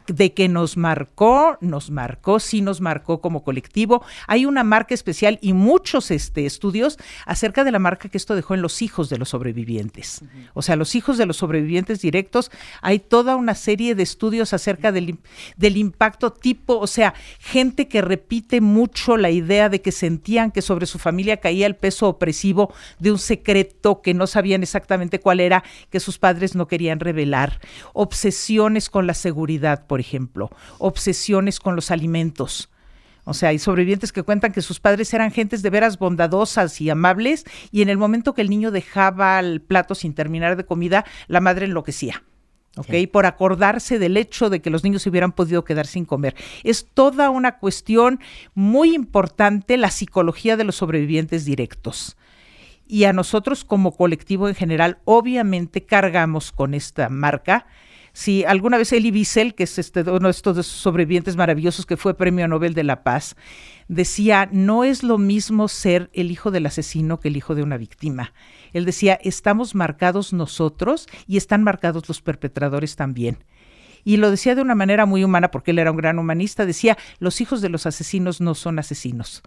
De 0.09 0.33
que 0.33 0.47
nos 0.49 0.75
marcó, 0.75 1.57
nos 1.61 1.91
marcó, 1.91 2.39
sí 2.39 2.61
nos 2.61 2.81
marcó 2.81 3.21
como 3.21 3.43
colectivo. 3.43 4.03
Hay 4.27 4.45
una 4.45 4.63
marca 4.63 4.93
especial 4.93 5.39
y 5.41 5.53
muchos 5.53 6.11
este, 6.11 6.45
estudios 6.45 6.97
acerca 7.25 7.63
de 7.63 7.71
la 7.71 7.79
marca 7.79 8.09
que 8.09 8.17
esto 8.17 8.35
dejó 8.35 8.55
en 8.55 8.61
los 8.61 8.81
hijos 8.81 9.09
de 9.09 9.17
los 9.17 9.29
sobrevivientes. 9.29 10.21
O 10.53 10.61
sea, 10.61 10.75
los 10.75 10.95
hijos 10.95 11.17
de 11.17 11.25
los 11.25 11.37
sobrevivientes 11.37 12.01
directos, 12.01 12.51
hay 12.81 12.99
toda 12.99 13.35
una 13.35 13.55
serie 13.55 13.95
de 13.95 14.03
estudios 14.03 14.53
acerca 14.53 14.91
del, 14.91 15.19
del 15.57 15.77
impacto 15.77 16.31
tipo, 16.31 16.77
o 16.77 16.87
sea, 16.87 17.13
gente 17.39 17.87
que 17.87 18.01
repite 18.01 18.61
mucho 18.61 19.17
la 19.17 19.29
idea 19.29 19.69
de 19.69 19.81
que 19.81 19.91
sentían 19.91 20.51
que 20.51 20.61
sobre 20.61 20.85
su 20.85 20.99
familia 20.99 21.37
caía 21.37 21.67
el 21.67 21.75
peso 21.75 22.07
opresivo 22.07 22.73
de 22.99 23.11
un 23.11 23.19
secreto 23.19 24.01
que 24.01 24.13
no 24.13 24.27
sabían 24.27 24.63
exactamente 24.63 25.19
cuál 25.19 25.39
era, 25.39 25.63
que 25.89 25.99
sus 25.99 26.17
padres 26.17 26.55
no 26.55 26.67
querían 26.67 26.99
revelar, 26.99 27.59
obsesiones 27.93 28.89
con 28.89 29.07
la 29.07 29.13
seguridad, 29.13 29.85
por 29.87 29.98
ejemplo, 29.99 30.49
obsesiones 30.77 31.59
con 31.59 31.75
los 31.75 31.91
alimentos. 31.91 32.69
O 33.25 33.33
sea, 33.33 33.49
hay 33.49 33.59
sobrevivientes 33.59 34.11
que 34.11 34.23
cuentan 34.23 34.51
que 34.51 34.61
sus 34.61 34.79
padres 34.79 35.13
eran 35.13 35.31
gentes 35.31 35.61
de 35.61 35.69
veras 35.69 35.99
bondadosas 35.99 36.81
y 36.81 36.89
amables 36.89 37.45
y 37.71 37.83
en 37.83 37.89
el 37.89 37.97
momento 37.97 38.33
que 38.33 38.41
el 38.41 38.49
niño 38.49 38.71
dejaba 38.71 39.39
el 39.39 39.61
plato 39.61 39.93
sin 39.93 40.15
terminar 40.15 40.57
de 40.57 40.65
comida, 40.65 41.05
la 41.27 41.39
madre 41.39 41.65
enloquecía. 41.65 42.23
¿ok? 42.77 42.91
Por 43.11 43.25
acordarse 43.25 43.99
del 43.99 44.17
hecho 44.17 44.49
de 44.49 44.61
que 44.61 44.69
los 44.69 44.83
niños 44.83 45.03
se 45.03 45.09
hubieran 45.09 45.33
podido 45.33 45.63
quedar 45.63 45.85
sin 45.85 46.05
comer. 46.05 46.35
Es 46.63 46.87
toda 46.93 47.29
una 47.29 47.59
cuestión 47.59 48.19
muy 48.53 48.95
importante 48.95 49.77
la 49.77 49.91
psicología 49.91 50.57
de 50.57 50.63
los 50.63 50.77
sobrevivientes 50.77 51.45
directos. 51.45 52.17
Y 52.87 53.03
a 53.03 53.13
nosotros 53.13 53.63
como 53.63 53.95
colectivo 53.95 54.47
en 54.47 54.55
general, 54.55 54.97
obviamente 55.05 55.85
cargamos 55.85 56.51
con 56.51 56.73
esta 56.73 57.09
marca 57.09 57.67
si 58.13 58.43
alguna 58.43 58.77
vez 58.77 58.91
Elie 58.91 59.11
Wiesel, 59.11 59.55
que 59.55 59.63
es 59.63 59.77
este, 59.79 60.01
uno 60.01 60.27
de 60.27 60.31
estos 60.31 60.65
sobrevivientes 60.65 61.35
maravillosos 61.35 61.85
que 61.85 61.97
fue 61.97 62.15
Premio 62.15 62.47
Nobel 62.47 62.73
de 62.73 62.83
la 62.83 63.03
Paz, 63.03 63.35
decía, 63.87 64.49
no 64.51 64.83
es 64.83 65.03
lo 65.03 65.17
mismo 65.17 65.67
ser 65.67 66.09
el 66.13 66.31
hijo 66.31 66.51
del 66.51 66.65
asesino 66.65 67.19
que 67.19 67.27
el 67.27 67.37
hijo 67.37 67.55
de 67.55 67.63
una 67.63 67.77
víctima. 67.77 68.33
Él 68.73 68.85
decía, 68.85 69.19
estamos 69.23 69.75
marcados 69.75 70.33
nosotros 70.33 71.07
y 71.27 71.37
están 71.37 71.63
marcados 71.63 72.07
los 72.07 72.21
perpetradores 72.21 72.95
también. 72.95 73.43
Y 74.03 74.17
lo 74.17 74.31
decía 74.31 74.55
de 74.55 74.61
una 74.61 74.75
manera 74.75 75.05
muy 75.05 75.23
humana, 75.23 75.51
porque 75.51 75.71
él 75.71 75.79
era 75.79 75.91
un 75.91 75.97
gran 75.97 76.19
humanista, 76.19 76.65
decía, 76.65 76.97
los 77.19 77.41
hijos 77.41 77.61
de 77.61 77.69
los 77.69 77.85
asesinos 77.85 78.41
no 78.41 78.55
son 78.55 78.79
asesinos. 78.79 79.43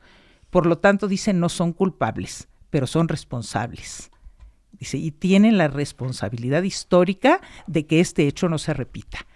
Por 0.51 0.67
lo 0.67 0.79
tanto, 0.79 1.09
dice, 1.09 1.33
no 1.33 1.49
son 1.49 1.73
culpables, 1.73 2.49
pero 2.71 2.87
son 2.87 3.09
responsables 3.09 4.12
y 4.79 5.11
tienen 5.13 5.59
la 5.59 5.69
responsabilidad 5.69 6.63
histórica 6.63 7.41
de 7.67 7.87
que 7.87 8.01
este 8.01 8.27
hecho 8.27 8.49
no 8.49 8.59
se 8.59 8.75
repita. 8.75 9.27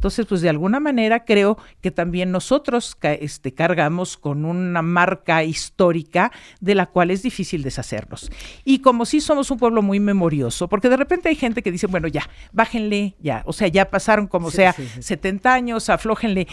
Entonces, 0.00 0.24
pues 0.24 0.40
de 0.40 0.48
alguna 0.48 0.80
manera 0.80 1.26
creo 1.26 1.58
que 1.82 1.90
también 1.90 2.30
nosotros 2.30 2.96
este, 3.02 3.52
cargamos 3.52 4.16
con 4.16 4.46
una 4.46 4.80
marca 4.80 5.44
histórica 5.44 6.32
de 6.58 6.74
la 6.74 6.86
cual 6.86 7.10
es 7.10 7.22
difícil 7.22 7.62
deshacernos. 7.62 8.32
Y 8.64 8.78
como 8.78 9.04
sí 9.04 9.20
somos 9.20 9.50
un 9.50 9.58
pueblo 9.58 9.82
muy 9.82 10.00
memorioso, 10.00 10.68
porque 10.70 10.88
de 10.88 10.96
repente 10.96 11.28
hay 11.28 11.34
gente 11.34 11.62
que 11.62 11.70
dice, 11.70 11.86
bueno, 11.86 12.08
ya, 12.08 12.30
bájenle, 12.50 13.14
ya, 13.20 13.42
o 13.44 13.52
sea, 13.52 13.68
ya 13.68 13.90
pasaron 13.90 14.26
como 14.26 14.50
sea 14.50 14.72
70 14.72 15.52
años, 15.52 15.90
aflójenle. 15.90 16.48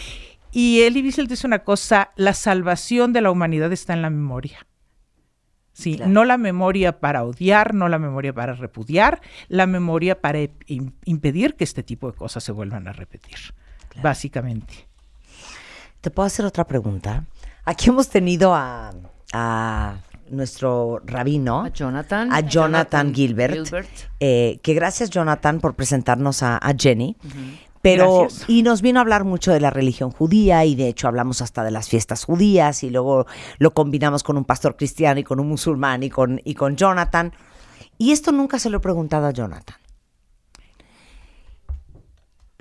Y 0.52 0.82
Elie 0.82 1.02
Wiesel 1.02 1.26
dice 1.26 1.46
una 1.46 1.60
cosa, 1.60 2.10
la 2.16 2.34
salvación 2.34 3.14
de 3.14 3.22
la 3.22 3.30
humanidad 3.30 3.72
está 3.72 3.94
en 3.94 4.02
la 4.02 4.10
memoria. 4.10 4.67
Sí, 5.78 5.96
no 6.04 6.24
la 6.24 6.38
memoria 6.38 6.98
para 6.98 7.22
odiar, 7.22 7.72
no 7.72 7.88
la 7.88 8.00
memoria 8.00 8.32
para 8.32 8.52
repudiar, 8.54 9.20
la 9.46 9.64
memoria 9.68 10.20
para 10.20 10.40
impedir 11.04 11.54
que 11.54 11.62
este 11.62 11.84
tipo 11.84 12.10
de 12.10 12.16
cosas 12.16 12.42
se 12.42 12.50
vuelvan 12.50 12.88
a 12.88 12.92
repetir, 12.92 13.36
básicamente. 14.02 14.88
¿Te 16.00 16.10
puedo 16.10 16.26
hacer 16.26 16.44
otra 16.44 16.66
pregunta? 16.66 17.26
Aquí 17.64 17.90
hemos 17.90 18.08
tenido 18.08 18.56
a, 18.56 18.90
nuestro 20.30 21.00
rabino, 21.04 21.62
a 21.62 21.68
Jonathan, 21.68 22.32
a 22.32 22.40
Jonathan, 22.40 23.14
Gilbert, 23.14 23.72
eh, 24.18 24.58
que 24.64 24.74
gracias 24.74 25.10
Jonathan 25.10 25.60
por 25.60 25.76
presentarnos 25.76 26.42
a, 26.42 26.60
Jenny. 26.76 27.16
Pero, 27.82 28.28
y 28.48 28.62
nos 28.62 28.82
vino 28.82 28.98
a 28.98 29.02
hablar 29.02 29.24
mucho 29.24 29.52
de 29.52 29.60
la 29.60 29.70
religión 29.70 30.10
judía 30.10 30.64
y 30.64 30.74
de 30.74 30.88
hecho 30.88 31.08
hablamos 31.08 31.42
hasta 31.42 31.62
de 31.62 31.70
las 31.70 31.88
fiestas 31.88 32.24
judías 32.24 32.82
y 32.82 32.90
luego 32.90 33.26
lo 33.58 33.72
combinamos 33.72 34.22
con 34.22 34.36
un 34.36 34.44
pastor 34.44 34.76
cristiano 34.76 35.20
y 35.20 35.24
con 35.24 35.38
un 35.40 35.48
musulmán 35.48 36.02
y 36.02 36.10
con, 36.10 36.40
y 36.44 36.54
con 36.54 36.76
Jonathan. 36.76 37.32
Y 37.96 38.12
esto 38.12 38.32
nunca 38.32 38.58
se 38.58 38.70
lo 38.70 38.78
he 38.78 38.80
preguntado 38.80 39.26
a 39.26 39.30
Jonathan. 39.30 39.76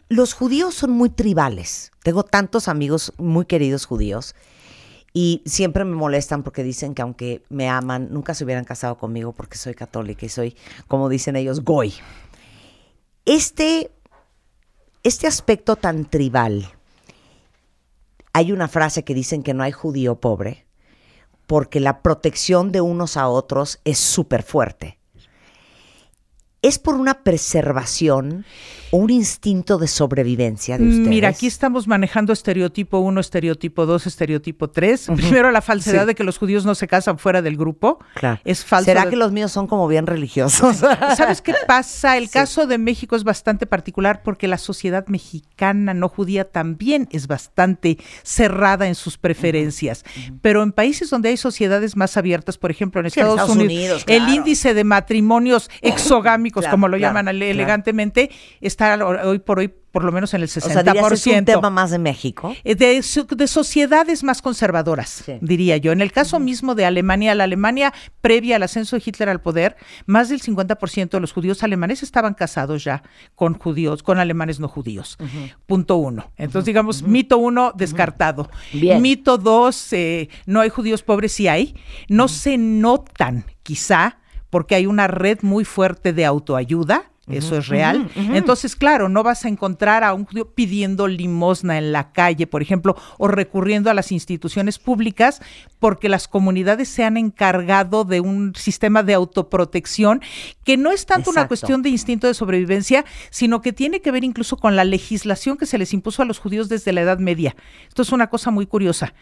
Los 0.09 0.33
judíos 0.33 0.73
son 0.73 0.91
muy 0.91 1.09
tribales. 1.09 1.91
Tengo 2.03 2.23
tantos 2.23 2.67
amigos 2.67 3.13
muy 3.17 3.45
queridos 3.45 3.85
judíos 3.85 4.35
y 5.13 5.41
siempre 5.45 5.83
me 5.83 5.95
molestan 5.95 6.43
porque 6.43 6.63
dicen 6.63 6.93
que 6.93 7.01
aunque 7.01 7.43
me 7.49 7.67
aman, 7.67 8.09
nunca 8.11 8.33
se 8.33 8.43
hubieran 8.43 8.63
casado 8.63 8.97
conmigo 8.97 9.33
porque 9.33 9.57
soy 9.57 9.73
católica 9.73 10.25
y 10.25 10.29
soy, 10.29 10.55
como 10.87 11.09
dicen 11.09 11.35
ellos, 11.35 11.63
goy. 11.63 11.93
Este 13.25 13.91
este 15.07 15.25
aspecto 15.25 15.77
tan 15.77 16.03
tribal, 16.03 16.69
hay 18.33 18.51
una 18.51 18.67
frase 18.67 19.05
que 19.05 19.13
dicen 19.13 19.41
que 19.41 19.53
no 19.53 19.63
hay 19.63 19.71
judío 19.71 20.19
pobre, 20.19 20.67
porque 21.45 21.79
la 21.79 22.01
protección 22.01 22.73
de 22.73 22.81
unos 22.81 23.15
a 23.15 23.29
otros 23.29 23.79
es 23.85 23.99
súper 23.99 24.43
fuerte. 24.43 24.96
¿Es 26.61 26.79
por 26.79 26.95
una 26.95 27.23
preservación 27.23 28.43
o 28.89 28.97
un 28.97 29.09
instinto 29.11 29.77
de 29.77 29.87
sobrevivencia 29.87 30.77
de 30.77 30.85
mm, 30.85 30.89
ustedes? 30.89 31.07
Mira, 31.07 31.29
aquí 31.29 31.45
estamos 31.45 31.87
manejando 31.87 32.33
estereotipo 32.33 32.97
1, 32.97 33.19
estereotipo 33.19 33.85
2, 33.85 34.07
estereotipo 34.07 34.69
3. 34.69 35.11
Primero 35.15 35.51
la 35.51 35.61
falsedad 35.61 36.07
de 36.07 36.15
que 36.15 36.23
los 36.23 36.39
judíos 36.39 36.65
no 36.65 36.73
se 36.73 36.87
casan 36.87 37.19
fuera 37.19 37.43
del 37.43 37.57
grupo. 37.57 37.99
Claro. 38.15 38.41
Es 38.43 38.65
falso. 38.65 38.85
¿Será 38.85 39.07
que 39.07 39.15
los 39.15 39.31
míos 39.31 39.51
son 39.51 39.67
como 39.67 39.87
bien 39.87 40.07
religiosos? 40.07 40.77
¿Sabes 41.15 41.41
qué 41.43 41.53
pasa? 41.67 42.17
El 42.17 42.29
caso 42.31 42.65
de 42.65 42.79
México 42.79 43.15
es 43.15 43.23
bastante 43.23 43.67
particular 43.67 44.23
porque 44.23 44.47
la 44.47 44.57
sociedad 44.57 45.05
mexicana 45.07 45.93
no 45.93 46.09
judía 46.09 46.49
también 46.49 47.07
es 47.11 47.27
bastante 47.27 47.99
cerrada 48.23 48.87
en 48.87 48.95
sus 48.95 49.17
preferencias. 49.17 50.03
Pero 50.41 50.63
en 50.63 50.71
países 50.71 51.11
donde 51.11 51.29
hay 51.29 51.37
sociedades 51.37 51.95
más 51.95 52.17
abiertas, 52.17 52.57
por 52.57 52.71
ejemplo 52.71 52.99
en 52.99 53.07
Estados, 53.07 53.47
Unidos, 53.49 54.03
el 54.07 54.27
índice 54.29 54.73
de 54.73 54.83
matrimonios 54.83 55.69
exogámicos, 55.81 56.46
como 56.51 56.87
lo 56.87 56.97
llaman 56.97 57.27
elegantemente, 57.27 58.29
está 58.61 58.97
hoy 59.05 59.39
por 59.39 59.59
hoy 59.59 59.73
por 59.97 60.03
lo 60.03 60.11
menos 60.11 60.31
en 60.35 60.41
el 60.41 60.47
60%. 60.47 60.57
O 60.57 60.69
sea, 60.69 61.11
es 61.11 61.25
un 61.39 61.45
tema 61.45 61.69
más 61.71 61.89
de 61.89 61.97
México. 61.97 62.55
Eh, 62.63 62.75
de, 62.75 63.01
de 63.01 63.47
sociedades 63.47 64.23
más 64.23 64.43
conservadoras, 64.43 65.23
diría 65.41 65.77
yo. 65.77 65.91
En 65.91 66.01
el 66.01 66.11
caso 66.11 66.39
mismo 66.39 66.75
de 66.75 66.85
Alemania, 66.85 67.33
la 67.33 67.45
Alemania 67.45 67.91
previa 68.21 68.57
al 68.57 68.63
ascenso 68.63 68.95
de 68.95 69.01
Hitler 69.03 69.27
al 69.27 69.41
poder, 69.41 69.75
más 70.05 70.29
del 70.29 70.39
50% 70.39 71.09
de 71.09 71.19
los 71.19 71.33
judíos 71.33 71.63
alemanes 71.63 72.03
estaban 72.03 72.35
casados 72.35 72.83
ya 72.83 73.01
con 73.33 73.55
judíos, 73.55 74.03
con 74.03 74.19
alemanes 74.19 74.59
no 74.59 74.67
judíos. 74.67 75.17
Punto 75.65 75.95
uno. 75.97 76.31
Entonces, 76.37 76.65
digamos, 76.65 77.01
mito 77.01 77.39
uno, 77.39 77.71
descartado. 77.75 78.51
Mito 78.73 79.39
dos, 79.39 79.93
eh, 79.93 80.29
no 80.45 80.61
hay 80.61 80.69
judíos 80.69 81.01
pobres, 81.01 81.31
sí 81.31 81.47
hay. 81.47 81.75
No 82.07 82.27
se 82.27 82.59
notan, 82.59 83.45
quizá, 83.63 84.19
porque 84.49 84.75
hay 84.75 84.85
una 84.85 85.07
red 85.07 85.39
muy 85.41 85.65
fuerte 85.65 86.13
de 86.13 86.25
autoayuda 86.25 87.11
eso 87.29 87.57
es 87.57 87.67
real. 87.67 88.09
Entonces, 88.15 88.75
claro, 88.77 89.09
no 89.09 89.21
vas 89.21 89.43
a 89.43 89.49
encontrar 89.49 90.05
a 90.05 90.13
un 90.13 90.23
judío 90.23 90.53
pidiendo 90.53 91.07
limosna 91.07 91.77
en 91.77 91.91
la 91.91 92.13
calle, 92.13 92.47
por 92.47 92.61
ejemplo, 92.61 92.95
o 93.17 93.27
recurriendo 93.27 93.89
a 93.89 93.93
las 93.93 94.13
instituciones 94.13 94.79
públicas, 94.79 95.41
porque 95.79 96.07
las 96.07 96.29
comunidades 96.29 96.87
se 96.87 97.03
han 97.03 97.17
encargado 97.17 98.05
de 98.05 98.21
un 98.21 98.55
sistema 98.55 99.03
de 99.03 99.13
autoprotección 99.13 100.21
que 100.63 100.77
no 100.77 100.91
es 100.91 101.05
tanto 101.05 101.29
una 101.29 101.49
cuestión 101.49 101.81
de 101.81 101.89
instinto 101.89 102.27
de 102.27 102.33
sobrevivencia, 102.33 103.03
sino 103.29 103.61
que 103.61 103.73
tiene 103.73 104.01
que 104.01 104.11
ver 104.11 104.23
incluso 104.23 104.55
con 104.55 104.77
la 104.77 104.85
legislación 104.85 105.57
que 105.57 105.65
se 105.65 105.77
les 105.77 105.93
impuso 105.93 106.21
a 106.21 106.25
los 106.25 106.39
judíos 106.39 106.69
desde 106.69 106.93
la 106.93 107.01
Edad 107.01 107.19
Media. 107.19 107.57
Esto 107.89 108.03
es 108.03 108.13
una 108.13 108.27
cosa 108.27 108.51
muy 108.51 108.67
curiosa. 108.67 109.13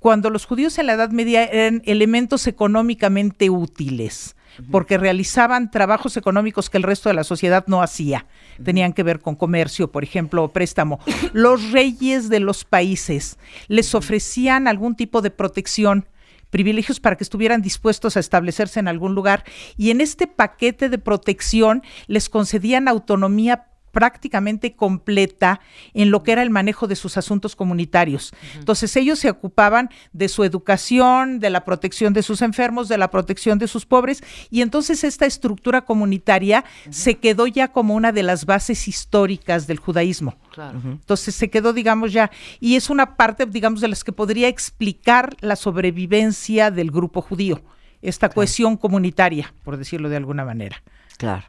Cuando 0.00 0.28
los 0.28 0.44
judíos 0.44 0.76
en 0.78 0.86
la 0.86 0.92
Edad 0.94 1.10
Media 1.10 1.44
eran 1.46 1.80
elementos 1.86 2.46
económicamente 2.46 3.48
útiles, 3.48 4.36
porque 4.70 4.98
realizaban 4.98 5.70
trabajos 5.70 6.16
económicos 6.16 6.70
que 6.70 6.78
el 6.78 6.82
resto 6.82 7.08
de 7.08 7.14
la 7.14 7.24
sociedad 7.24 7.64
no 7.66 7.82
hacía. 7.82 8.26
Tenían 8.62 8.92
que 8.92 9.02
ver 9.02 9.20
con 9.20 9.34
comercio, 9.34 9.90
por 9.90 10.04
ejemplo, 10.04 10.44
o 10.44 10.52
préstamo. 10.52 11.00
Los 11.32 11.72
reyes 11.72 12.28
de 12.28 12.40
los 12.40 12.64
países 12.64 13.38
les 13.68 13.94
ofrecían 13.94 14.68
algún 14.68 14.96
tipo 14.96 15.22
de 15.22 15.30
protección 15.30 16.08
privilegios 16.50 17.00
para 17.00 17.16
que 17.16 17.24
estuvieran 17.24 17.62
dispuestos 17.62 18.16
a 18.16 18.20
establecerse 18.20 18.78
en 18.78 18.86
algún 18.86 19.16
lugar 19.16 19.42
y 19.76 19.90
en 19.90 20.00
este 20.00 20.28
paquete 20.28 20.88
de 20.88 20.98
protección 20.98 21.82
les 22.06 22.28
concedían 22.28 22.86
autonomía 22.86 23.66
prácticamente 23.94 24.74
completa 24.74 25.60
en 25.94 26.10
lo 26.10 26.22
que 26.22 26.32
era 26.32 26.42
el 26.42 26.50
manejo 26.50 26.86
de 26.86 26.96
sus 26.96 27.16
asuntos 27.16 27.56
comunitarios. 27.56 28.34
Entonces 28.58 28.94
ellos 28.96 29.18
se 29.18 29.30
ocupaban 29.30 29.88
de 30.12 30.28
su 30.28 30.44
educación, 30.44 31.40
de 31.40 31.48
la 31.48 31.64
protección 31.64 32.12
de 32.12 32.22
sus 32.22 32.42
enfermos, 32.42 32.88
de 32.88 32.98
la 32.98 33.10
protección 33.10 33.58
de 33.58 33.68
sus 33.68 33.86
pobres, 33.86 34.22
y 34.50 34.60
entonces 34.60 35.04
esta 35.04 35.24
estructura 35.24 35.86
comunitaria 35.86 36.64
se 36.90 37.14
quedó 37.14 37.46
ya 37.46 37.68
como 37.68 37.94
una 37.94 38.12
de 38.12 38.24
las 38.24 38.44
bases 38.44 38.88
históricas 38.88 39.66
del 39.66 39.78
judaísmo. 39.78 40.36
Entonces 40.84 41.34
se 41.34 41.48
quedó, 41.48 41.72
digamos, 41.72 42.12
ya, 42.12 42.30
y 42.60 42.76
es 42.76 42.90
una 42.90 43.16
parte, 43.16 43.46
digamos, 43.46 43.80
de 43.80 43.88
las 43.88 44.04
que 44.04 44.12
podría 44.12 44.48
explicar 44.48 45.36
la 45.40 45.56
sobrevivencia 45.56 46.70
del 46.70 46.90
grupo 46.90 47.22
judío, 47.22 47.62
esta 48.02 48.28
cohesión 48.28 48.76
comunitaria, 48.76 49.54
por 49.62 49.76
decirlo 49.76 50.08
de 50.08 50.16
alguna 50.16 50.44
manera. 50.44 50.82
Claro. 51.16 51.44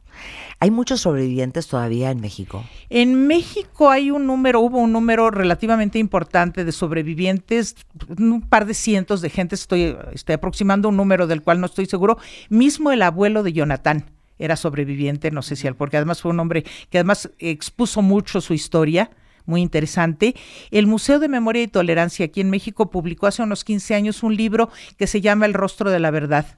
¿Hay 0.59 0.72
muchos 0.72 1.01
sobrevivientes 1.01 1.68
todavía 1.68 2.11
en 2.11 2.22
México? 2.22 2.63
En 2.89 3.28
México 3.28 3.89
hay 3.89 4.11
un 4.11 4.26
número, 4.26 4.61
hubo 4.61 4.80
un 4.80 4.93
número 4.93 5.30
relativamente 5.30 5.99
importante 5.99 6.63
de 6.63 6.72
sobrevivientes, 6.72 7.76
un 8.18 8.41
par 8.41 8.66
de 8.66 8.74
cientos 8.74 9.22
de 9.22 9.30
gente, 9.30 9.55
estoy, 9.55 9.97
estoy 10.13 10.34
aproximando 10.36 10.89
un 10.89 10.97
número 10.97 11.28
del 11.28 11.41
cual 11.41 11.59
no 11.59 11.66
estoy 11.66 11.86
seguro. 11.88 12.18
Mismo 12.49 12.91
el 12.91 13.01
abuelo 13.01 13.43
de 13.43 13.53
Jonathan 13.53 14.05
era 14.39 14.55
sobreviviente, 14.55 15.32
no 15.32 15.41
sé 15.41 15.55
si 15.55 15.68
al, 15.68 15.76
porque 15.76 15.97
además 15.97 16.22
fue 16.22 16.32
un 16.32 16.39
hombre 16.39 16.63
que 16.89 16.99
además 16.99 17.30
expuso 17.39 18.01
mucho 18.01 18.41
su 18.41 18.53
historia 18.53 19.11
muy 19.45 19.61
interesante. 19.61 20.36
El 20.72 20.88
Museo 20.88 21.20
de 21.20 21.30
Memoria 21.30 21.63
y 21.63 21.68
Tolerancia 21.68 22.26
aquí 22.26 22.41
en 22.41 22.49
México 22.49 22.89
publicó 22.89 23.28
hace 23.28 23.43
unos 23.43 23.63
15 23.63 23.95
años 23.95 24.24
un 24.24 24.36
libro 24.36 24.70
que 24.97 25.07
se 25.07 25.22
llama 25.22 25.45
El 25.45 25.53
rostro 25.53 25.91
de 25.91 25.99
la 25.99 26.11
verdad, 26.11 26.57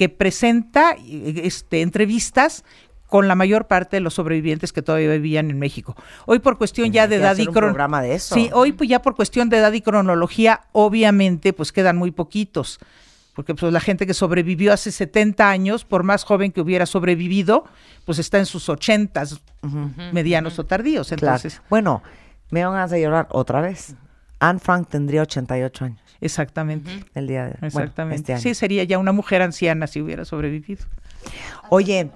que 0.00 0.08
presenta 0.08 0.96
este, 0.96 1.82
entrevistas 1.82 2.64
con 3.06 3.28
la 3.28 3.34
mayor 3.34 3.66
parte 3.66 3.98
de 3.98 4.00
los 4.00 4.14
sobrevivientes 4.14 4.72
que 4.72 4.80
todavía 4.80 5.10
vivían 5.10 5.50
en 5.50 5.58
México. 5.58 5.94
Hoy 6.24 6.38
por 6.38 6.56
cuestión 6.56 6.90
ya 6.90 7.06
de 7.06 7.16
edad 7.16 7.36
y 7.36 7.46
eso. 8.06 8.34
Sí, 8.34 8.48
hoy 8.54 8.72
pues 8.72 8.88
ya 8.88 9.02
por 9.02 9.14
cuestión 9.14 9.50
de 9.50 9.58
edad 9.58 9.70
y 9.74 9.82
cronología, 9.82 10.62
obviamente, 10.72 11.52
pues 11.52 11.70
quedan 11.70 11.98
muy 11.98 12.12
poquitos. 12.12 12.78
Porque 13.34 13.54
pues 13.54 13.70
la 13.70 13.80
gente 13.80 14.06
que 14.06 14.14
sobrevivió 14.14 14.72
hace 14.72 14.90
70 14.90 15.50
años, 15.50 15.84
por 15.84 16.02
más 16.02 16.24
joven 16.24 16.50
que 16.50 16.62
hubiera 16.62 16.86
sobrevivido, 16.86 17.64
pues 18.06 18.18
está 18.18 18.38
en 18.38 18.46
sus 18.46 18.70
80, 18.70 19.22
medianos 20.14 20.58
o 20.58 20.64
tardíos. 20.64 21.12
Entonces, 21.12 21.60
Bueno, 21.68 22.02
me 22.48 22.64
van 22.64 22.76
a 22.76 22.84
hacer 22.84 23.02
llorar 23.02 23.28
otra 23.32 23.60
vez. 23.60 23.96
Anne 24.40 24.58
Frank 24.58 24.88
tendría 24.88 25.22
88 25.22 25.84
años 25.84 26.00
exactamente. 26.20 26.90
el 27.14 27.26
día 27.26 27.44
de 27.44 27.50
bueno, 27.52 27.66
Exactamente. 27.66 28.16
este 28.16 28.32
año. 28.34 28.42
Sí, 28.42 28.54
sería 28.54 28.84
ya 28.84 28.98
una 28.98 29.12
mujer 29.12 29.42
anciana 29.42 29.86
si 29.86 30.00
hubiera 30.00 30.24
sobrevivido. 30.24 30.84
Oye, 31.68 32.10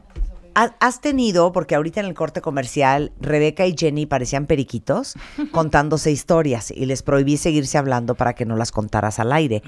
has 0.55 1.01
tenido, 1.01 1.53
porque 1.53 1.75
ahorita 1.75 2.01
en 2.01 2.07
el 2.07 2.15
corte 2.15 2.41
comercial, 2.41 3.13
Rebeca 3.21 3.67
y 3.67 3.75
Jenny 3.77 4.07
parecían 4.07 4.47
periquitos 4.47 5.15
contándose 5.53 6.11
historias 6.11 6.71
y 6.71 6.87
les 6.87 7.03
prohibí 7.03 7.37
seguirse 7.37 7.79
hablando 7.79 8.15
para 8.15 8.35
que 8.35 8.45
no 8.45 8.57
las 8.57 8.73
contaras 8.73 9.19
al 9.19 9.33
aire. 9.33 9.63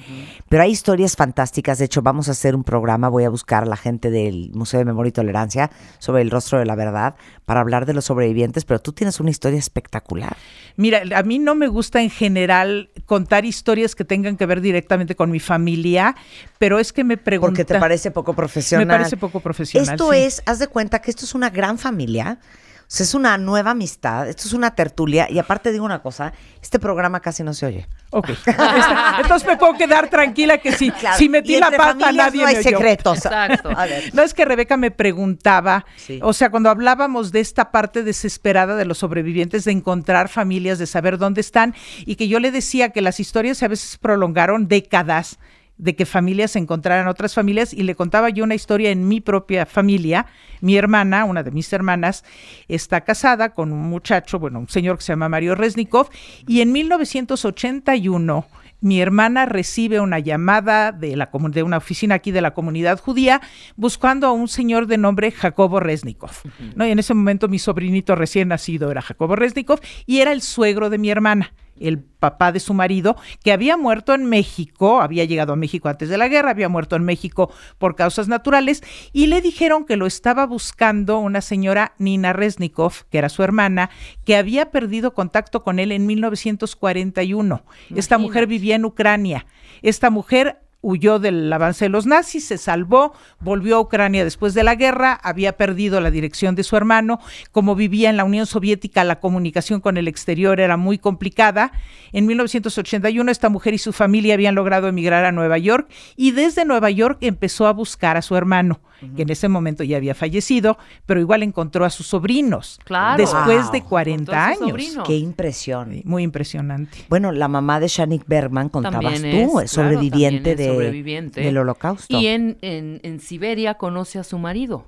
Pero 0.48 0.62
hay 0.62 0.70
historias 0.70 1.16
fantásticas. 1.16 1.78
De 1.78 1.86
hecho, 1.86 2.02
vamos 2.02 2.28
a 2.28 2.32
hacer 2.32 2.54
un 2.54 2.64
programa. 2.64 3.08
Voy 3.08 3.24
a 3.24 3.30
buscar 3.30 3.64
a 3.64 3.66
la 3.66 3.76
gente 3.76 4.10
del 4.10 4.50
Museo 4.54 4.78
de 4.78 4.84
Memoria 4.84 5.08
y 5.08 5.12
Tolerancia 5.12 5.70
sobre 5.98 6.22
el 6.22 6.30
rostro 6.30 6.58
de 6.58 6.66
la 6.66 6.74
verdad 6.74 7.16
para 7.44 7.60
hablar 7.60 7.86
de 7.86 7.94
los 7.94 8.04
sobrevivientes. 8.04 8.64
Pero 8.64 8.80
tú 8.80 8.92
tienes 8.92 9.20
una 9.20 9.30
historia 9.30 9.58
espectacular. 9.58 10.36
Mira, 10.76 11.02
a 11.14 11.22
mí 11.22 11.38
no 11.38 11.54
me 11.54 11.68
gusta 11.68 12.02
en 12.02 12.10
general 12.10 12.90
contar 13.06 13.44
historias 13.44 13.94
que 13.94 14.04
tengan 14.04 14.36
que 14.36 14.46
ver 14.46 14.60
directamente 14.60 15.14
con 15.16 15.30
mi 15.30 15.40
familia, 15.40 16.14
pero 16.58 16.78
es 16.78 16.92
que 16.92 17.04
me 17.04 17.16
preguntan... 17.16 17.54
Porque 17.54 17.64
te 17.64 17.78
parece 17.78 18.10
poco 18.10 18.34
profesional. 18.34 18.86
Me 18.86 18.94
parece 18.94 19.16
poco 19.16 19.40
profesional, 19.40 19.94
Esto 19.94 20.12
sí. 20.12 20.18
es, 20.18 20.42
haz 20.46 20.58
de 20.58 20.66
cuenta 20.76 21.00
que 21.00 21.10
esto 21.10 21.24
es 21.24 21.34
una 21.34 21.48
gran 21.48 21.78
familia. 21.78 22.38
O 22.82 22.88
sea, 22.88 23.02
es 23.04 23.14
una 23.14 23.38
nueva 23.38 23.70
amistad, 23.70 24.28
esto 24.28 24.42
es 24.46 24.52
una 24.52 24.74
tertulia. 24.74 25.26
Y 25.30 25.38
aparte 25.38 25.72
digo 25.72 25.86
una 25.86 26.02
cosa, 26.02 26.34
este 26.62 26.78
programa 26.78 27.18
casi 27.20 27.42
no 27.42 27.54
se 27.54 27.64
oye. 27.64 27.88
Ok. 28.10 28.28
Está- 28.28 29.16
Entonces 29.22 29.48
me 29.48 29.56
puedo 29.56 29.72
quedar 29.72 30.10
tranquila 30.10 30.58
que 30.58 30.70
si, 30.72 30.92
si 31.16 31.28
metí 31.30 31.56
y 31.56 31.60
la 31.60 31.70
pata 31.70 32.12
nadie 32.12 32.42
no 32.42 32.46
hay 32.48 32.54
me 32.56 32.60
oyó. 32.60 32.70
secretos. 32.70 33.16
Exacto. 33.24 33.70
A 33.74 33.86
ver. 33.86 34.14
No 34.14 34.22
es 34.22 34.34
que 34.34 34.44
Rebeca 34.44 34.76
me 34.76 34.90
preguntaba, 34.90 35.86
Sí. 35.96 36.20
o 36.22 36.34
sea, 36.34 36.50
cuando 36.50 36.68
hablábamos 36.68 37.32
de 37.32 37.40
esta 37.40 37.70
parte 37.72 38.02
desesperada 38.02 38.76
de 38.76 38.84
los 38.84 38.98
sobrevivientes, 38.98 39.64
de 39.64 39.72
encontrar 39.72 40.28
familias, 40.28 40.78
de 40.78 40.86
saber 40.86 41.16
dónde 41.16 41.40
están, 41.40 41.74
y 42.04 42.16
que 42.16 42.28
yo 42.28 42.38
le 42.38 42.50
decía 42.52 42.90
que 42.90 43.00
las 43.00 43.18
historias 43.18 43.62
a 43.62 43.68
veces 43.68 43.96
prolongaron 43.96 44.68
décadas 44.68 45.38
de 45.78 45.94
que 45.94 46.06
familias 46.06 46.56
encontraran 46.56 47.08
otras 47.08 47.34
familias 47.34 47.72
y 47.72 47.82
le 47.82 47.94
contaba 47.94 48.30
yo 48.30 48.44
una 48.44 48.54
historia 48.54 48.90
en 48.90 49.08
mi 49.08 49.20
propia 49.20 49.66
familia. 49.66 50.26
Mi 50.60 50.76
hermana, 50.76 51.24
una 51.24 51.42
de 51.42 51.50
mis 51.50 51.72
hermanas, 51.72 52.24
está 52.68 53.02
casada 53.02 53.54
con 53.54 53.72
un 53.72 53.88
muchacho, 53.88 54.38
bueno, 54.38 54.58
un 54.58 54.68
señor 54.68 54.98
que 54.98 55.04
se 55.04 55.12
llama 55.12 55.28
Mario 55.28 55.54
Resnikov, 55.54 56.08
y 56.46 56.60
en 56.60 56.72
1981 56.72 58.46
mi 58.80 59.00
hermana 59.00 59.46
recibe 59.46 60.00
una 60.00 60.18
llamada 60.18 60.92
de, 60.92 61.16
la, 61.16 61.30
de 61.32 61.62
una 61.62 61.78
oficina 61.78 62.16
aquí 62.16 62.30
de 62.30 62.40
la 62.40 62.54
comunidad 62.54 63.00
judía 63.00 63.40
buscando 63.74 64.26
a 64.26 64.32
un 64.32 64.48
señor 64.48 64.86
de 64.86 64.98
nombre 64.98 65.30
Jacobo 65.30 65.80
Resnikov. 65.80 66.30
¿no? 66.74 66.86
Y 66.86 66.90
en 66.90 66.98
ese 66.98 67.14
momento 67.14 67.48
mi 67.48 67.58
sobrinito 67.58 68.14
recién 68.14 68.48
nacido 68.48 68.90
era 68.90 69.02
Jacobo 69.02 69.34
Resnikov 69.34 69.80
y 70.04 70.20
era 70.20 70.32
el 70.32 70.42
suegro 70.42 70.90
de 70.90 70.98
mi 70.98 71.10
hermana 71.10 71.52
el 71.80 71.98
papá 72.00 72.52
de 72.52 72.60
su 72.60 72.74
marido, 72.74 73.16
que 73.44 73.52
había 73.52 73.76
muerto 73.76 74.14
en 74.14 74.24
México, 74.26 75.00
había 75.00 75.24
llegado 75.24 75.52
a 75.52 75.56
México 75.56 75.88
antes 75.88 76.08
de 76.08 76.18
la 76.18 76.28
guerra, 76.28 76.50
había 76.50 76.68
muerto 76.68 76.96
en 76.96 77.04
México 77.04 77.52
por 77.78 77.94
causas 77.94 78.28
naturales, 78.28 78.82
y 79.12 79.26
le 79.26 79.40
dijeron 79.40 79.84
que 79.84 79.96
lo 79.96 80.06
estaba 80.06 80.46
buscando 80.46 81.18
una 81.18 81.40
señora 81.40 81.94
Nina 81.98 82.32
Resnikov, 82.32 83.04
que 83.10 83.18
era 83.18 83.28
su 83.28 83.42
hermana, 83.42 83.90
que 84.24 84.36
había 84.36 84.70
perdido 84.70 85.14
contacto 85.14 85.62
con 85.62 85.78
él 85.78 85.92
en 85.92 86.06
1941. 86.06 87.64
Esta 87.94 88.18
mujer 88.18 88.46
vivía 88.46 88.76
en 88.76 88.84
Ucrania. 88.84 89.46
Esta 89.82 90.10
mujer 90.10 90.65
huyó 90.86 91.18
del 91.18 91.52
avance 91.52 91.86
de 91.86 91.88
los 91.88 92.06
nazis, 92.06 92.46
se 92.46 92.58
salvó, 92.58 93.12
volvió 93.40 93.76
a 93.76 93.80
Ucrania 93.80 94.22
después 94.22 94.54
de 94.54 94.62
la 94.62 94.76
guerra, 94.76 95.18
había 95.20 95.56
perdido 95.56 96.00
la 96.00 96.12
dirección 96.12 96.54
de 96.54 96.62
su 96.62 96.76
hermano, 96.76 97.18
como 97.50 97.74
vivía 97.74 98.08
en 98.08 98.16
la 98.16 98.22
Unión 98.22 98.46
Soviética, 98.46 99.02
la 99.02 99.18
comunicación 99.18 99.80
con 99.80 99.96
el 99.96 100.06
exterior 100.06 100.60
era 100.60 100.76
muy 100.76 100.98
complicada. 100.98 101.72
En 102.12 102.26
1981 102.26 103.32
esta 103.32 103.48
mujer 103.48 103.74
y 103.74 103.78
su 103.78 103.92
familia 103.92 104.34
habían 104.34 104.54
logrado 104.54 104.86
emigrar 104.86 105.24
a 105.24 105.32
Nueva 105.32 105.58
York 105.58 105.90
y 106.14 106.30
desde 106.30 106.64
Nueva 106.64 106.90
York 106.90 107.18
empezó 107.22 107.66
a 107.66 107.72
buscar 107.72 108.16
a 108.16 108.22
su 108.22 108.36
hermano, 108.36 108.80
que 109.14 109.22
en 109.22 109.30
ese 109.30 109.48
momento 109.48 109.84
ya 109.84 109.96
había 109.96 110.14
fallecido, 110.14 110.78
pero 111.06 111.20
igual 111.20 111.42
encontró 111.42 111.84
a 111.84 111.90
sus 111.90 112.06
sobrinos 112.06 112.78
Claro. 112.84 113.16
después 113.22 113.62
Wow. 113.64 113.72
de 113.72 113.82
40 113.82 114.32
Con 114.58 114.68
todos 114.68 114.82
sus 114.82 114.92
años. 114.96 115.06
Qué 115.06 115.16
impresión. 115.16 116.02
Muy 116.04 116.22
impresionante. 116.22 116.98
Bueno, 117.08 117.32
la 117.32 117.48
mamá 117.48 117.80
de 117.80 117.88
Shanik 117.88 118.26
Bergman 118.26 118.68
contabas 118.68 119.14
También 119.20 119.48
tú, 119.48 119.60
es, 119.60 119.66
es 119.66 119.72
claro, 119.74 119.90
sobreviviente, 119.90 120.50
también 120.50 120.58
es 120.60 120.66
de, 120.66 120.72
sobreviviente. 120.74 121.40
del 121.40 121.58
holocausto. 121.58 122.18
Y 122.18 122.26
en, 122.28 122.58
en, 122.62 123.00
en 123.02 123.20
Siberia 123.20 123.74
conoce 123.74 124.18
a 124.18 124.24
su 124.24 124.38
marido 124.38 124.86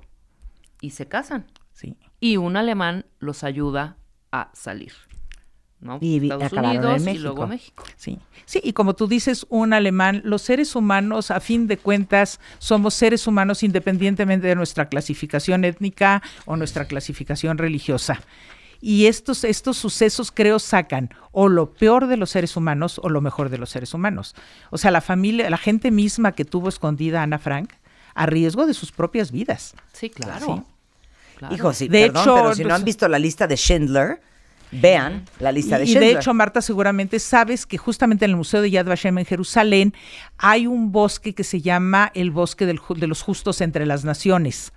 y 0.81 0.91
se 0.91 1.07
casan. 1.07 1.45
Sí. 1.73 1.95
Y 2.19 2.37
un 2.37 2.57
alemán 2.57 3.05
los 3.19 3.43
ayuda 3.43 3.97
a 4.31 4.49
salir. 4.53 4.91
¿No? 5.81 5.97
Y 6.01 6.19
vi- 6.19 6.29
Estados 6.31 6.53
Unidos 6.53 7.07
y 7.07 7.17
luego 7.19 7.47
México. 7.47 7.83
Sí, 7.95 8.19
sí, 8.45 8.59
y 8.63 8.73
como 8.73 8.95
tú 8.95 9.07
dices, 9.07 9.45
un 9.49 9.73
alemán, 9.73 10.21
los 10.25 10.41
seres 10.41 10.75
humanos, 10.75 11.31
a 11.31 11.39
fin 11.39 11.67
de 11.67 11.77
cuentas, 11.77 12.39
somos 12.57 12.93
seres 12.93 13.27
humanos 13.27 13.63
independientemente 13.63 14.47
de 14.47 14.55
nuestra 14.55 14.89
clasificación 14.89 15.63
étnica 15.65 16.21
o 16.45 16.55
nuestra 16.57 16.85
clasificación 16.85 17.57
religiosa. 17.57 18.21
Y 18.81 19.07
estos, 19.07 19.43
estos 19.43 19.77
sucesos 19.77 20.31
creo 20.31 20.57
sacan 20.57 21.09
o 21.33 21.49
lo 21.49 21.73
peor 21.73 22.07
de 22.07 22.15
los 22.15 22.29
seres 22.29 22.55
humanos 22.55 22.97
o 23.03 23.09
lo 23.09 23.19
mejor 23.19 23.49
de 23.49 23.57
los 23.57 23.69
seres 23.69 23.93
humanos. 23.93 24.35
O 24.69 24.77
sea, 24.77 24.89
la 24.91 25.01
familia, 25.01 25.49
la 25.49 25.57
gente 25.57 25.91
misma 25.91 26.31
que 26.31 26.45
tuvo 26.45 26.69
escondida 26.69 27.19
a 27.19 27.23
Ana 27.23 27.39
Frank 27.39 27.71
a 28.15 28.25
riesgo 28.25 28.65
de 28.65 28.73
sus 28.73 28.91
propias 28.93 29.31
vidas. 29.31 29.73
Sí, 29.91 30.09
claro. 30.09 30.45
Sí. 30.45 30.61
claro. 31.37 31.55
Hijo, 31.55 31.73
sí, 31.73 31.89
De 31.89 32.05
perdón, 32.07 32.21
hecho, 32.23 32.35
pero 32.35 32.55
si 32.55 32.61
no 32.63 32.69
pues- 32.69 32.79
han 32.79 32.85
visto 32.85 33.07
la 33.09 33.19
lista 33.19 33.47
de 33.47 33.55
Schindler, 33.57 34.21
vean 34.71 35.25
la 35.39 35.51
lista 35.51 35.77
de 35.77 35.85
Y, 35.85 35.91
y 35.91 35.95
de 35.95 36.11
hecho, 36.11 36.33
Marta, 36.33 36.61
seguramente 36.61 37.19
sabes 37.19 37.65
que 37.65 37.77
justamente 37.77 38.25
en 38.25 38.31
el 38.31 38.37
Museo 38.37 38.61
de 38.61 38.71
Yad 38.71 38.85
Vashem 38.85 39.17
en 39.17 39.25
Jerusalén 39.25 39.93
hay 40.37 40.67
un 40.67 40.91
bosque 40.91 41.33
que 41.33 41.43
se 41.43 41.61
llama 41.61 42.11
el 42.13 42.31
Bosque 42.31 42.65
del 42.65 42.79
de 42.95 43.07
los 43.07 43.21
Justos 43.21 43.61
entre 43.61 43.85
las 43.85 44.05
Naciones. 44.05 44.71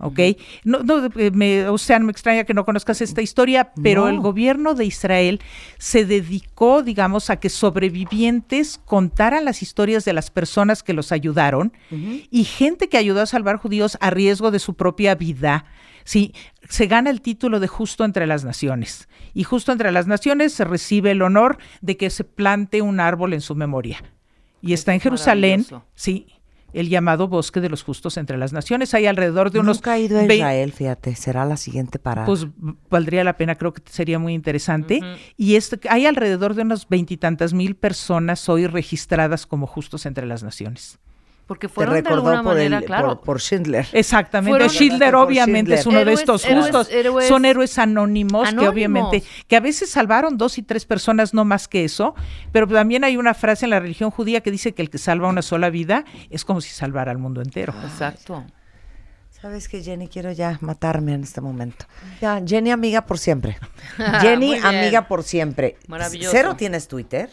¿Ok? 0.00 0.20
No, 0.62 0.84
no, 0.84 1.08
me, 1.32 1.66
o 1.68 1.76
sea, 1.76 1.98
me 1.98 2.12
extraña 2.12 2.44
que 2.44 2.54
no 2.54 2.64
conozcas 2.64 3.00
esta 3.00 3.20
historia, 3.20 3.72
pero 3.82 4.02
No. 4.02 4.08
el 4.08 4.20
gobierno 4.20 4.74
de 4.74 4.84
Israel 4.84 5.40
se 5.78 6.04
dedicó, 6.04 6.84
digamos, 6.84 7.30
a 7.30 7.40
que 7.40 7.48
sobrevivientes 7.48 8.78
contaran 8.84 9.44
las 9.44 9.60
historias 9.60 10.04
de 10.04 10.12
las 10.12 10.30
personas 10.30 10.84
que 10.84 10.92
los 10.92 11.10
ayudaron 11.10 11.72
y 11.90 12.44
gente 12.44 12.88
que 12.88 12.96
ayudó 12.96 13.22
a 13.22 13.26
salvar 13.26 13.56
judíos 13.56 13.98
a 14.00 14.10
riesgo 14.10 14.52
de 14.52 14.60
su 14.60 14.74
propia 14.74 15.16
vida. 15.16 15.64
Sí, 16.08 16.32
se 16.66 16.86
gana 16.86 17.10
el 17.10 17.20
título 17.20 17.60
de 17.60 17.68
justo 17.68 18.02
entre 18.02 18.26
las 18.26 18.42
naciones. 18.42 19.10
Y 19.34 19.44
justo 19.44 19.72
entre 19.72 19.92
las 19.92 20.06
naciones 20.06 20.54
se 20.54 20.64
recibe 20.64 21.10
el 21.10 21.20
honor 21.20 21.58
de 21.82 21.98
que 21.98 22.08
se 22.08 22.24
plante 22.24 22.80
un 22.80 22.98
árbol 22.98 23.34
en 23.34 23.42
su 23.42 23.54
memoria. 23.54 24.02
Y 24.62 24.72
está 24.72 24.92
en 24.92 24.96
es 24.96 25.02
Jerusalén, 25.02 25.66
sí, 25.94 26.28
el 26.72 26.88
llamado 26.88 27.28
Bosque 27.28 27.60
de 27.60 27.68
los 27.68 27.82
Justos 27.82 28.16
entre 28.16 28.38
las 28.38 28.54
Naciones. 28.54 28.94
Hay 28.94 29.04
alrededor 29.04 29.50
de 29.50 29.58
unos... 29.58 29.76
Nunca 29.76 29.98
he 29.98 30.04
ido 30.04 30.18
a 30.18 30.24
Israel, 30.24 30.72
fíjate, 30.72 31.14
será 31.14 31.44
la 31.44 31.58
siguiente 31.58 31.98
parada. 31.98 32.24
Pues 32.24 32.46
valdría 32.88 33.22
la 33.22 33.36
pena, 33.36 33.56
creo 33.56 33.74
que 33.74 33.82
sería 33.84 34.18
muy 34.18 34.32
interesante. 34.32 35.02
Y 35.36 35.56
esto, 35.56 35.76
hay 35.90 36.06
alrededor 36.06 36.54
de 36.54 36.62
unas 36.62 36.88
veintitantas 36.88 37.52
mil 37.52 37.76
personas 37.76 38.48
hoy 38.48 38.66
registradas 38.66 39.46
como 39.46 39.66
justos 39.66 40.06
entre 40.06 40.24
las 40.24 40.42
naciones. 40.42 40.98
Porque 41.48 41.66
Te 41.66 41.72
fueron 41.74 41.94
de 41.94 42.02
recordó 42.02 42.18
alguna 42.28 42.42
por, 42.44 42.52
manera, 42.54 42.78
el, 42.78 42.84
claro. 42.84 43.08
por, 43.16 43.20
por 43.22 43.40
Schindler. 43.40 43.88
Exactamente. 43.92 44.50
Fueron- 44.50 44.68
Schindler 44.68 45.14
obviamente 45.16 45.76
Schindler. 45.76 45.78
es 45.78 45.86
uno 45.86 46.04
de 46.04 46.12
estos 46.12 46.44
justos. 46.44 46.88
héroes 46.92 47.26
Son 47.26 47.44
héroes 47.46 47.78
anónimos, 47.78 48.52
que 48.52 48.68
obviamente, 48.68 49.24
que 49.46 49.56
a 49.56 49.60
veces 49.60 49.90
salvaron 49.90 50.36
dos 50.36 50.58
y 50.58 50.62
tres 50.62 50.84
personas, 50.84 51.32
no 51.32 51.44
más 51.46 51.66
que 51.66 51.84
eso, 51.84 52.14
pero 52.52 52.68
también 52.68 53.02
hay 53.02 53.16
una 53.16 53.32
frase 53.32 53.64
en 53.64 53.70
la 53.70 53.80
religión 53.80 54.10
judía 54.10 54.42
que 54.42 54.50
dice 54.50 54.74
que 54.74 54.82
el 54.82 54.90
que 54.90 54.98
salva 54.98 55.26
una 55.28 55.40
sola 55.42 55.70
vida 55.70 56.04
es 56.30 56.44
como 56.44 56.60
si 56.60 56.68
salvara 56.68 57.10
al 57.10 57.18
mundo 57.18 57.40
entero. 57.40 57.72
Exacto. 57.82 58.44
¿Sabes 59.40 59.68
qué, 59.68 59.82
Jenny? 59.82 60.08
Quiero 60.08 60.32
ya 60.32 60.58
matarme 60.60 61.14
en 61.14 61.22
este 61.22 61.40
momento. 61.40 61.86
Ya, 62.20 62.42
Jenny, 62.44 62.72
amiga 62.72 63.06
por 63.06 63.18
siempre. 63.18 63.56
Jenny, 64.20 64.56
amiga 64.58 65.08
por 65.08 65.22
siempre. 65.22 65.78
Maravilloso. 65.86 66.30
Cero 66.36 66.56
tienes 66.58 66.88
Twitter, 66.88 67.30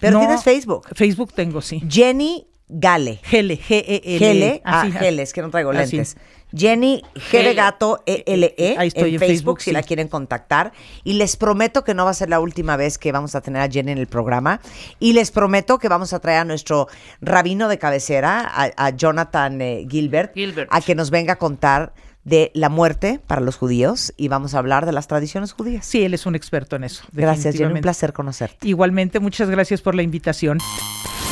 pero 0.00 0.14
No, 0.14 0.20
tienes 0.20 0.42
Facebook. 0.42 0.88
Facebook 0.94 1.32
tengo, 1.34 1.60
sí. 1.60 1.82
Jenny 1.88 2.46
Gale. 2.74 3.20
Gele, 3.22 3.56
G-E-L. 3.58 4.18
Gele, 4.18 4.62
ah, 4.64 4.86
Gele, 4.90 5.22
es 5.22 5.32
que 5.32 5.42
no 5.42 5.50
traigo 5.50 5.70
así. 5.70 5.96
lentes. 5.96 6.16
Jenny 6.54 7.02
G 7.14 7.42
de 7.42 7.54
gato 7.54 8.02
E-L-E 8.04 8.76
Ahí 8.76 8.88
estoy 8.88 9.08
en 9.08 9.14
en 9.14 9.20
Facebook, 9.20 9.28
Facebook, 9.28 9.60
si 9.60 9.70
sí. 9.70 9.72
la 9.72 9.82
quieren 9.82 10.08
contactar. 10.08 10.72
Y 11.04 11.14
les 11.14 11.36
prometo 11.36 11.84
que 11.84 11.94
no 11.94 12.04
va 12.04 12.10
a 12.10 12.14
ser 12.14 12.28
la 12.28 12.40
última 12.40 12.76
vez 12.76 12.98
que 12.98 13.12
vamos 13.12 13.34
a 13.34 13.40
tener 13.40 13.62
a 13.62 13.68
Jenny 13.70 13.92
en 13.92 13.98
el 13.98 14.06
programa. 14.06 14.60
Y 14.98 15.12
les 15.14 15.30
prometo 15.30 15.78
que 15.78 15.88
vamos 15.88 16.12
a 16.12 16.20
traer 16.20 16.40
a 16.40 16.44
nuestro 16.44 16.88
rabino 17.20 17.68
de 17.68 17.78
cabecera, 17.78 18.40
a, 18.46 18.70
a 18.76 18.90
Jonathan 18.90 19.60
eh, 19.62 19.86
Gilbert, 19.88 20.34
Gilbert. 20.34 20.68
a 20.72 20.80
que 20.80 20.94
nos 20.94 21.10
venga 21.10 21.34
a 21.34 21.36
contar 21.36 21.94
de 22.24 22.52
la 22.54 22.68
muerte 22.68 23.20
para 23.26 23.40
los 23.40 23.56
judíos 23.56 24.12
y 24.16 24.28
vamos 24.28 24.54
a 24.54 24.58
hablar 24.58 24.86
de 24.86 24.92
las 24.92 25.08
tradiciones 25.08 25.52
judías. 25.52 25.84
Sí, 25.84 26.04
él 26.04 26.14
es 26.14 26.26
un 26.26 26.34
experto 26.34 26.76
en 26.76 26.84
eso. 26.84 27.02
Gracias, 27.12 27.56
Jenny, 27.56 27.74
un 27.74 27.80
placer 27.80 28.12
conocerte. 28.12 28.68
Igualmente, 28.68 29.20
muchas 29.20 29.50
gracias 29.50 29.80
por 29.80 29.94
la 29.94 30.02
invitación. 30.02 30.58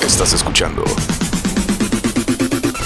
Estás 0.05 0.33
escuchando 0.33 0.83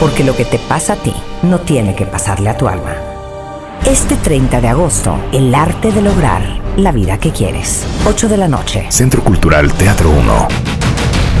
porque 0.00 0.24
lo 0.24 0.34
que 0.34 0.44
te 0.44 0.58
pasa 0.58 0.94
a 0.94 0.96
ti 0.96 1.14
no 1.42 1.60
tiene 1.60 1.94
que 1.94 2.06
pasarle 2.06 2.50
a 2.50 2.56
tu 2.56 2.66
alma. 2.66 2.96
Este 3.86 4.16
30 4.16 4.60
de 4.60 4.66
agosto, 4.68 5.16
el 5.32 5.54
arte 5.54 5.92
de 5.92 6.02
lograr 6.02 6.42
la 6.76 6.90
vida 6.92 7.18
que 7.18 7.30
quieres. 7.30 7.86
8 8.06 8.28
de 8.28 8.36
la 8.36 8.48
noche. 8.48 8.86
Centro 8.90 9.22
Cultural 9.22 9.72
Teatro 9.74 10.10
1. 10.10 10.48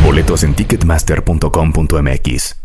Boletos 0.04 0.44
en 0.44 0.54
ticketmaster.com.mx. 0.54 2.59